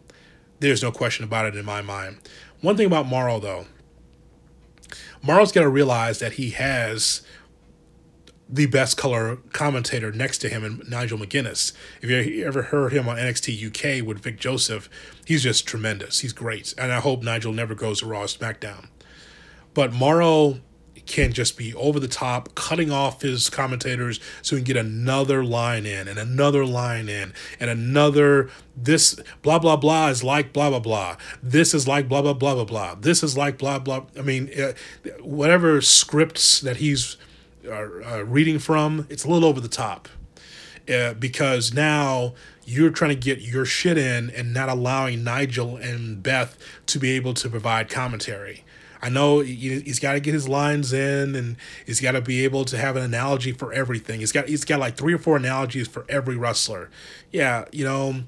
There's 0.59 0.83
no 0.83 0.91
question 0.91 1.23
about 1.23 1.45
it 1.45 1.55
in 1.55 1.65
my 1.65 1.81
mind. 1.81 2.17
One 2.61 2.77
thing 2.77 2.87
about 2.87 3.07
Mauro, 3.07 3.39
though, 3.39 3.65
Mauro's 5.23 5.51
got 5.51 5.61
to 5.61 5.69
realize 5.69 6.19
that 6.19 6.33
he 6.33 6.51
has 6.51 7.21
the 8.51 8.65
best 8.65 8.97
color 8.97 9.37
commentator 9.53 10.11
next 10.11 10.39
to 10.39 10.49
him 10.49 10.63
and 10.63 10.89
Nigel 10.89 11.17
McGuinness. 11.17 11.71
If 12.01 12.09
you 12.09 12.45
ever 12.45 12.63
heard 12.63 12.91
him 12.91 13.07
on 13.07 13.17
NXT 13.17 13.67
UK 13.67 14.05
with 14.05 14.19
Vic 14.19 14.37
Joseph, 14.37 14.89
he's 15.25 15.43
just 15.43 15.65
tremendous. 15.65 16.19
He's 16.19 16.33
great. 16.33 16.73
And 16.77 16.91
I 16.91 16.99
hope 16.99 17.23
Nigel 17.23 17.53
never 17.53 17.73
goes 17.73 17.99
to 17.99 18.05
Raw 18.05 18.23
SmackDown. 18.23 18.89
But 19.73 19.93
Mauro 19.93 20.59
can 21.05 21.33
just 21.33 21.57
be 21.57 21.73
over 21.75 21.99
the 21.99 22.07
top, 22.07 22.53
cutting 22.55 22.91
off 22.91 23.21
his 23.21 23.49
commentators 23.49 24.19
so 24.41 24.55
he 24.55 24.61
can 24.61 24.65
get 24.65 24.77
another 24.77 25.43
line 25.43 25.85
in 25.85 26.07
and 26.07 26.19
another 26.19 26.65
line 26.65 27.09
in 27.09 27.33
and 27.59 27.69
another 27.69 28.49
this 28.77 29.19
blah 29.41 29.59
blah 29.59 29.75
blah 29.75 30.07
is 30.07 30.23
like 30.23 30.53
blah 30.53 30.69
blah 30.69 30.79
blah. 30.79 31.17
This 31.41 31.73
is 31.73 31.87
like 31.87 32.07
blah 32.07 32.21
blah 32.21 32.33
blah 32.33 32.55
blah 32.55 32.65
blah. 32.65 32.95
This 32.95 33.23
is 33.23 33.37
like 33.37 33.57
blah 33.57 33.79
blah. 33.79 34.03
I 34.17 34.21
mean, 34.21 34.49
uh, 34.59 34.73
whatever 35.21 35.81
scripts 35.81 36.59
that 36.61 36.77
he's 36.77 37.17
are 37.69 38.23
reading 38.23 38.59
from, 38.59 39.07
it's 39.09 39.23
a 39.23 39.29
little 39.29 39.47
over 39.47 39.59
the 39.59 39.67
top. 39.67 40.07
Uh, 40.91 41.13
because 41.13 41.73
now 41.73 42.33
you're 42.65 42.89
trying 42.89 43.11
to 43.11 43.15
get 43.15 43.39
your 43.39 43.65
shit 43.65 43.97
in 43.97 44.29
and 44.31 44.53
not 44.53 44.67
allowing 44.67 45.23
Nigel 45.23 45.77
and 45.77 46.23
Beth 46.23 46.57
to 46.87 46.99
be 46.99 47.11
able 47.11 47.33
to 47.35 47.49
provide 47.49 47.89
commentary. 47.89 48.63
I 49.01 49.09
know 49.09 49.39
he, 49.39 49.79
he's 49.81 49.99
got 49.99 50.13
to 50.13 50.19
get 50.19 50.33
his 50.33 50.47
lines 50.47 50.93
in, 50.93 51.35
and 51.35 51.55
he's 51.85 51.99
got 51.99 52.11
to 52.11 52.21
be 52.21 52.43
able 52.43 52.65
to 52.65 52.77
have 52.77 52.95
an 52.95 53.03
analogy 53.03 53.51
for 53.51 53.73
everything. 53.73 54.19
He's 54.19 54.31
got 54.31 54.47
he's 54.47 54.63
got 54.63 54.79
like 54.79 54.95
three 54.95 55.13
or 55.13 55.17
four 55.17 55.37
analogies 55.37 55.87
for 55.87 56.05
every 56.07 56.35
wrestler. 56.35 56.89
Yeah, 57.31 57.65
you 57.71 57.83
know, 57.83 58.23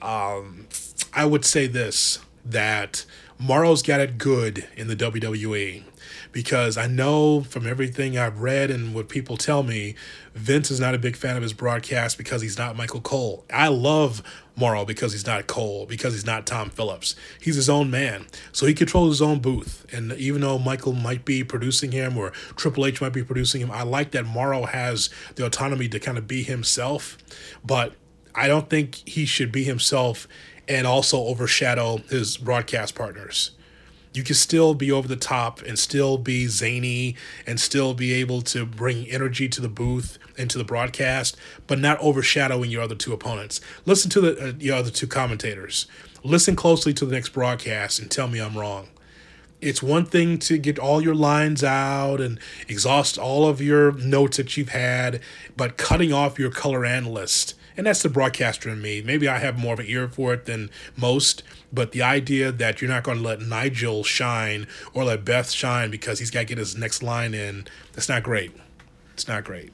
um, 0.00 0.66
I 1.12 1.26
would 1.26 1.44
say 1.44 1.66
this 1.66 2.20
that 2.44 3.04
Mauro's 3.38 3.82
got 3.82 4.00
it 4.00 4.16
good 4.16 4.66
in 4.76 4.88
the 4.88 4.96
WWE 4.96 5.84
because 6.32 6.76
I 6.76 6.86
know 6.86 7.42
from 7.42 7.66
everything 7.66 8.18
I've 8.18 8.40
read 8.40 8.70
and 8.70 8.94
what 8.94 9.08
people 9.08 9.36
tell 9.36 9.62
me, 9.62 9.94
Vince 10.34 10.70
is 10.70 10.80
not 10.80 10.94
a 10.94 10.98
big 10.98 11.16
fan 11.16 11.36
of 11.36 11.42
his 11.42 11.52
broadcast 11.52 12.18
because 12.18 12.42
he's 12.42 12.58
not 12.58 12.76
Michael 12.76 13.00
Cole. 13.00 13.44
I 13.52 13.68
love 13.68 14.22
Mauro 14.56 14.84
because 14.84 15.12
he's 15.12 15.26
not 15.26 15.46
Cole, 15.46 15.86
because 15.86 16.14
he's 16.14 16.26
not 16.26 16.46
Tom 16.46 16.70
Phillips. 16.70 17.14
He's 17.40 17.56
his 17.56 17.68
own 17.68 17.90
man. 17.90 18.26
So 18.52 18.66
he 18.66 18.74
controls 18.74 19.14
his 19.14 19.22
own 19.22 19.40
booth. 19.40 19.86
And 19.92 20.12
even 20.12 20.40
though 20.40 20.58
Michael 20.58 20.92
might 20.92 21.24
be 21.24 21.44
producing 21.44 21.92
him 21.92 22.16
or 22.18 22.30
Triple 22.56 22.86
H 22.86 23.00
might 23.00 23.12
be 23.12 23.24
producing 23.24 23.60
him, 23.60 23.70
I 23.70 23.82
like 23.82 24.10
that 24.12 24.26
Mauro 24.26 24.64
has 24.66 25.10
the 25.36 25.46
autonomy 25.46 25.88
to 25.88 26.00
kind 26.00 26.18
of 26.18 26.26
be 26.26 26.42
himself. 26.42 27.18
But 27.64 27.94
I 28.34 28.48
don't 28.48 28.68
think 28.68 28.96
he 29.08 29.26
should 29.26 29.52
be 29.52 29.64
himself 29.64 30.28
and 30.68 30.86
also 30.86 31.18
overshadow 31.18 31.98
his 32.08 32.36
broadcast 32.36 32.94
partners. 32.94 33.52
You 34.14 34.22
can 34.22 34.34
still 34.34 34.74
be 34.74 34.90
over 34.90 35.06
the 35.06 35.16
top 35.16 35.62
and 35.62 35.78
still 35.78 36.18
be 36.18 36.46
zany 36.46 37.16
and 37.46 37.60
still 37.60 37.94
be 37.94 38.12
able 38.14 38.42
to 38.42 38.64
bring 38.64 39.06
energy 39.08 39.48
to 39.48 39.60
the 39.60 39.68
booth 39.68 40.18
and 40.36 40.48
to 40.50 40.58
the 40.58 40.64
broadcast, 40.64 41.36
but 41.66 41.78
not 41.78 42.00
overshadowing 42.00 42.70
your 42.70 42.82
other 42.82 42.94
two 42.94 43.12
opponents. 43.12 43.60
Listen 43.84 44.10
to 44.10 44.20
the 44.20 44.48
uh, 44.48 44.52
your 44.58 44.76
other 44.76 44.90
two 44.90 45.06
commentators. 45.06 45.86
Listen 46.24 46.56
closely 46.56 46.92
to 46.94 47.06
the 47.06 47.12
next 47.12 47.30
broadcast 47.30 47.98
and 47.98 48.10
tell 48.10 48.28
me 48.28 48.40
I'm 48.40 48.56
wrong. 48.56 48.88
It's 49.60 49.82
one 49.82 50.04
thing 50.04 50.38
to 50.40 50.56
get 50.56 50.78
all 50.78 51.02
your 51.02 51.16
lines 51.16 51.64
out 51.64 52.20
and 52.20 52.38
exhaust 52.68 53.18
all 53.18 53.48
of 53.48 53.60
your 53.60 53.92
notes 53.92 54.36
that 54.36 54.56
you've 54.56 54.68
had, 54.68 55.20
but 55.56 55.76
cutting 55.76 56.12
off 56.12 56.38
your 56.38 56.50
color 56.50 56.84
analyst 56.84 57.54
and 57.78 57.86
that's 57.86 58.02
the 58.02 58.08
broadcaster 58.08 58.68
in 58.68 58.82
me. 58.82 59.00
Maybe 59.00 59.28
I 59.28 59.38
have 59.38 59.56
more 59.56 59.72
of 59.72 59.78
an 59.78 59.86
ear 59.88 60.08
for 60.08 60.34
it 60.34 60.46
than 60.46 60.68
most, 60.96 61.44
but 61.72 61.92
the 61.92 62.02
idea 62.02 62.50
that 62.50 62.82
you're 62.82 62.90
not 62.90 63.04
going 63.04 63.18
to 63.18 63.24
let 63.24 63.40
Nigel 63.40 64.02
shine 64.02 64.66
or 64.92 65.04
let 65.04 65.24
Beth 65.24 65.48
shine 65.48 65.88
because 65.88 66.18
he's 66.18 66.32
got 66.32 66.40
to 66.40 66.44
get 66.46 66.58
his 66.58 66.76
next 66.76 67.04
line 67.04 67.34
in, 67.34 67.68
that's 67.92 68.08
not 68.08 68.24
great. 68.24 68.50
It's 69.14 69.28
not 69.28 69.44
great. 69.44 69.72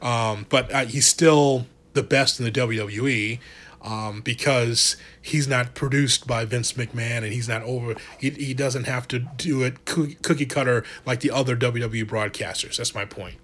Um, 0.00 0.46
but 0.48 0.72
uh, 0.72 0.86
he's 0.86 1.06
still 1.06 1.66
the 1.92 2.02
best 2.02 2.40
in 2.40 2.46
the 2.46 2.50
WWE. 2.50 3.38
Um, 3.82 4.20
because 4.20 4.96
he's 5.20 5.48
not 5.48 5.74
produced 5.74 6.24
by 6.24 6.44
Vince 6.44 6.74
McMahon 6.74 7.24
and 7.24 7.32
he's 7.32 7.48
not 7.48 7.62
over. 7.64 7.96
He, 8.16 8.30
he 8.30 8.54
doesn't 8.54 8.84
have 8.84 9.08
to 9.08 9.18
do 9.18 9.64
it 9.64 9.84
cookie, 9.84 10.46
cutter 10.46 10.84
like 11.04 11.18
the 11.18 11.32
other 11.32 11.56
WWE 11.56 12.04
broadcasters. 12.04 12.76
That's 12.76 12.94
my 12.94 13.04
point. 13.04 13.38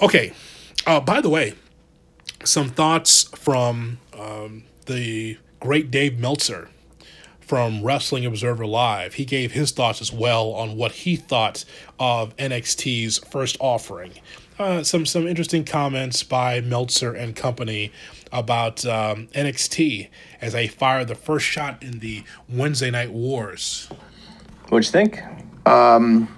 Okay. 0.00 0.32
Uh, 0.86 1.00
by 1.00 1.20
the 1.20 1.28
way, 1.28 1.56
some 2.44 2.68
thoughts 2.68 3.24
from 3.36 3.98
um, 4.18 4.64
the 4.86 5.38
great 5.60 5.90
Dave 5.90 6.18
Meltzer 6.18 6.68
from 7.40 7.82
Wrestling 7.82 8.26
Observer 8.26 8.66
Live. 8.66 9.14
He 9.14 9.24
gave 9.24 9.52
his 9.52 9.70
thoughts 9.70 10.00
as 10.00 10.12
well 10.12 10.50
on 10.50 10.76
what 10.76 10.92
he 10.92 11.16
thought 11.16 11.64
of 11.98 12.36
NXT's 12.36 13.18
first 13.18 13.56
offering. 13.58 14.12
Uh, 14.58 14.82
some 14.82 15.06
some 15.06 15.26
interesting 15.26 15.64
comments 15.64 16.22
by 16.24 16.60
Meltzer 16.60 17.14
and 17.14 17.34
company 17.34 17.92
about 18.32 18.84
um, 18.84 19.28
NXT 19.28 20.08
as 20.40 20.52
they 20.52 20.66
fired 20.66 21.08
the 21.08 21.14
first 21.14 21.46
shot 21.46 21.82
in 21.82 22.00
the 22.00 22.24
Wednesday 22.48 22.90
Night 22.90 23.12
Wars. 23.12 23.88
What'd 24.68 24.86
you 24.86 24.92
think? 24.92 25.22
Um, 25.66 26.28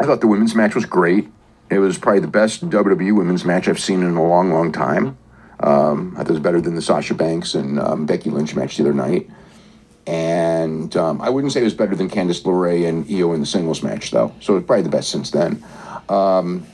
I 0.00 0.06
thought 0.06 0.20
the 0.20 0.26
women's 0.26 0.54
match 0.54 0.74
was 0.74 0.86
great. 0.86 1.28
It 1.70 1.78
was 1.78 1.98
probably 1.98 2.20
the 2.20 2.28
best 2.28 2.68
WWE 2.68 3.16
women's 3.16 3.44
match 3.44 3.68
I've 3.68 3.80
seen 3.80 4.02
in 4.02 4.16
a 4.16 4.26
long, 4.26 4.50
long 4.50 4.72
time. 4.72 5.18
Um, 5.60 6.14
I 6.14 6.18
thought 6.18 6.30
it 6.30 6.32
was 6.32 6.40
better 6.40 6.60
than 6.60 6.74
the 6.74 6.82
Sasha 6.82 7.14
Banks 7.14 7.54
and 7.54 7.78
um, 7.78 8.06
Becky 8.06 8.30
Lynch 8.30 8.54
match 8.54 8.76
the 8.76 8.84
other 8.84 8.94
night. 8.94 9.28
And 10.06 10.96
um, 10.96 11.20
I 11.20 11.28
wouldn't 11.28 11.52
say 11.52 11.60
it 11.60 11.64
was 11.64 11.74
better 11.74 11.94
than 11.94 12.08
Candice 12.08 12.42
LeRae 12.42 12.88
and 12.88 13.10
Io 13.10 13.32
in 13.34 13.40
the 13.40 13.46
singles 13.46 13.82
match, 13.82 14.10
though. 14.10 14.34
So 14.40 14.56
it's 14.56 14.66
probably 14.66 14.84
the 14.84 14.88
best 14.88 15.10
since 15.10 15.30
then. 15.30 15.62
Um, 16.08 16.66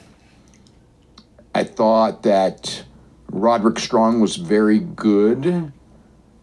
I 1.54 1.64
thought 1.64 2.22
that 2.22 2.84
Roderick 3.30 3.80
Strong 3.80 4.20
was 4.20 4.36
very 4.36 4.78
good 4.78 5.72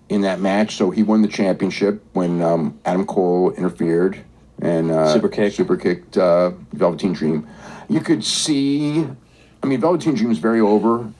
in 0.09 0.21
that 0.21 0.41
match. 0.41 0.75
So 0.75 0.91
he 0.91 1.03
won 1.03 1.21
the 1.21 1.27
championship 1.29 2.03
when 2.11 2.41
um, 2.41 2.77
Adam 2.83 3.05
Cole 3.05 3.51
interfered 3.51 4.21
and 4.61 4.91
uh, 4.91 5.13
super 5.13 5.29
kicked, 5.29 5.55
super 5.55 5.77
kicked 5.77 6.17
uh, 6.17 6.51
Velveteen 6.73 7.13
Dream. 7.13 7.47
You 7.91 7.99
could 7.99 8.23
see, 8.23 9.05
I 9.61 9.65
mean, 9.65 9.81
Velveteen 9.81 10.15
Dream 10.15 10.31
is 10.31 10.37
very 10.37 10.61
over. 10.61 11.11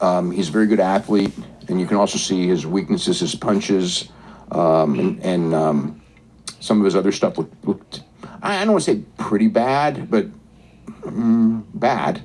Um, 0.00 0.32
he's 0.32 0.48
a 0.48 0.52
very 0.52 0.66
good 0.66 0.80
athlete, 0.80 1.32
and 1.68 1.80
you 1.80 1.86
can 1.86 1.96
also 1.96 2.18
see 2.18 2.48
his 2.48 2.66
weaknesses, 2.66 3.20
his 3.20 3.36
punches, 3.36 4.08
um, 4.50 4.98
and, 4.98 5.22
and 5.22 5.54
um, 5.54 6.02
some 6.58 6.80
of 6.80 6.84
his 6.84 6.96
other 6.96 7.12
stuff 7.12 7.38
looked, 7.38 7.64
looked 7.64 8.02
I 8.42 8.64
don't 8.64 8.72
want 8.72 8.84
to 8.84 8.94
say 8.94 9.02
pretty 9.16 9.46
bad, 9.46 10.10
but 10.10 10.26
mm, 11.02 11.62
bad. 11.74 12.20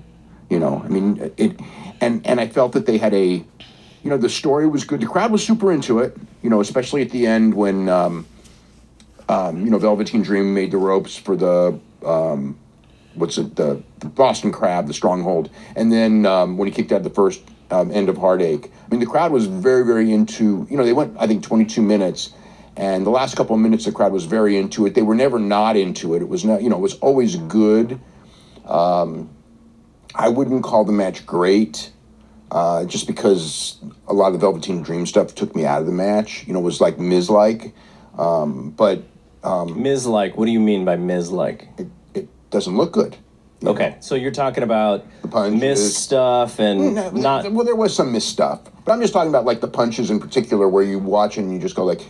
You 0.49 0.57
know, 0.57 0.81
I 0.83 0.87
mean, 0.87 1.31
it, 1.37 1.59
and 2.01 2.25
and 2.25 2.39
I 2.39 2.47
felt 2.47 2.71
that 2.71 2.87
they 2.87 2.97
had 2.97 3.13
a, 3.13 3.27
you 3.27 3.45
know, 4.09 4.17
the 4.17 4.29
story 4.29 4.67
was 4.67 4.83
good. 4.85 5.01
The 5.01 5.07
crowd 5.07 5.31
was 5.31 5.45
super 5.45 5.71
into 5.71 5.99
it. 5.99 6.17
You 6.41 6.49
know, 6.49 6.61
especially 6.61 7.03
at 7.03 7.11
the 7.11 7.27
end 7.27 7.53
when, 7.53 7.89
um, 7.89 8.25
um, 9.29 9.63
you 9.63 9.69
know, 9.69 9.77
Velveteen 9.77 10.23
Dream 10.23 10.51
made 10.53 10.71
the 10.71 10.77
ropes 10.77 11.15
for 11.15 11.35
the 11.35 11.79
um, 12.03 12.57
what's 13.16 13.38
it 13.38 13.55
the, 13.55 13.82
the, 13.99 14.07
Boston 14.07 14.51
Crab, 14.51 14.88
the 14.88 14.93
Stronghold, 14.93 15.49
and 15.76 15.91
then 15.91 16.26
um, 16.26 16.57
when 16.57 16.68
he 16.68 16.74
kicked 16.74 16.91
out 16.91 17.03
the 17.03 17.09
first 17.09 17.41
um, 17.72 17.91
end 17.91 18.09
of 18.09 18.18
Heartache. 18.18 18.72
I 18.86 18.89
mean, 18.89 18.99
the 18.99 19.05
crowd 19.05 19.32
was 19.32 19.47
very, 19.47 19.86
very 19.86 20.11
into. 20.11 20.68
You 20.70 20.78
know, 20.78 20.86
they 20.86 20.93
went 20.93 21.16
I 21.20 21.28
think 21.28 21.43
22 21.43 21.82
minutes, 21.82 22.34
and 22.78 23.05
the 23.05 23.09
last 23.09 23.36
couple 23.36 23.55
of 23.55 23.61
minutes 23.61 23.86
the 23.86 23.91
crowd 23.91 24.11
was 24.11 24.26
very 24.26 24.57
into 24.57 24.86
it. 24.86 24.95
They 24.95 25.01
were 25.01 25.16
never 25.16 25.39
not 25.39 25.76
into 25.76 26.16
it. 26.16 26.22
It 26.22 26.30
was 26.30 26.45
not, 26.45 26.61
you 26.61 26.70
know, 26.70 26.78
it 26.78 26.82
was 26.82 26.95
always 26.95 27.36
good. 27.36 27.99
Um, 28.66 29.30
I 30.16 30.30
wouldn't 30.30 30.64
call 30.64 30.86
the 30.86 30.91
match 30.91 31.26
great. 31.26 31.91
Uh, 32.51 32.86
just 32.86 33.07
because 33.07 33.80
a 34.07 34.14
lot 34.14 34.28
of 34.28 34.34
the 34.34 34.39
Velveteen 34.39 34.84
Dream 34.84 35.07
stuff 35.07 35.34
took 35.34 35.55
me 35.55 35.66
out 35.66 35.82
of 35.82 35.88
the 35.88 35.91
match, 35.91 36.45
you 36.45 36.53
know, 36.53 36.59
it 36.59 36.64
was 36.64 36.80
like 36.80 36.99
Miz 36.99 37.28
like. 37.28 37.74
Um, 38.16 38.70
but 38.70 39.01
um, 39.43 39.82
Miz 39.82 40.05
like, 40.05 40.38
what 40.38 40.45
do 40.45 40.51
you 40.51 40.59
mean 40.59 40.86
by 40.86 40.95
Miz 40.95 41.32
like? 41.32 41.68
Doesn't 42.54 42.78
look 42.78 42.91
good. 42.91 43.18
Okay, 43.66 43.89
know? 43.89 43.95
so 43.99 44.14
you're 44.14 44.32
talking 44.32 44.62
about 44.62 45.06
the 45.24 45.49
miss 45.49 45.97
stuff 45.97 46.60
and 46.60 46.93
no, 46.93 47.10
not. 47.10 47.51
Well, 47.51 47.66
there 47.66 47.76
was 47.76 47.95
some 47.95 48.12
missed 48.12 48.30
stuff, 48.30 48.62
but 48.86 48.91
I'm 48.91 49.01
just 49.01 49.12
talking 49.12 49.30
about 49.30 49.43
like 49.43 49.60
the 49.60 49.68
punches 49.68 50.12
in 50.12 50.20
particular, 50.20 50.70
where 50.70 50.84
you 50.84 50.99
watch 50.99 51.38
and 51.38 51.51
you 51.51 51.58
just 51.58 51.76
go 51.76 51.84
like, 51.84 52.01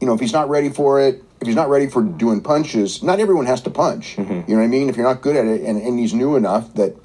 you 0.00 0.06
know, 0.06 0.14
if 0.14 0.20
he's 0.20 0.32
not 0.32 0.48
ready 0.48 0.70
for 0.70 0.98
it, 1.00 1.22
if 1.42 1.46
he's 1.46 1.54
not 1.54 1.68
ready 1.68 1.86
for 1.86 2.02
doing 2.02 2.40
punches, 2.40 3.02
not 3.02 3.20
everyone 3.20 3.44
has 3.44 3.60
to 3.62 3.70
punch. 3.70 4.16
Mm-hmm. 4.16 4.50
You 4.50 4.56
know 4.56 4.62
what 4.62 4.64
I 4.64 4.68
mean? 4.68 4.88
If 4.88 4.96
you're 4.96 5.06
not 5.06 5.20
good 5.20 5.36
at 5.36 5.44
it, 5.44 5.60
and, 5.60 5.82
and 5.82 5.98
he's 5.98 6.14
new 6.14 6.34
enough 6.34 6.72
that 6.74 6.96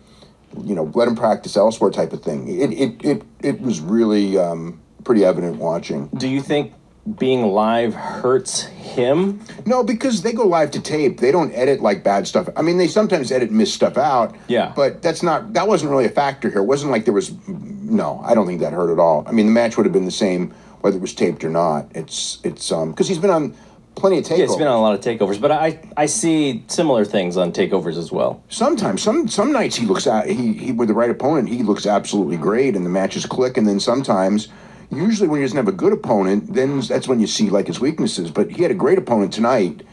you 0.63 0.73
know, 0.73 0.89
let 0.95 1.09
him 1.09 1.17
practice 1.17 1.57
elsewhere 1.57 1.91
type 1.91 2.13
of 2.13 2.23
thing. 2.23 2.47
It 2.47 2.71
it 2.71 3.05
it, 3.05 3.23
it 3.41 3.59
was 3.59 3.81
really 3.81 4.37
um, 4.37 4.79
pretty 5.03 5.25
evident 5.25 5.57
watching. 5.57 6.07
Do 6.15 6.29
you 6.29 6.41
think 6.41 6.73
being 7.17 7.47
live 7.47 7.93
hurts 7.93 8.63
him? 8.63 9.39
No, 9.65 9.83
because 9.83 10.21
they 10.21 10.33
go 10.33 10.47
live 10.47 10.71
to 10.71 10.81
tape. 10.81 11.19
They 11.19 11.31
don't 11.31 11.53
edit 11.53 11.81
like 11.81 12.03
bad 12.03 12.27
stuff. 12.27 12.49
I 12.55 12.61
mean, 12.61 12.77
they 12.77 12.87
sometimes 12.87 13.31
edit 13.31 13.51
miss 13.51 13.73
stuff 13.73 13.97
out. 13.97 14.35
Yeah. 14.47 14.73
But 14.75 15.01
that's 15.01 15.21
not 15.21 15.53
that 15.53 15.67
wasn't 15.67 15.91
really 15.91 16.05
a 16.05 16.09
factor 16.09 16.49
here. 16.49 16.59
It 16.59 16.65
wasn't 16.65 16.91
like 16.91 17.05
there 17.05 17.13
was 17.13 17.33
no, 17.47 18.19
I 18.23 18.33
don't 18.33 18.47
think 18.47 18.59
that 18.61 18.73
hurt 18.73 18.91
at 18.91 18.99
all. 18.99 19.23
I 19.27 19.31
mean, 19.31 19.45
the 19.45 19.51
match 19.51 19.77
would 19.77 19.85
have 19.85 19.93
been 19.93 20.05
the 20.05 20.11
same 20.11 20.53
whether 20.81 20.97
it 20.97 21.01
was 21.01 21.15
taped 21.15 21.43
or 21.43 21.49
not. 21.49 21.87
It's 21.95 22.39
it's 22.43 22.71
um 22.71 22.91
because 22.91 23.07
he's 23.07 23.17
been 23.17 23.31
on 23.31 23.55
plenty 23.95 24.19
of 24.19 24.25
takeovers. 24.25 24.37
Yeah, 24.37 24.43
it's 24.43 24.55
been 24.55 24.67
on 24.67 24.77
a 24.77 24.81
lot 24.81 24.93
of 24.93 25.01
takeovers, 25.01 25.41
but 25.41 25.51
I 25.51 25.79
I 25.97 26.05
see 26.05 26.63
similar 26.67 27.05
things 27.05 27.37
on 27.37 27.51
takeovers 27.51 27.97
as 27.97 28.11
well. 28.11 28.43
Sometimes, 28.49 29.01
some 29.01 29.27
some 29.27 29.51
nights 29.51 29.75
he 29.75 29.85
looks 29.85 30.05
at 30.05 30.27
he 30.27 30.53
he 30.53 30.71
with 30.71 30.87
the 30.87 30.93
right 30.93 31.09
opponent 31.09 31.49
he 31.49 31.63
looks 31.63 31.85
absolutely 31.85 32.37
great 32.37 32.75
and 32.75 32.85
the 32.85 32.89
matches 32.89 33.25
click, 33.25 33.57
and 33.57 33.67
then 33.67 33.79
sometimes. 33.79 34.47
Usually, 34.91 35.27
when 35.27 35.39
he 35.39 35.45
doesn't 35.45 35.57
have 35.57 35.67
a 35.67 35.71
good 35.71 35.93
opponent, 35.93 36.53
then 36.53 36.79
that's 36.81 37.07
when 37.07 37.19
you 37.19 37.27
see 37.27 37.49
like 37.49 37.67
his 37.67 37.79
weaknesses. 37.79 38.31
But 38.31 38.51
he 38.51 38.61
had 38.61 38.71
a 38.71 38.75
great 38.75 38.97
opponent 38.97 39.33
tonight, 39.33 39.83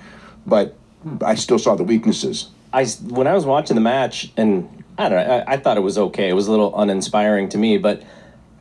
but 0.46 0.76
I 1.20 1.34
still 1.34 1.58
saw 1.58 1.74
the 1.74 1.84
weaknesses. 1.84 2.50
I 2.72 2.84
when 3.08 3.26
I 3.26 3.34
was 3.34 3.44
watching 3.44 3.74
the 3.74 3.80
match, 3.80 4.32
and 4.36 4.84
I 4.98 5.08
don't 5.08 5.26
know, 5.26 5.34
I, 5.34 5.54
I 5.54 5.56
thought 5.56 5.76
it 5.76 5.82
was 5.82 5.98
okay. 5.98 6.28
It 6.28 6.34
was 6.34 6.46
a 6.46 6.50
little 6.50 6.78
uninspiring 6.78 7.48
to 7.50 7.58
me, 7.58 7.78
but 7.78 8.02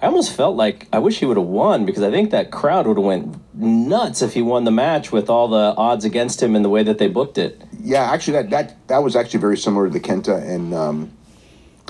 I 0.02 0.08
almost 0.08 0.36
felt 0.36 0.56
like 0.56 0.88
I 0.92 1.00
wish 1.00 1.20
he 1.20 1.26
would 1.26 1.38
have 1.38 1.46
won 1.46 1.86
because 1.86 2.02
I 2.02 2.10
think 2.10 2.32
that 2.32 2.50
crowd 2.50 2.88
would 2.88 2.98
have 2.98 3.06
went 3.06 3.36
nuts 3.54 4.24
if 4.24 4.34
he 4.34 4.42
won 4.42 4.64
the 4.64 4.72
match 4.72 5.12
with 5.12 5.30
all 5.30 5.48
the 5.48 5.76
odds 5.78 6.06
against 6.06 6.42
him 6.42 6.56
and 6.56 6.66
the 6.66 6.70
way 6.70 6.82
that 6.82 6.98
they 6.98 7.08
booked 7.08 7.38
it. 7.38 7.62
Yeah, 7.80 8.12
actually, 8.12 8.34
that 8.34 8.50
that 8.50 8.88
that 8.88 9.04
was 9.04 9.16
actually 9.16 9.42
very 9.42 9.58
similar 9.58 9.88
to 9.88 9.94
the 9.94 10.00
Kenta 10.00 10.42
and 10.42 10.74
um, 10.74 11.12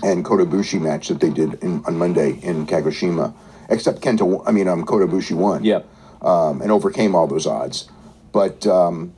and 0.04 0.26
Kota 0.26 0.46
Ibushi 0.46 0.82
match 0.82 1.08
that 1.08 1.22
they 1.22 1.30
did 1.30 1.56
in, 1.64 1.84
on 1.86 1.98
Monday 1.98 2.40
in 2.42 2.66
Kagoshima. 2.68 3.34
Except 3.72 4.02
Kenta, 4.02 4.44
I 4.46 4.52
mean, 4.52 4.68
um, 4.68 4.84
Kota 4.86 5.08
Ibushi 5.08 5.36
won. 5.36 5.64
Yep. 5.64 5.88
Um, 6.22 6.62
and 6.62 6.72
overcame 6.72 7.16
all 7.16 7.26
those 7.26 7.48
odds, 7.48 7.90
but 8.32 8.68
um, 8.68 9.12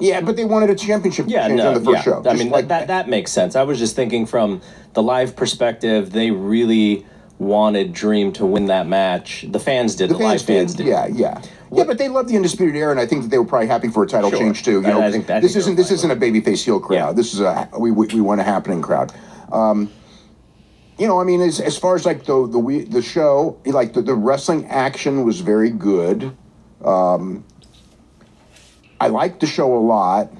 Yeah, 0.00 0.20
but 0.20 0.34
they 0.34 0.44
wanted 0.44 0.68
a 0.70 0.74
championship 0.74 1.26
Yeah, 1.28 1.46
no, 1.46 1.68
on 1.68 1.74
the 1.74 1.80
first 1.80 1.98
yeah. 2.04 2.22
show. 2.22 2.28
I 2.28 2.34
mean, 2.34 2.50
like 2.50 2.66
that, 2.68 2.88
that 2.88 3.08
makes 3.08 3.30
sense. 3.30 3.54
I 3.54 3.62
was 3.62 3.78
just 3.78 3.94
thinking 3.94 4.26
from 4.26 4.60
the 4.94 5.02
live 5.02 5.36
perspective, 5.36 6.10
they 6.10 6.32
really 6.32 7.06
wanted 7.38 7.92
Dream 7.92 8.32
to 8.32 8.44
win 8.46 8.66
that 8.66 8.88
match. 8.88 9.44
The 9.48 9.60
fans 9.60 9.94
did. 9.94 10.10
The, 10.10 10.16
live 10.18 10.42
fans 10.42 10.74
did. 10.74 10.86
Yeah, 10.88 11.06
yeah. 11.06 11.40
Yeah, 11.70 11.84
but 11.84 11.98
they 11.98 12.08
love 12.08 12.26
the 12.26 12.34
Undisputed 12.36 12.74
Era, 12.74 12.90
and 12.90 12.98
I 13.00 13.06
think 13.06 13.22
that 13.22 13.28
they 13.28 13.38
were 13.38 13.44
probably 13.44 13.68
happy 13.68 13.88
for 13.88 14.02
a 14.02 14.06
title 14.08 14.30
Sure. 14.30 14.40
change 14.40 14.64
too. 14.64 14.80
You 14.80 14.86
I- 14.86 14.90
know, 14.90 15.02
I 15.02 15.10
think- 15.12 15.30
I 15.30 15.38
this 15.38 15.54
isn't 15.54 15.76
this 15.76 15.90
isn't 15.92 16.10
a 16.10 16.16
babyface 16.16 16.64
heel 16.64 16.80
crowd. 16.80 16.96
Yeah. 16.96 17.12
This 17.12 17.32
is 17.32 17.40
a 17.40 17.68
we, 17.78 17.92
we 17.92 18.08
we 18.08 18.20
want 18.20 18.40
a 18.40 18.44
happening 18.44 18.82
crowd. 18.82 19.12
Um, 19.52 19.88
you 20.98 21.06
know, 21.06 21.20
I 21.20 21.24
mean, 21.24 21.40
as, 21.40 21.60
as 21.60 21.78
far 21.78 21.94
as 21.94 22.04
like 22.04 22.24
the 22.24 22.46
the 22.46 22.58
we, 22.58 22.82
the 22.82 23.02
show, 23.02 23.58
like 23.64 23.94
the, 23.94 24.02
the 24.02 24.14
wrestling 24.14 24.66
action 24.66 25.24
was 25.24 25.40
very 25.40 25.70
good. 25.70 26.36
Um, 26.84 27.44
I 29.00 29.08
liked 29.08 29.40
the 29.40 29.46
show 29.46 29.76
a 29.76 29.80
lot. 29.80 30.30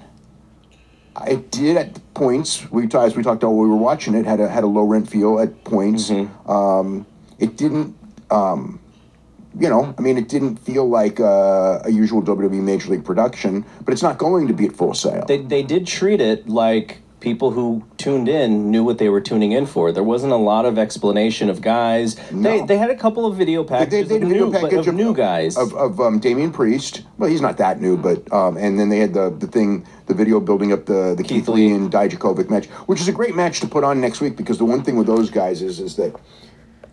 I 1.16 1.34
did 1.34 1.76
at 1.76 2.14
points. 2.14 2.70
We 2.70 2.88
as 2.94 3.16
we 3.16 3.22
talked 3.22 3.42
about 3.42 3.52
while 3.52 3.64
we 3.64 3.68
were 3.68 3.76
watching 3.76 4.14
it 4.14 4.24
had 4.24 4.40
a 4.40 4.48
had 4.48 4.64
a 4.64 4.66
low 4.66 4.84
rent 4.84 5.08
feel 5.08 5.38
at 5.38 5.64
points. 5.64 6.10
Um, 6.46 7.06
it 7.38 7.56
didn't. 7.56 7.96
Um, 8.30 8.78
you 9.58 9.68
know, 9.68 9.94
I 9.98 10.00
mean, 10.00 10.16
it 10.16 10.28
didn't 10.28 10.56
feel 10.56 10.88
like 10.88 11.20
uh, 11.20 11.80
a 11.84 11.90
usual 11.90 12.22
WWE 12.22 12.62
Major 12.62 12.90
League 12.90 13.04
production, 13.04 13.66
but 13.84 13.92
it's 13.92 14.02
not 14.02 14.16
going 14.16 14.48
to 14.48 14.54
be 14.54 14.66
at 14.66 14.74
full 14.74 14.94
sale. 14.94 15.24
They 15.26 15.38
they 15.38 15.62
did 15.62 15.86
treat 15.86 16.20
it 16.20 16.48
like 16.48 17.02
people 17.22 17.52
who 17.52 17.82
tuned 17.96 18.28
in 18.28 18.70
knew 18.70 18.84
what 18.84 18.98
they 18.98 19.08
were 19.08 19.20
tuning 19.20 19.52
in 19.52 19.64
for. 19.64 19.92
There 19.92 20.02
wasn't 20.02 20.32
a 20.32 20.36
lot 20.36 20.66
of 20.66 20.76
explanation 20.76 21.48
of 21.48 21.62
guys. 21.62 22.16
They 22.30 22.60
they 22.66 22.76
had 22.76 22.90
a 22.90 22.96
couple 22.96 23.24
of 23.24 23.36
video 23.36 23.64
packages 23.64 24.08
they 24.08 24.14
had 24.14 24.22
a 24.22 24.26
of, 24.26 24.30
video 24.30 24.46
new, 24.46 24.52
package 24.52 24.86
of 24.88 24.94
new 24.94 25.14
guys. 25.14 25.56
of, 25.56 25.72
of 25.74 26.00
um, 26.00 26.18
Damian 26.18 26.52
Priest. 26.52 27.02
Well, 27.16 27.30
he's 27.30 27.40
not 27.40 27.56
that 27.58 27.80
new, 27.80 27.96
but 27.96 28.30
um, 28.32 28.56
and 28.58 28.78
then 28.78 28.90
they 28.90 28.98
had 28.98 29.14
the 29.14 29.30
the 29.30 29.46
thing, 29.46 29.86
the 30.06 30.14
video 30.14 30.40
building 30.40 30.72
up 30.72 30.84
the 30.84 31.14
the 31.16 31.22
Keith, 31.22 31.48
Lee 31.48 31.72
and 31.72 31.90
Dijakovic 31.90 32.50
match, 32.50 32.66
which 32.86 33.00
is 33.00 33.08
a 33.08 33.12
great 33.12 33.34
match 33.34 33.60
to 33.60 33.66
put 33.66 33.84
on 33.84 34.00
next 34.00 34.20
week 34.20 34.36
because 34.36 34.58
the 34.58 34.64
one 34.64 34.82
thing 34.82 34.96
with 34.96 35.06
those 35.06 35.30
guys 35.30 35.62
is 35.62 35.80
is 35.80 35.96
that 35.96 36.14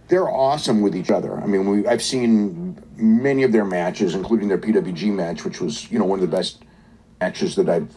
they're 0.07 0.29
awesome 0.29 0.81
with 0.81 0.95
each 0.95 1.11
other. 1.11 1.39
I 1.39 1.47
mean, 1.47 1.67
we 1.67 1.87
I've 1.87 2.03
seen 2.03 2.81
many 2.95 3.43
of 3.43 3.51
their 3.51 3.65
matches, 3.65 4.13
including 4.13 4.47
their 4.47 4.59
PWG 4.59 5.11
match, 5.11 5.43
which 5.43 5.59
was 5.59 5.91
you 5.91 5.97
know 5.97 6.05
one 6.05 6.19
of 6.19 6.29
the 6.29 6.35
best 6.37 6.63
matches 7.19 7.55
that 7.55 7.67
I've 7.67 7.91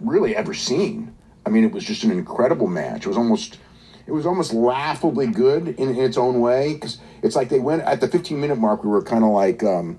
really 0.00 0.34
ever 0.34 0.54
seen. 0.54 1.13
I 1.46 1.50
mean, 1.50 1.64
it 1.64 1.72
was 1.72 1.84
just 1.84 2.04
an 2.04 2.10
incredible 2.10 2.66
match. 2.66 3.04
It 3.04 3.08
was 3.08 3.16
almost 3.16 3.58
it 4.06 4.12
was 4.12 4.26
almost 4.26 4.52
laughably 4.52 5.26
good 5.26 5.68
in, 5.68 5.90
in 5.90 5.98
its 5.98 6.16
own 6.16 6.40
way 6.40 6.74
because 6.74 6.98
it's 7.22 7.34
like 7.34 7.48
they 7.48 7.58
went 7.58 7.82
at 7.82 8.00
the 8.00 8.08
15 8.08 8.38
minute 8.38 8.58
mark. 8.58 8.84
We 8.84 8.90
were 8.90 9.02
kind 9.02 9.24
of 9.24 9.30
like, 9.30 9.62
um, 9.64 9.98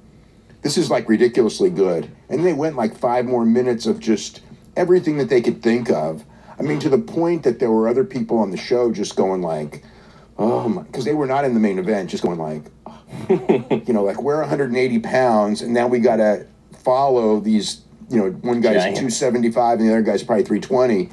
this 0.62 0.78
is 0.78 0.92
like 0.92 1.10
ridiculously 1.10 1.70
good, 1.70 2.10
and 2.30 2.46
they 2.46 2.54
went 2.54 2.76
like 2.76 2.96
five 2.96 3.26
more 3.26 3.46
minutes 3.46 3.86
of 3.86 4.00
just 4.00 4.42
everything 4.76 5.18
that 5.18 5.30
they 5.30 5.42
could 5.42 5.62
think 5.62 5.90
of. 5.90 6.24
I 6.58 6.64
mean, 6.64 6.80
to 6.80 6.90
the 6.90 6.98
point 6.98 7.44
that 7.44 7.60
there 7.60 7.72
were 7.72 7.88
other 7.88 8.04
people 8.04 8.38
on 8.38 8.52
the 8.52 8.58
show 8.58 8.92
just 8.92 9.16
going 9.16 9.42
like, 9.42 9.84
oh 10.38 10.70
my, 10.70 10.84
because 10.84 11.06
they 11.06 11.14
were 11.14 11.28
not 11.28 11.44
in 11.44 11.54
the 11.54 11.60
main 11.60 11.80
event, 11.80 12.10
just 12.10 12.24
going 12.24 12.40
like, 12.40 12.64
you 13.88 13.94
know, 13.94 14.04
like 14.04 14.22
we're 14.22 14.40
180 14.40 15.00
pounds, 15.00 15.62
and 15.62 15.74
now 15.74 15.88
we 15.88 16.00
got 16.00 16.18
to 16.18 16.46
follow 16.78 17.40
these. 17.40 17.82
You 18.08 18.18
know, 18.18 18.30
one 18.30 18.62
guy's 18.62 18.84
Giant. 18.84 18.98
275 18.98 19.80
and 19.80 19.90
the 19.90 19.92
other 19.92 20.04
guy's 20.04 20.22
probably 20.22 20.44
320. 20.44 21.10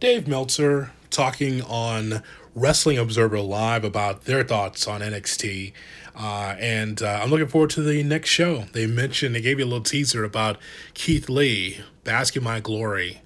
Dave 0.00 0.28
Meltzer 0.28 0.92
talking 1.10 1.60
on 1.62 2.22
Wrestling 2.54 2.98
Observer 2.98 3.40
Live 3.40 3.82
about 3.82 4.26
their 4.26 4.44
thoughts 4.44 4.86
on 4.86 5.00
NXT. 5.00 5.72
Uh, 6.14 6.54
and 6.60 7.02
uh, 7.02 7.18
I'm 7.20 7.30
looking 7.30 7.48
forward 7.48 7.70
to 7.70 7.82
the 7.82 8.04
next 8.04 8.28
show. 8.28 8.66
They 8.72 8.86
mentioned, 8.86 9.34
they 9.34 9.40
gave 9.40 9.58
you 9.58 9.64
a 9.64 9.66
little 9.66 9.82
teaser 9.82 10.22
about 10.22 10.56
Keith 10.94 11.28
Lee, 11.28 11.80
Bask 12.04 12.36
in 12.36 12.44
My 12.44 12.60
Glory, 12.60 13.22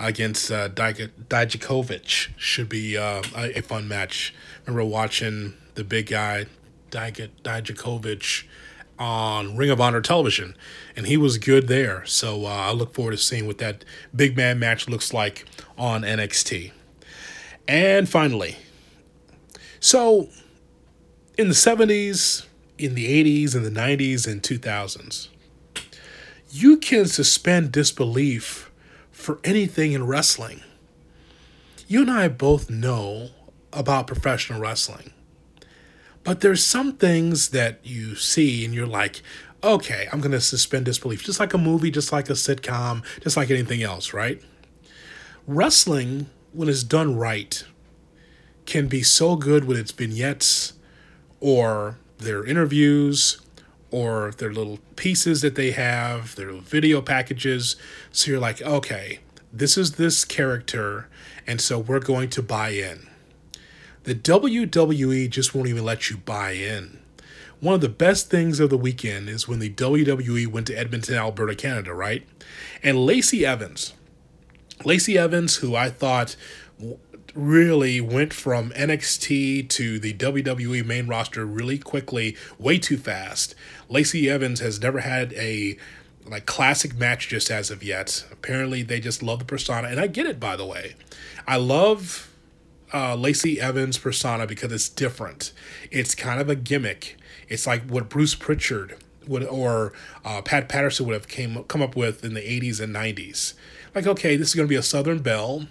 against 0.00 0.50
uh, 0.50 0.68
Dijakovic. 0.68 2.30
Should 2.36 2.68
be 2.68 2.98
uh, 2.98 3.22
a, 3.36 3.62
fun 3.62 3.86
match. 3.86 4.34
remember 4.66 4.84
watching 4.84 5.54
the 5.76 5.84
big 5.84 6.06
guy, 6.08 6.46
Dij- 6.90 7.30
Dijakovic, 7.44 8.46
on 8.98 9.56
Ring 9.56 9.70
of 9.70 9.80
Honor 9.80 10.00
television, 10.00 10.56
and 10.94 11.06
he 11.06 11.16
was 11.16 11.38
good 11.38 11.68
there. 11.68 12.04
So 12.04 12.46
uh, 12.46 12.48
I 12.48 12.72
look 12.72 12.94
forward 12.94 13.12
to 13.12 13.16
seeing 13.16 13.46
what 13.46 13.58
that 13.58 13.84
big 14.14 14.36
man 14.36 14.58
match 14.58 14.88
looks 14.88 15.14
like 15.14 15.46
on 15.80 16.02
NXT. 16.02 16.72
And 17.66 18.08
finally, 18.08 18.56
so 19.80 20.28
in 21.38 21.48
the 21.48 21.54
70s, 21.54 22.46
in 22.78 22.94
the 22.94 23.06
80s, 23.44 23.56
in 23.56 23.62
the 23.62 23.70
90s, 23.70 24.30
and 24.30 24.42
2000s, 24.42 25.28
you 26.50 26.76
can 26.76 27.06
suspend 27.06 27.72
disbelief 27.72 28.70
for 29.10 29.40
anything 29.42 29.92
in 29.92 30.06
wrestling. 30.06 30.60
You 31.88 32.02
and 32.02 32.10
I 32.10 32.28
both 32.28 32.68
know 32.68 33.30
about 33.72 34.06
professional 34.06 34.60
wrestling. 34.60 35.12
But 36.24 36.40
there's 36.40 36.62
some 36.62 36.96
things 36.96 37.48
that 37.50 37.80
you 37.82 38.14
see 38.16 38.64
and 38.64 38.74
you're 38.74 38.86
like, 38.86 39.22
okay, 39.64 40.08
I'm 40.12 40.20
going 40.20 40.32
to 40.32 40.40
suspend 40.40 40.84
disbelief. 40.84 41.24
Just 41.24 41.40
like 41.40 41.54
a 41.54 41.58
movie, 41.58 41.90
just 41.90 42.12
like 42.12 42.28
a 42.28 42.34
sitcom, 42.34 43.02
just 43.22 43.36
like 43.36 43.50
anything 43.50 43.82
else, 43.82 44.12
right? 44.12 44.42
Wrestling, 45.46 46.28
when 46.52 46.68
it's 46.68 46.82
done 46.82 47.16
right, 47.16 47.64
can 48.66 48.88
be 48.88 49.02
so 49.02 49.36
good 49.36 49.64
with 49.64 49.78
its 49.78 49.92
vignettes 49.92 50.74
or 51.40 51.98
their 52.18 52.44
interviews 52.44 53.40
or 53.90 54.32
their 54.32 54.52
little 54.52 54.78
pieces 54.96 55.42
that 55.42 55.54
they 55.54 55.72
have, 55.72 56.36
their 56.36 56.52
video 56.52 57.00
packages. 57.00 57.76
So 58.12 58.30
you're 58.30 58.40
like, 58.40 58.62
okay, 58.62 59.20
this 59.52 59.76
is 59.76 59.92
this 59.92 60.24
character, 60.24 61.08
and 61.46 61.60
so 61.60 61.78
we're 61.78 62.00
going 62.00 62.30
to 62.30 62.42
buy 62.42 62.70
in. 62.70 63.08
The 64.04 64.14
WWE 64.14 65.28
just 65.28 65.54
won't 65.54 65.68
even 65.68 65.84
let 65.84 66.10
you 66.10 66.16
buy 66.18 66.52
in. 66.52 67.00
One 67.60 67.74
of 67.74 67.80
the 67.80 67.88
best 67.88 68.30
things 68.30 68.60
of 68.60 68.70
the 68.70 68.78
weekend 68.78 69.28
is 69.28 69.46
when 69.46 69.58
the 69.58 69.70
WWE 69.70 70.46
went 70.46 70.66
to 70.68 70.78
Edmonton, 70.78 71.16
Alberta, 71.16 71.54
Canada, 71.54 71.92
right? 71.92 72.26
And 72.82 73.04
Lacey 73.04 73.44
Evans, 73.44 73.92
Lacey 74.84 75.18
Evans, 75.18 75.56
who 75.56 75.74
I 75.74 75.90
thought 75.90 76.36
really 77.34 78.00
went 78.00 78.32
from 78.32 78.70
NXT 78.70 79.68
to 79.68 79.98
the 79.98 80.14
WWE 80.14 80.84
main 80.84 81.06
roster 81.06 81.44
really 81.46 81.78
quickly, 81.78 82.36
way 82.58 82.78
too 82.78 82.96
fast. 82.96 83.54
Lacey 83.88 84.28
Evans 84.28 84.60
has 84.60 84.80
never 84.80 85.00
had 85.00 85.32
a 85.34 85.76
like 86.26 86.46
classic 86.46 86.96
match 86.96 87.28
just 87.28 87.50
as 87.50 87.70
of 87.70 87.82
yet. 87.82 88.24
Apparently, 88.30 88.82
they 88.82 89.00
just 89.00 89.22
love 89.22 89.40
the 89.40 89.44
persona, 89.44 89.88
and 89.88 90.00
I 90.00 90.06
get 90.06 90.26
it. 90.26 90.38
By 90.38 90.56
the 90.56 90.66
way, 90.66 90.94
I 91.46 91.56
love 91.56 92.30
uh, 92.92 93.14
Lacey 93.14 93.60
Evans' 93.60 93.98
persona 93.98 94.46
because 94.46 94.72
it's 94.72 94.88
different. 94.88 95.52
It's 95.90 96.14
kind 96.14 96.40
of 96.40 96.48
a 96.48 96.56
gimmick. 96.56 97.18
It's 97.48 97.66
like 97.66 97.82
what 97.84 98.08
Bruce 98.08 98.34
Prichard 98.34 98.96
would 99.26 99.44
or 99.44 99.92
uh, 100.24 100.42
Pat 100.42 100.68
Patterson 100.68 101.06
would 101.06 101.14
have 101.14 101.28
came 101.28 101.62
come 101.64 101.82
up 101.82 101.96
with 101.96 102.24
in 102.24 102.34
the 102.34 102.40
80s 102.40 102.80
and 102.80 102.94
90s. 102.94 103.54
Like, 103.94 104.06
okay, 104.06 104.36
this 104.36 104.48
is 104.48 104.54
going 104.54 104.66
to 104.66 104.70
be 104.70 104.76
a 104.76 104.82
Southern 104.82 105.20
Belle, 105.20 105.66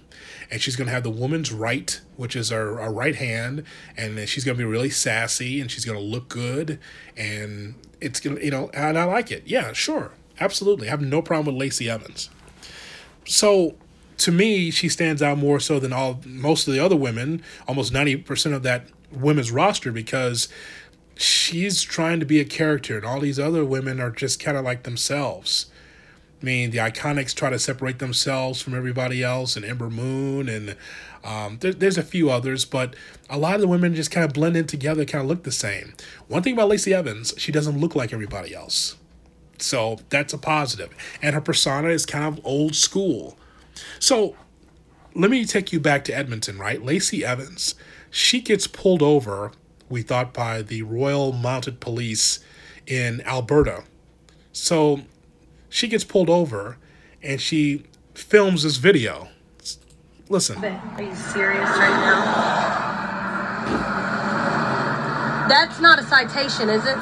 and 0.52 0.62
she's 0.62 0.76
going 0.76 0.88
to 0.88 0.94
have 0.94 1.04
the 1.04 1.10
woman's 1.10 1.52
right, 1.52 2.02
which 2.18 2.36
is 2.36 2.50
her, 2.50 2.78
her 2.78 2.92
right 2.92 3.16
hand, 3.16 3.64
and 3.96 4.28
she's 4.28 4.44
going 4.44 4.58
to 4.58 4.64
be 4.64 4.70
really 4.70 4.90
sassy, 4.90 5.62
and 5.62 5.72
she's 5.72 5.86
going 5.86 5.98
to 5.98 6.04
look 6.04 6.28
good, 6.28 6.80
and 7.16 7.76
it's 8.02 8.20
going 8.20 8.36
to, 8.36 8.44
you 8.44 8.52
know, 8.52 8.70
and 8.74 8.98
I 8.98 9.06
like 9.06 9.32
it. 9.32 9.44
Yeah, 9.46 9.72
sure, 9.74 10.12
absolutely. 10.40 10.88
I 10.88 10.92
have 10.92 11.02
no 11.02 11.22
problem 11.22 11.56
with 11.56 11.62
Lacey 11.62 11.90
Evans. 11.90 12.30
So 13.26 13.76
to 14.18 14.32
me, 14.32 14.70
she 14.72 14.90
stands 14.90 15.22
out 15.22 15.38
more 15.38 15.60
so 15.60 15.80
than 15.80 15.94
all 15.94 16.20
most 16.26 16.68
of 16.68 16.74
the 16.74 16.84
other 16.84 16.98
women, 16.98 17.42
almost 17.68 17.94
ninety 17.94 18.18
percent 18.18 18.54
of 18.54 18.64
that 18.64 18.88
women's 19.12 19.52
roster, 19.52 19.92
because 19.92 20.50
she's 21.16 21.84
trying 21.84 22.20
to 22.20 22.26
be 22.26 22.40
a 22.40 22.46
character, 22.46 22.98
and 22.98 23.06
all 23.06 23.20
these 23.20 23.40
other 23.40 23.64
women 23.64 24.02
are 24.02 24.12
just 24.12 24.40
kind 24.42 24.58
of 24.58 24.66
like 24.66 24.84
themselves. 24.84 25.68
I 26.42 26.46
mean, 26.46 26.72
the 26.72 26.78
Iconics 26.78 27.36
try 27.36 27.50
to 27.50 27.60
separate 27.60 28.00
themselves 28.00 28.62
from 28.62 28.74
everybody 28.74 29.24
else, 29.24 29.56
and 29.56 29.66
Ember 29.66 29.90
Moon, 29.90 30.48
and 30.48 30.78
um, 31.24 31.58
there, 31.60 31.74
there's 31.74 31.98
a 31.98 32.04
few 32.04 32.30
others, 32.30 32.64
but 32.64 32.96
a 33.30 33.38
lot 33.38 33.56
of 33.56 33.62
the 33.62 33.68
women 33.68 33.94
just 33.94 34.12
kind 34.12 34.26
of 34.26 34.34
blend 34.34 34.56
in 34.56 34.66
together, 34.66 35.04
kind 35.04 35.22
of 35.22 35.28
look 35.28 35.44
the 35.44 35.52
same. 35.52 35.94
One 36.28 36.42
thing 36.42 36.54
about 36.54 36.70
Lacey 36.70 36.94
Evans, 36.94 37.34
she 37.38 37.52
doesn't 37.52 37.78
look 37.80 37.96
like 37.96 38.14
everybody 38.14 38.56
else. 38.56 38.96
So 39.58 40.00
that's 40.10 40.34
a 40.34 40.38
positive. 40.38 40.96
And 41.22 41.36
her 41.36 41.42
persona 41.42 41.90
is 41.90 42.06
kind 42.06 42.26
of 42.26 42.46
old 42.46 42.76
school. 42.76 43.38
So 44.00 44.36
let 45.14 45.30
me 45.30 45.46
take 45.46 45.74
you 45.74 45.80
back 45.82 46.06
to 46.06 46.16
Edmonton, 46.16 46.58
right? 46.58 46.82
Lacey 46.82 47.26
Evans, 47.26 47.76
she 48.10 48.40
gets 48.40 48.68
pulled 48.68 49.02
over, 49.02 49.52
we 49.90 50.02
thought, 50.02 50.34
by 50.34 50.62
the 50.62 50.84
Royal 50.84 51.34
Mounted 51.34 51.82
Police 51.82 52.40
in 52.88 53.22
Alberta. 53.22 53.84
So 54.54 55.02
she 55.70 55.88
gets 55.88 56.04
pulled 56.04 56.30
over 56.30 56.78
and 57.24 57.40
she 57.40 57.84
films 58.14 58.64
this 58.64 58.78
video. 58.78 59.30
Listen. 60.30 60.64
Are 60.64 61.02
you 61.02 61.16
serious 61.16 61.70
right 61.70 61.90
now? 61.90 62.60
That's 65.48 65.80
not 65.80 65.98
a 66.00 66.04
citation, 66.04 66.70
is 66.70 66.86
it? 66.86 66.98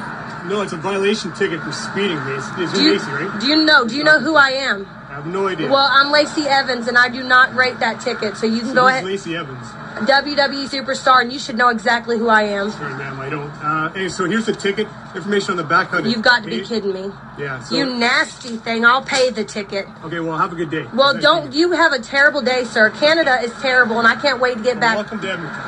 No, 0.46 0.62
it's 0.62 0.72
a 0.72 0.78
violation 0.78 1.34
ticket 1.34 1.62
for 1.62 1.74
speeding, 1.74 2.24
Macy. 2.24 2.62
Is 2.64 2.72
Do 2.72 2.82
you 2.82 2.88
you, 2.88 2.94
Macy, 2.94 3.12
right? 3.12 3.42
do 3.42 3.48
you 3.48 3.66
know? 3.66 3.86
Do 3.86 3.96
you 3.96 4.04
know 4.04 4.20
who 4.20 4.36
I 4.36 4.52
am? 4.52 4.86
I 4.86 5.16
have 5.16 5.26
no 5.28 5.48
idea. 5.48 5.68
Well, 5.70 5.90
I'm 5.92 6.12
Lacey 6.12 6.44
Evans, 6.48 6.88
and 6.88 6.98
I 6.98 7.10
do 7.10 7.22
not 7.24 7.54
rate 7.54 7.80
that 7.80 8.00
ticket. 8.00 8.38
So 8.38 8.46
you 8.46 8.62
can 8.62 8.74
go 8.74 8.84
Who's 8.84 8.92
ahead. 8.92 9.04
Lacey 9.04 9.36
Evans. 9.36 9.68
WWE 10.06 10.68
superstar, 10.70 11.22
and 11.22 11.32
you 11.34 11.40
should 11.40 11.58
know 11.58 11.70
exactly 11.70 12.18
who 12.18 12.28
I 12.30 12.44
am. 12.44 12.70
Sorry, 12.72 12.94
ma'am, 12.96 13.20
I 13.20 13.30
don't. 13.30 13.50
Uh, 13.50 13.90
hey, 13.94 14.10
so 14.10 14.26
here's 14.26 14.46
the 14.46 14.54
ticket 14.54 14.88
information 15.16 15.52
on 15.52 15.58
the 15.58 15.64
back. 15.64 15.88
How 15.90 16.00
You've 16.00 16.22
got 16.22 16.44
to 16.44 16.50
be 16.50 16.60
pay. 16.60 16.66
kidding 16.68 16.94
me. 16.94 17.12
Yeah. 17.40 17.62
So, 17.64 17.76
You 17.76 17.86
nasty 17.98 18.58
thing. 18.58 18.86
I'll 18.86 19.02
pay 19.04 19.30
the 19.30 19.44
ticket. 19.44 19.88
okay, 20.04 20.20
well, 20.20 20.38
have 20.38 20.52
a 20.54 20.56
good 20.56 20.70
day. 20.70 20.86
Well, 20.94 21.12
Thank 21.14 21.24
don't 21.24 21.54
you. 21.54 21.60
you 21.60 21.72
have 21.74 21.94
a 21.94 22.00
terrible 22.00 22.42
day, 22.42 22.64
sir? 22.64 22.90
Canada 22.92 23.40
is 23.42 23.52
terrible, 23.62 23.98
and 24.00 24.08
I 24.08 24.16
can't 24.16 24.40
wait 24.40 24.58
to 24.58 24.64
get 24.64 24.80
back. 24.80 24.96
Welcome 24.96 25.22
to 25.22 25.32
Edmonton. 25.32 25.62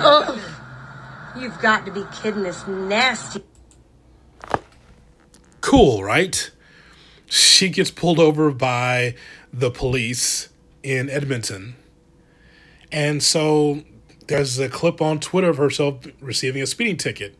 Oh, 0.00 0.40
you've 1.38 1.58
got 1.60 1.84
to 1.86 1.92
be 1.92 2.04
kidding 2.22 2.42
this 2.44 2.66
nasty. 2.66 3.42
Cool, 5.60 6.02
right? 6.02 6.50
She 7.26 7.68
gets 7.68 7.90
pulled 7.90 8.18
over 8.18 8.50
by 8.50 9.14
the 9.52 9.70
police 9.70 10.48
in 10.82 11.10
Edmonton. 11.10 11.76
And 12.90 13.22
so 13.22 13.82
there's 14.28 14.58
a 14.58 14.68
clip 14.68 15.00
on 15.00 15.20
Twitter 15.20 15.50
of 15.50 15.56
herself 15.56 16.06
receiving 16.20 16.62
a 16.62 16.66
speeding 16.66 16.96
ticket 16.96 17.34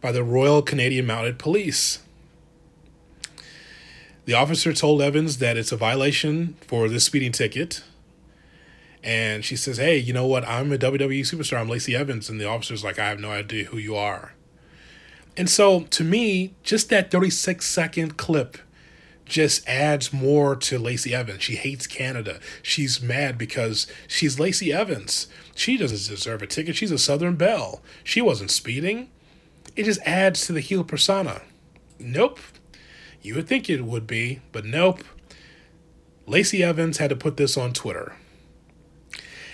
by 0.00 0.12
the 0.12 0.24
Royal 0.24 0.62
Canadian 0.62 1.06
Mounted 1.06 1.38
Police. 1.38 2.00
The 4.24 4.34
officer 4.34 4.72
told 4.72 5.02
Evans 5.02 5.38
that 5.38 5.56
it's 5.56 5.72
a 5.72 5.76
violation 5.76 6.56
for 6.66 6.88
this 6.88 7.04
speeding 7.04 7.32
ticket. 7.32 7.82
And 9.02 9.44
she 9.44 9.56
says, 9.56 9.78
Hey, 9.78 9.96
you 9.96 10.12
know 10.12 10.26
what? 10.26 10.46
I'm 10.46 10.72
a 10.72 10.78
WWE 10.78 11.20
superstar. 11.20 11.58
I'm 11.58 11.68
Lacey 11.68 11.96
Evans. 11.96 12.28
And 12.28 12.40
the 12.40 12.44
officer's 12.44 12.84
like, 12.84 12.98
I 12.98 13.08
have 13.08 13.18
no 13.18 13.30
idea 13.30 13.64
who 13.64 13.78
you 13.78 13.96
are. 13.96 14.34
And 15.36 15.48
so 15.48 15.80
to 15.84 16.04
me, 16.04 16.54
just 16.62 16.90
that 16.90 17.10
36 17.10 17.66
second 17.66 18.16
clip 18.16 18.58
just 19.30 19.66
adds 19.66 20.12
more 20.12 20.56
to 20.56 20.78
Lacey 20.78 21.14
Evans. 21.14 21.42
She 21.42 21.54
hates 21.54 21.86
Canada. 21.86 22.40
She's 22.62 23.00
mad 23.00 23.38
because 23.38 23.86
she's 24.08 24.40
Lacey 24.40 24.72
Evans. 24.72 25.28
She 25.54 25.76
doesn't 25.76 26.12
deserve 26.12 26.42
a 26.42 26.46
ticket. 26.46 26.76
She's 26.76 26.90
a 26.90 26.98
Southern 26.98 27.36
Belle. 27.36 27.80
She 28.04 28.20
wasn't 28.20 28.50
speeding. 28.50 29.08
It 29.76 29.84
just 29.84 30.00
adds 30.04 30.44
to 30.46 30.52
the 30.52 30.60
heel 30.60 30.84
persona. 30.84 31.42
Nope. 31.98 32.40
You 33.22 33.36
would 33.36 33.46
think 33.46 33.70
it 33.70 33.84
would 33.84 34.06
be, 34.06 34.40
but 34.50 34.64
nope. 34.64 35.04
Lacey 36.26 36.62
Evans 36.62 36.98
had 36.98 37.10
to 37.10 37.16
put 37.16 37.36
this 37.36 37.56
on 37.56 37.72
Twitter. 37.72 38.16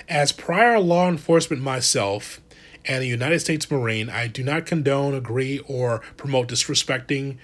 As 0.09 0.33
prior 0.33 0.81
law 0.81 1.09
enforcement 1.09 1.63
myself 1.63 2.41
and 2.85 3.03
a 3.03 3.07
United 3.07 3.41
States 3.41 3.71
Marine, 3.71 4.09
I 4.09 4.27
do 4.27 4.43
not 4.43 4.65
condone, 4.65 5.15
agree, 5.15 5.59
or 5.67 6.01
promote 6.17 6.49
disrespecting 6.49 7.37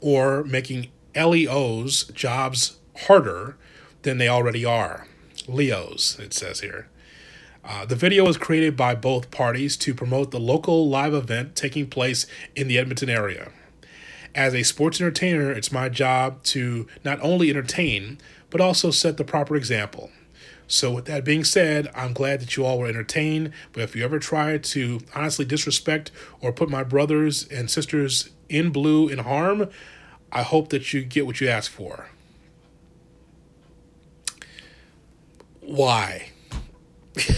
or 0.00 0.44
making 0.44 0.88
LEOs 1.18 2.04
jobs 2.04 2.78
harder 3.06 3.56
than 4.02 4.18
they 4.18 4.28
already 4.28 4.64
are. 4.64 5.06
Leos, 5.46 6.18
it 6.18 6.32
says 6.32 6.60
here. 6.60 6.88
Uh, 7.64 7.84
the 7.84 7.96
video 7.96 8.24
was 8.24 8.38
created 8.38 8.76
by 8.76 8.94
both 8.94 9.30
parties 9.30 9.76
to 9.76 9.94
promote 9.94 10.30
the 10.30 10.40
local 10.40 10.88
live 10.88 11.12
event 11.12 11.54
taking 11.54 11.86
place 11.86 12.26
in 12.54 12.68
the 12.68 12.78
Edmonton 12.78 13.10
area. 13.10 13.50
As 14.34 14.54
a 14.54 14.62
sports 14.62 15.00
entertainer, 15.00 15.50
it's 15.50 15.72
my 15.72 15.88
job 15.88 16.42
to 16.44 16.86
not 17.04 17.18
only 17.20 17.50
entertain, 17.50 18.18
but 18.50 18.60
also 18.60 18.90
set 18.90 19.16
the 19.16 19.24
proper 19.24 19.56
example. 19.56 20.10
So, 20.66 20.90
with 20.92 21.06
that 21.06 21.24
being 21.24 21.44
said, 21.44 21.90
I'm 21.94 22.12
glad 22.12 22.40
that 22.40 22.56
you 22.56 22.64
all 22.64 22.78
were 22.78 22.86
entertained. 22.86 23.52
But 23.72 23.82
if 23.82 23.96
you 23.96 24.04
ever 24.04 24.18
try 24.18 24.58
to 24.58 25.00
honestly 25.14 25.46
disrespect 25.46 26.10
or 26.40 26.52
put 26.52 26.68
my 26.68 26.84
brothers 26.84 27.48
and 27.48 27.70
sisters 27.70 28.30
in 28.50 28.70
blue 28.70 29.08
in 29.08 29.18
harm, 29.20 29.70
I 30.30 30.42
hope 30.42 30.68
that 30.70 30.92
you 30.92 31.02
get 31.02 31.26
what 31.26 31.40
you 31.40 31.48
ask 31.48 31.70
for. 31.70 32.08
Why? 35.60 36.30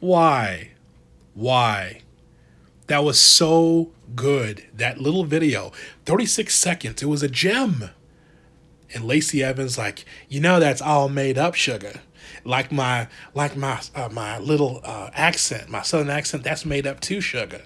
Why? 0.00 0.72
Why? 1.34 2.02
That 2.88 3.04
was 3.04 3.18
so 3.18 3.92
good. 4.14 4.66
That 4.74 4.98
little 4.98 5.24
video, 5.24 5.72
36 6.04 6.54
seconds. 6.54 7.02
It 7.02 7.06
was 7.06 7.22
a 7.22 7.28
gem. 7.28 7.90
And 8.94 9.04
Lacey 9.04 9.42
Evans 9.42 9.78
like, 9.78 10.04
you 10.28 10.40
know 10.40 10.60
that's 10.60 10.82
all 10.82 11.08
made 11.08 11.38
up 11.38 11.54
sugar. 11.54 12.00
Like 12.44 12.72
my 12.72 13.08
like 13.34 13.56
my 13.56 13.80
uh, 13.94 14.08
my 14.10 14.38
little 14.38 14.80
uh, 14.84 15.10
accent, 15.14 15.68
my 15.68 15.82
southern 15.82 16.10
accent, 16.10 16.42
that's 16.42 16.64
made 16.66 16.86
up 16.86 17.00
too, 17.00 17.20
sugar. 17.20 17.62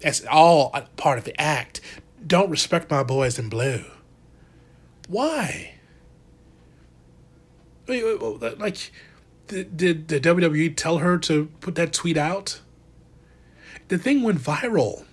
That's 0.00 0.24
all 0.26 0.70
part 0.96 1.18
of 1.18 1.24
the 1.24 1.38
act. 1.40 1.80
Don't 2.26 2.50
respect 2.50 2.90
my 2.90 3.02
boys 3.02 3.38
in 3.38 3.48
blue. 3.48 3.84
Why? 5.08 5.74
Like, 7.88 8.90
did, 9.46 9.76
did 9.76 10.08
the 10.08 10.20
WWE 10.20 10.76
tell 10.76 10.98
her 10.98 11.18
to 11.18 11.46
put 11.60 11.76
that 11.76 11.92
tweet 11.92 12.16
out? 12.16 12.60
The 13.88 13.98
thing 13.98 14.22
went 14.22 14.40
viral. 14.40 15.04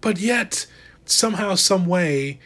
But 0.00 0.18
yet, 0.18 0.66
somehow, 1.04 1.54
some 1.54 1.86
way, 1.86 2.38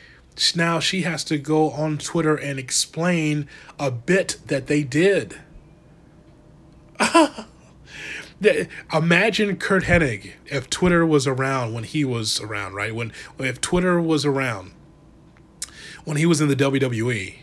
now 0.55 0.81
she 0.81 1.03
has 1.03 1.25
to 1.25 1.39
go 1.39 1.71
on 1.71 1.99
Twitter 1.99 2.37
and 2.37 2.59
explain 2.59 3.49
a 3.79 3.91
bit 3.91 4.39
that 4.47 4.66
they 4.66 4.83
did. 4.83 5.41
Imagine 8.93 9.57
Curt 9.57 9.84
Hennig 9.84 10.32
if 10.47 10.70
Twitter 10.70 11.05
was 11.05 11.26
around 11.26 11.72
when 11.74 11.84
he 11.84 12.05
was 12.05 12.41
around, 12.41 12.74
right? 12.74 12.95
When 12.95 13.12
if 13.39 13.61
Twitter 13.61 14.01
was 14.01 14.24
around 14.24 14.72
when 16.05 16.16
he 16.16 16.26
was 16.26 16.41
in 16.41 16.49
the 16.49 16.57
WWE 16.57 17.34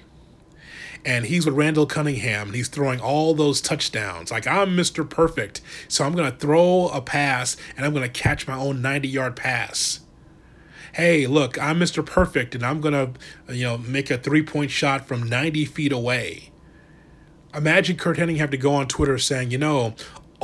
and 1.05 1.25
he's 1.25 1.45
with 1.45 1.53
Randall 1.53 1.85
Cunningham 1.85 2.47
and 2.47 2.55
he's 2.55 2.67
throwing 2.67 2.99
all 2.99 3.35
those 3.35 3.61
touchdowns. 3.61 4.31
Like 4.31 4.47
I'm 4.47 4.75
Mr. 4.75 5.07
Perfect, 5.07 5.61
so 5.87 6.03
I'm 6.05 6.15
gonna 6.15 6.31
throw 6.31 6.87
a 6.87 7.01
pass 7.01 7.57
and 7.77 7.85
I'm 7.85 7.93
gonna 7.93 8.09
catch 8.09 8.47
my 8.47 8.55
own 8.55 8.81
90 8.81 9.07
yard 9.07 9.35
pass. 9.35 9.99
Hey, 10.93 11.27
look, 11.27 11.61
I'm 11.61 11.79
Mr. 11.79 12.05
Perfect 12.05 12.55
and 12.55 12.65
I'm 12.65 12.81
gonna, 12.81 13.11
you 13.49 13.65
know, 13.65 13.77
make 13.77 14.09
a 14.09 14.17
three 14.17 14.43
point 14.43 14.71
shot 14.71 15.05
from 15.05 15.29
90 15.29 15.65
feet 15.65 15.91
away. 15.91 16.51
Imagine 17.53 17.97
Curt 17.97 18.17
Hennig 18.17 18.37
have 18.37 18.49
to 18.51 18.57
go 18.57 18.73
on 18.73 18.87
Twitter 18.87 19.17
saying, 19.17 19.51
you 19.51 19.57
know, 19.57 19.93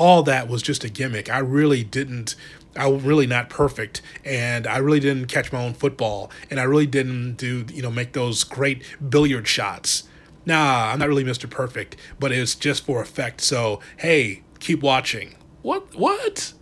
all 0.01 0.23
that 0.23 0.47
was 0.47 0.63
just 0.63 0.83
a 0.83 0.89
gimmick. 0.89 1.29
I 1.29 1.37
really 1.37 1.83
didn't. 1.83 2.35
I 2.75 2.87
was 2.87 3.03
really 3.03 3.27
not 3.27 3.51
perfect, 3.51 4.01
and 4.25 4.65
I 4.65 4.77
really 4.77 4.99
didn't 4.99 5.27
catch 5.27 5.53
my 5.53 5.63
own 5.63 5.75
football, 5.75 6.31
and 6.49 6.59
I 6.59 6.63
really 6.63 6.87
didn't 6.87 7.35
do, 7.35 7.65
you 7.71 7.83
know, 7.83 7.91
make 7.91 8.13
those 8.13 8.43
great 8.43 8.83
billiard 9.11 9.47
shots. 9.47 10.03
Nah, 10.43 10.91
I'm 10.91 10.97
not 10.97 11.07
really 11.07 11.23
Mr. 11.23 11.47
Perfect, 11.47 11.97
but 12.19 12.31
it's 12.31 12.55
just 12.55 12.83
for 12.83 12.99
effect. 12.99 13.41
So 13.41 13.79
hey, 13.97 14.41
keep 14.59 14.81
watching. 14.81 15.35
What? 15.61 15.93
What? 15.93 16.53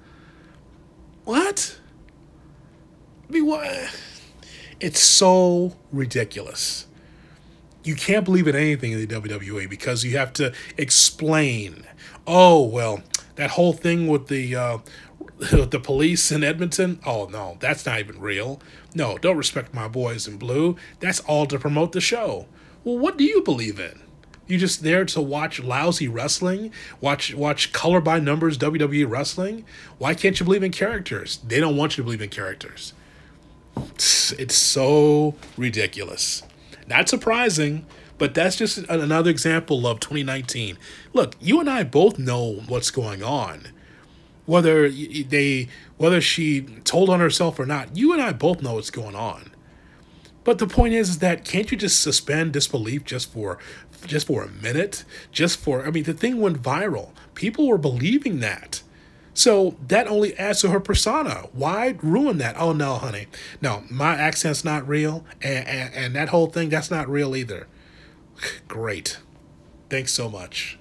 What? 1.24 1.80
I 3.30 3.32
mean, 3.32 3.46
what? 3.46 4.02
It's 4.82 5.00
so 5.00 5.78
ridiculous. 5.94 6.88
You 7.86 7.96
can't 7.96 8.26
believe 8.26 8.50
in 8.50 8.56
anything 8.58 8.92
in 8.92 9.00
the 9.00 9.08
WWE 9.08 9.70
because 9.70 10.04
you 10.04 10.18
have 10.18 10.34
to 10.34 10.52
explain. 10.76 11.86
Oh 12.28 12.62
well, 12.64 13.02
that 13.40 13.52
whole 13.52 13.72
thing 13.72 14.08
with 14.08 14.28
the 14.28 14.54
uh, 14.54 14.78
the 15.40 15.80
police 15.82 16.30
in 16.30 16.44
Edmonton. 16.44 17.00
Oh 17.06 17.30
no, 17.32 17.56
that's 17.62 17.86
not 17.86 18.00
even 18.00 18.20
real. 18.20 18.62
No, 18.94 19.18
don't 19.18 19.38
respect 19.38 19.74
my 19.74 19.88
boys 19.88 20.28
in 20.28 20.36
blue. 20.36 20.76
That's 21.00 21.22
all 21.22 21.46
to 21.46 21.58
promote 21.58 21.94
the 21.94 22.02
show. 22.02 22.48
Well, 22.84 22.98
what 22.98 23.18
do 23.18 23.24
you 23.24 23.42
believe 23.42 23.80
in? 23.80 24.02
You 24.46 24.58
just 24.58 24.84
there 24.84 25.06
to 25.06 25.22
watch 25.22 25.62
lousy 25.62 26.10
wrestling, 26.10 26.74
watch 27.00 27.34
watch 27.34 27.72
color 27.72 28.02
by 28.02 28.20
numbers 28.20 28.58
WWE 28.58 29.10
wrestling. 29.10 29.64
Why 30.00 30.16
can't 30.16 30.38
you 30.38 30.46
believe 30.46 30.64
in 30.64 30.74
characters? 30.74 31.40
They 31.48 31.62
don't 31.62 31.78
want 31.78 31.94
you 31.94 32.04
to 32.04 32.06
believe 32.06 32.22
in 32.22 32.30
characters. 32.30 32.92
It's 33.78 34.56
so 34.56 35.36
ridiculous. 35.56 36.44
Not 36.88 37.08
surprising, 37.08 37.86
but 38.20 38.34
that's 38.34 38.58
just 38.58 38.78
another 38.90 39.32
example 39.32 39.88
of 39.88 40.00
2019. 40.02 40.78
Look, 41.14 41.36
you 41.40 41.60
and 41.60 41.70
I 41.70 41.84
both 41.84 42.20
know 42.20 42.62
what's 42.68 42.92
going 42.92 43.24
on. 43.24 43.70
Whether 44.46 44.90
they 44.90 45.70
whether 45.98 46.22
she 46.22 46.62
told 46.84 47.10
on 47.10 47.20
herself 47.20 47.58
or 47.60 47.66
not, 47.66 47.96
you 47.96 48.14
and 48.14 48.22
I 48.22 48.34
both 48.34 48.62
know 48.62 48.76
what's 48.76 48.90
going 48.90 49.16
on. 49.16 49.52
But 50.44 50.58
the 50.58 50.68
point 50.68 50.94
is, 50.94 51.10
is 51.10 51.20
that 51.20 51.46
can't 51.46 51.72
you 51.72 51.78
just 51.78 52.02
suspend 52.02 52.54
disbelief 52.54 53.06
just 53.06 53.32
for 53.32 53.58
just 54.06 54.28
for 54.28 54.44
a 54.44 54.50
minute? 54.50 55.06
Just 55.32 55.60
for 55.60 55.86
I 55.86 55.92
mean 55.92 56.04
the 56.04 56.14
thing 56.14 56.42
went 56.42 56.62
viral. 56.62 57.12
People 57.36 57.68
were 57.68 57.78
believing 57.78 58.40
that. 58.42 58.82
So 59.34 59.78
that 59.88 60.08
only 60.08 60.38
adds 60.38 60.62
to 60.62 60.70
her 60.72 60.82
persona. 60.82 61.48
Why 61.54 61.96
ruin 62.02 62.40
that? 62.40 62.60
Oh 62.60 62.74
no, 62.74 62.96
honey. 62.96 63.28
No, 63.62 63.84
my 63.90 64.16
accent's 64.16 64.66
not 64.66 64.86
real 64.86 65.24
and, 65.42 65.66
and, 65.68 65.94
and 65.94 66.16
that 66.16 66.30
whole 66.30 66.48
thing 66.48 66.68
that's 66.68 66.92
not 66.92 67.08
real 67.08 67.36
either. 67.36 67.68
Great. 68.68 69.18
Thanks 69.90 70.14
so 70.14 70.30
much. 70.30 70.78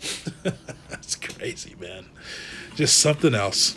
that's 0.88 1.16
crazy, 1.16 1.76
man. 1.80 2.06
Just 2.74 2.98
something 2.98 3.34
else. 3.34 3.76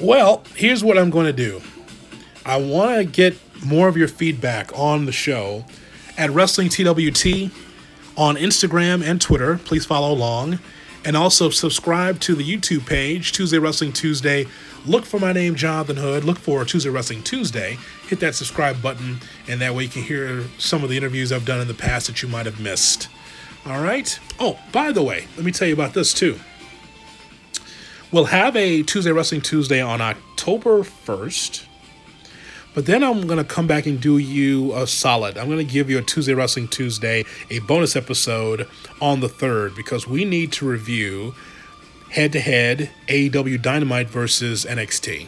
Well, 0.00 0.42
here's 0.54 0.82
what 0.84 0.98
I'm 0.98 1.10
going 1.10 1.26
to 1.26 1.32
do. 1.32 1.62
I 2.44 2.58
want 2.58 2.96
to 2.98 3.04
get 3.04 3.36
more 3.64 3.88
of 3.88 3.96
your 3.96 4.08
feedback 4.08 4.70
on 4.78 5.06
the 5.06 5.12
show 5.12 5.64
at 6.16 6.30
Wrestling 6.30 6.68
TWT 6.68 7.50
on 8.16 8.36
Instagram 8.36 9.04
and 9.04 9.20
Twitter. 9.20 9.58
Please 9.58 9.84
follow 9.84 10.12
along. 10.12 10.58
And 11.06 11.16
also 11.16 11.50
subscribe 11.50 12.18
to 12.22 12.34
the 12.34 12.42
YouTube 12.42 12.84
page, 12.84 13.30
Tuesday 13.30 13.58
Wrestling 13.58 13.92
Tuesday. 13.92 14.48
Look 14.84 15.04
for 15.04 15.20
my 15.20 15.32
name, 15.32 15.54
Jonathan 15.54 15.96
Hood. 15.96 16.24
Look 16.24 16.36
for 16.36 16.64
Tuesday 16.64 16.90
Wrestling 16.90 17.22
Tuesday. 17.22 17.78
Hit 18.08 18.18
that 18.18 18.34
subscribe 18.34 18.82
button, 18.82 19.20
and 19.46 19.60
that 19.60 19.72
way 19.72 19.84
you 19.84 19.88
can 19.88 20.02
hear 20.02 20.42
some 20.58 20.82
of 20.82 20.90
the 20.90 20.96
interviews 20.96 21.30
I've 21.30 21.44
done 21.44 21.60
in 21.60 21.68
the 21.68 21.74
past 21.74 22.08
that 22.08 22.22
you 22.22 22.28
might 22.28 22.44
have 22.44 22.58
missed. 22.58 23.08
All 23.66 23.80
right. 23.80 24.18
Oh, 24.40 24.58
by 24.72 24.90
the 24.90 25.02
way, 25.04 25.28
let 25.36 25.44
me 25.46 25.52
tell 25.52 25.68
you 25.68 25.74
about 25.74 25.94
this 25.94 26.12
too. 26.12 26.40
We'll 28.10 28.24
have 28.24 28.56
a 28.56 28.82
Tuesday 28.82 29.12
Wrestling 29.12 29.42
Tuesday 29.42 29.80
on 29.80 30.00
October 30.00 30.80
1st. 30.80 31.66
But 32.76 32.84
then 32.84 33.02
I'm 33.02 33.26
going 33.26 33.38
to 33.38 33.44
come 33.44 33.66
back 33.66 33.86
and 33.86 33.98
do 33.98 34.18
you 34.18 34.74
a 34.74 34.86
solid. 34.86 35.38
I'm 35.38 35.46
going 35.46 35.66
to 35.66 35.72
give 35.72 35.88
you 35.88 35.96
a 35.96 36.02
Tuesday 36.02 36.34
Wrestling 36.34 36.68
Tuesday, 36.68 37.24
a 37.48 37.60
bonus 37.60 37.96
episode 37.96 38.68
on 39.00 39.20
the 39.20 39.28
3rd, 39.28 39.74
because 39.74 40.06
we 40.06 40.26
need 40.26 40.52
to 40.52 40.68
review 40.68 41.34
head 42.10 42.32
to 42.32 42.40
head 42.40 42.90
AEW 43.08 43.62
Dynamite 43.62 44.10
versus 44.10 44.66
NXT. 44.66 45.26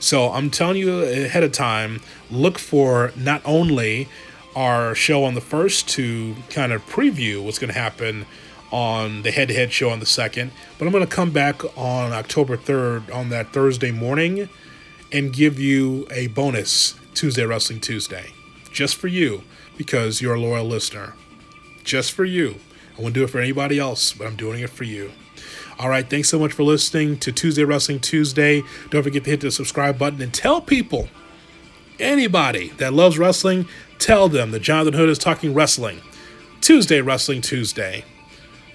So 0.00 0.32
I'm 0.32 0.48
telling 0.48 0.78
you 0.78 1.02
ahead 1.02 1.42
of 1.42 1.52
time, 1.52 2.00
look 2.30 2.58
for 2.58 3.12
not 3.14 3.42
only 3.44 4.08
our 4.56 4.94
show 4.94 5.24
on 5.24 5.34
the 5.34 5.42
1st 5.42 5.88
to 5.88 6.36
kind 6.48 6.72
of 6.72 6.86
preview 6.86 7.44
what's 7.44 7.58
going 7.58 7.70
to 7.70 7.78
happen 7.78 8.24
on 8.72 9.20
the 9.24 9.30
head 9.30 9.48
to 9.48 9.54
head 9.54 9.74
show 9.74 9.90
on 9.90 10.00
the 10.00 10.06
2nd, 10.06 10.52
but 10.78 10.86
I'm 10.86 10.92
going 10.92 11.04
to 11.04 11.14
come 11.14 11.32
back 11.32 11.62
on 11.76 12.14
October 12.14 12.56
3rd 12.56 13.14
on 13.14 13.28
that 13.28 13.52
Thursday 13.52 13.92
morning 13.92 14.48
and 15.12 15.32
give 15.32 15.58
you 15.58 16.06
a 16.10 16.28
bonus 16.28 16.94
Tuesday 17.14 17.44
Wrestling 17.44 17.80
Tuesday 17.80 18.32
just 18.72 18.96
for 18.96 19.08
you 19.08 19.42
because 19.76 20.20
you're 20.20 20.34
a 20.34 20.40
loyal 20.40 20.66
listener. 20.66 21.14
Just 21.84 22.12
for 22.12 22.24
you. 22.24 22.56
I 22.98 23.02
won't 23.02 23.14
do 23.14 23.24
it 23.24 23.30
for 23.30 23.40
anybody 23.40 23.78
else, 23.78 24.12
but 24.12 24.26
I'm 24.26 24.36
doing 24.36 24.60
it 24.60 24.70
for 24.70 24.84
you. 24.84 25.12
All 25.78 25.88
right, 25.88 26.08
thanks 26.08 26.28
so 26.28 26.38
much 26.38 26.52
for 26.52 26.64
listening 26.64 27.18
to 27.18 27.32
Tuesday 27.32 27.64
Wrestling 27.64 28.00
Tuesday. 28.00 28.62
Don't 28.90 29.04
forget 29.04 29.24
to 29.24 29.30
hit 29.30 29.40
the 29.40 29.50
subscribe 29.50 29.98
button 29.98 30.20
and 30.20 30.34
tell 30.34 30.60
people, 30.60 31.08
anybody 32.00 32.70
that 32.78 32.92
loves 32.92 33.18
wrestling, 33.18 33.68
tell 33.98 34.28
them 34.28 34.50
that 34.50 34.60
Jonathan 34.60 34.94
Hood 34.94 35.08
is 35.08 35.18
talking 35.18 35.54
wrestling. 35.54 36.00
Tuesday 36.60 37.00
Wrestling 37.00 37.40
Tuesday. 37.40 38.04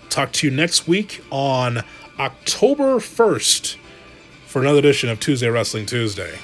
Talk 0.10 0.32
to 0.34 0.48
you 0.48 0.56
next 0.56 0.88
week 0.88 1.22
on 1.30 1.84
October 2.18 2.96
1st 2.96 3.78
for 4.54 4.62
another 4.62 4.78
edition 4.78 5.10
of 5.10 5.20
Tuesday 5.20 5.50
Wrestling 5.50 5.88
Tuesday. 5.88 6.38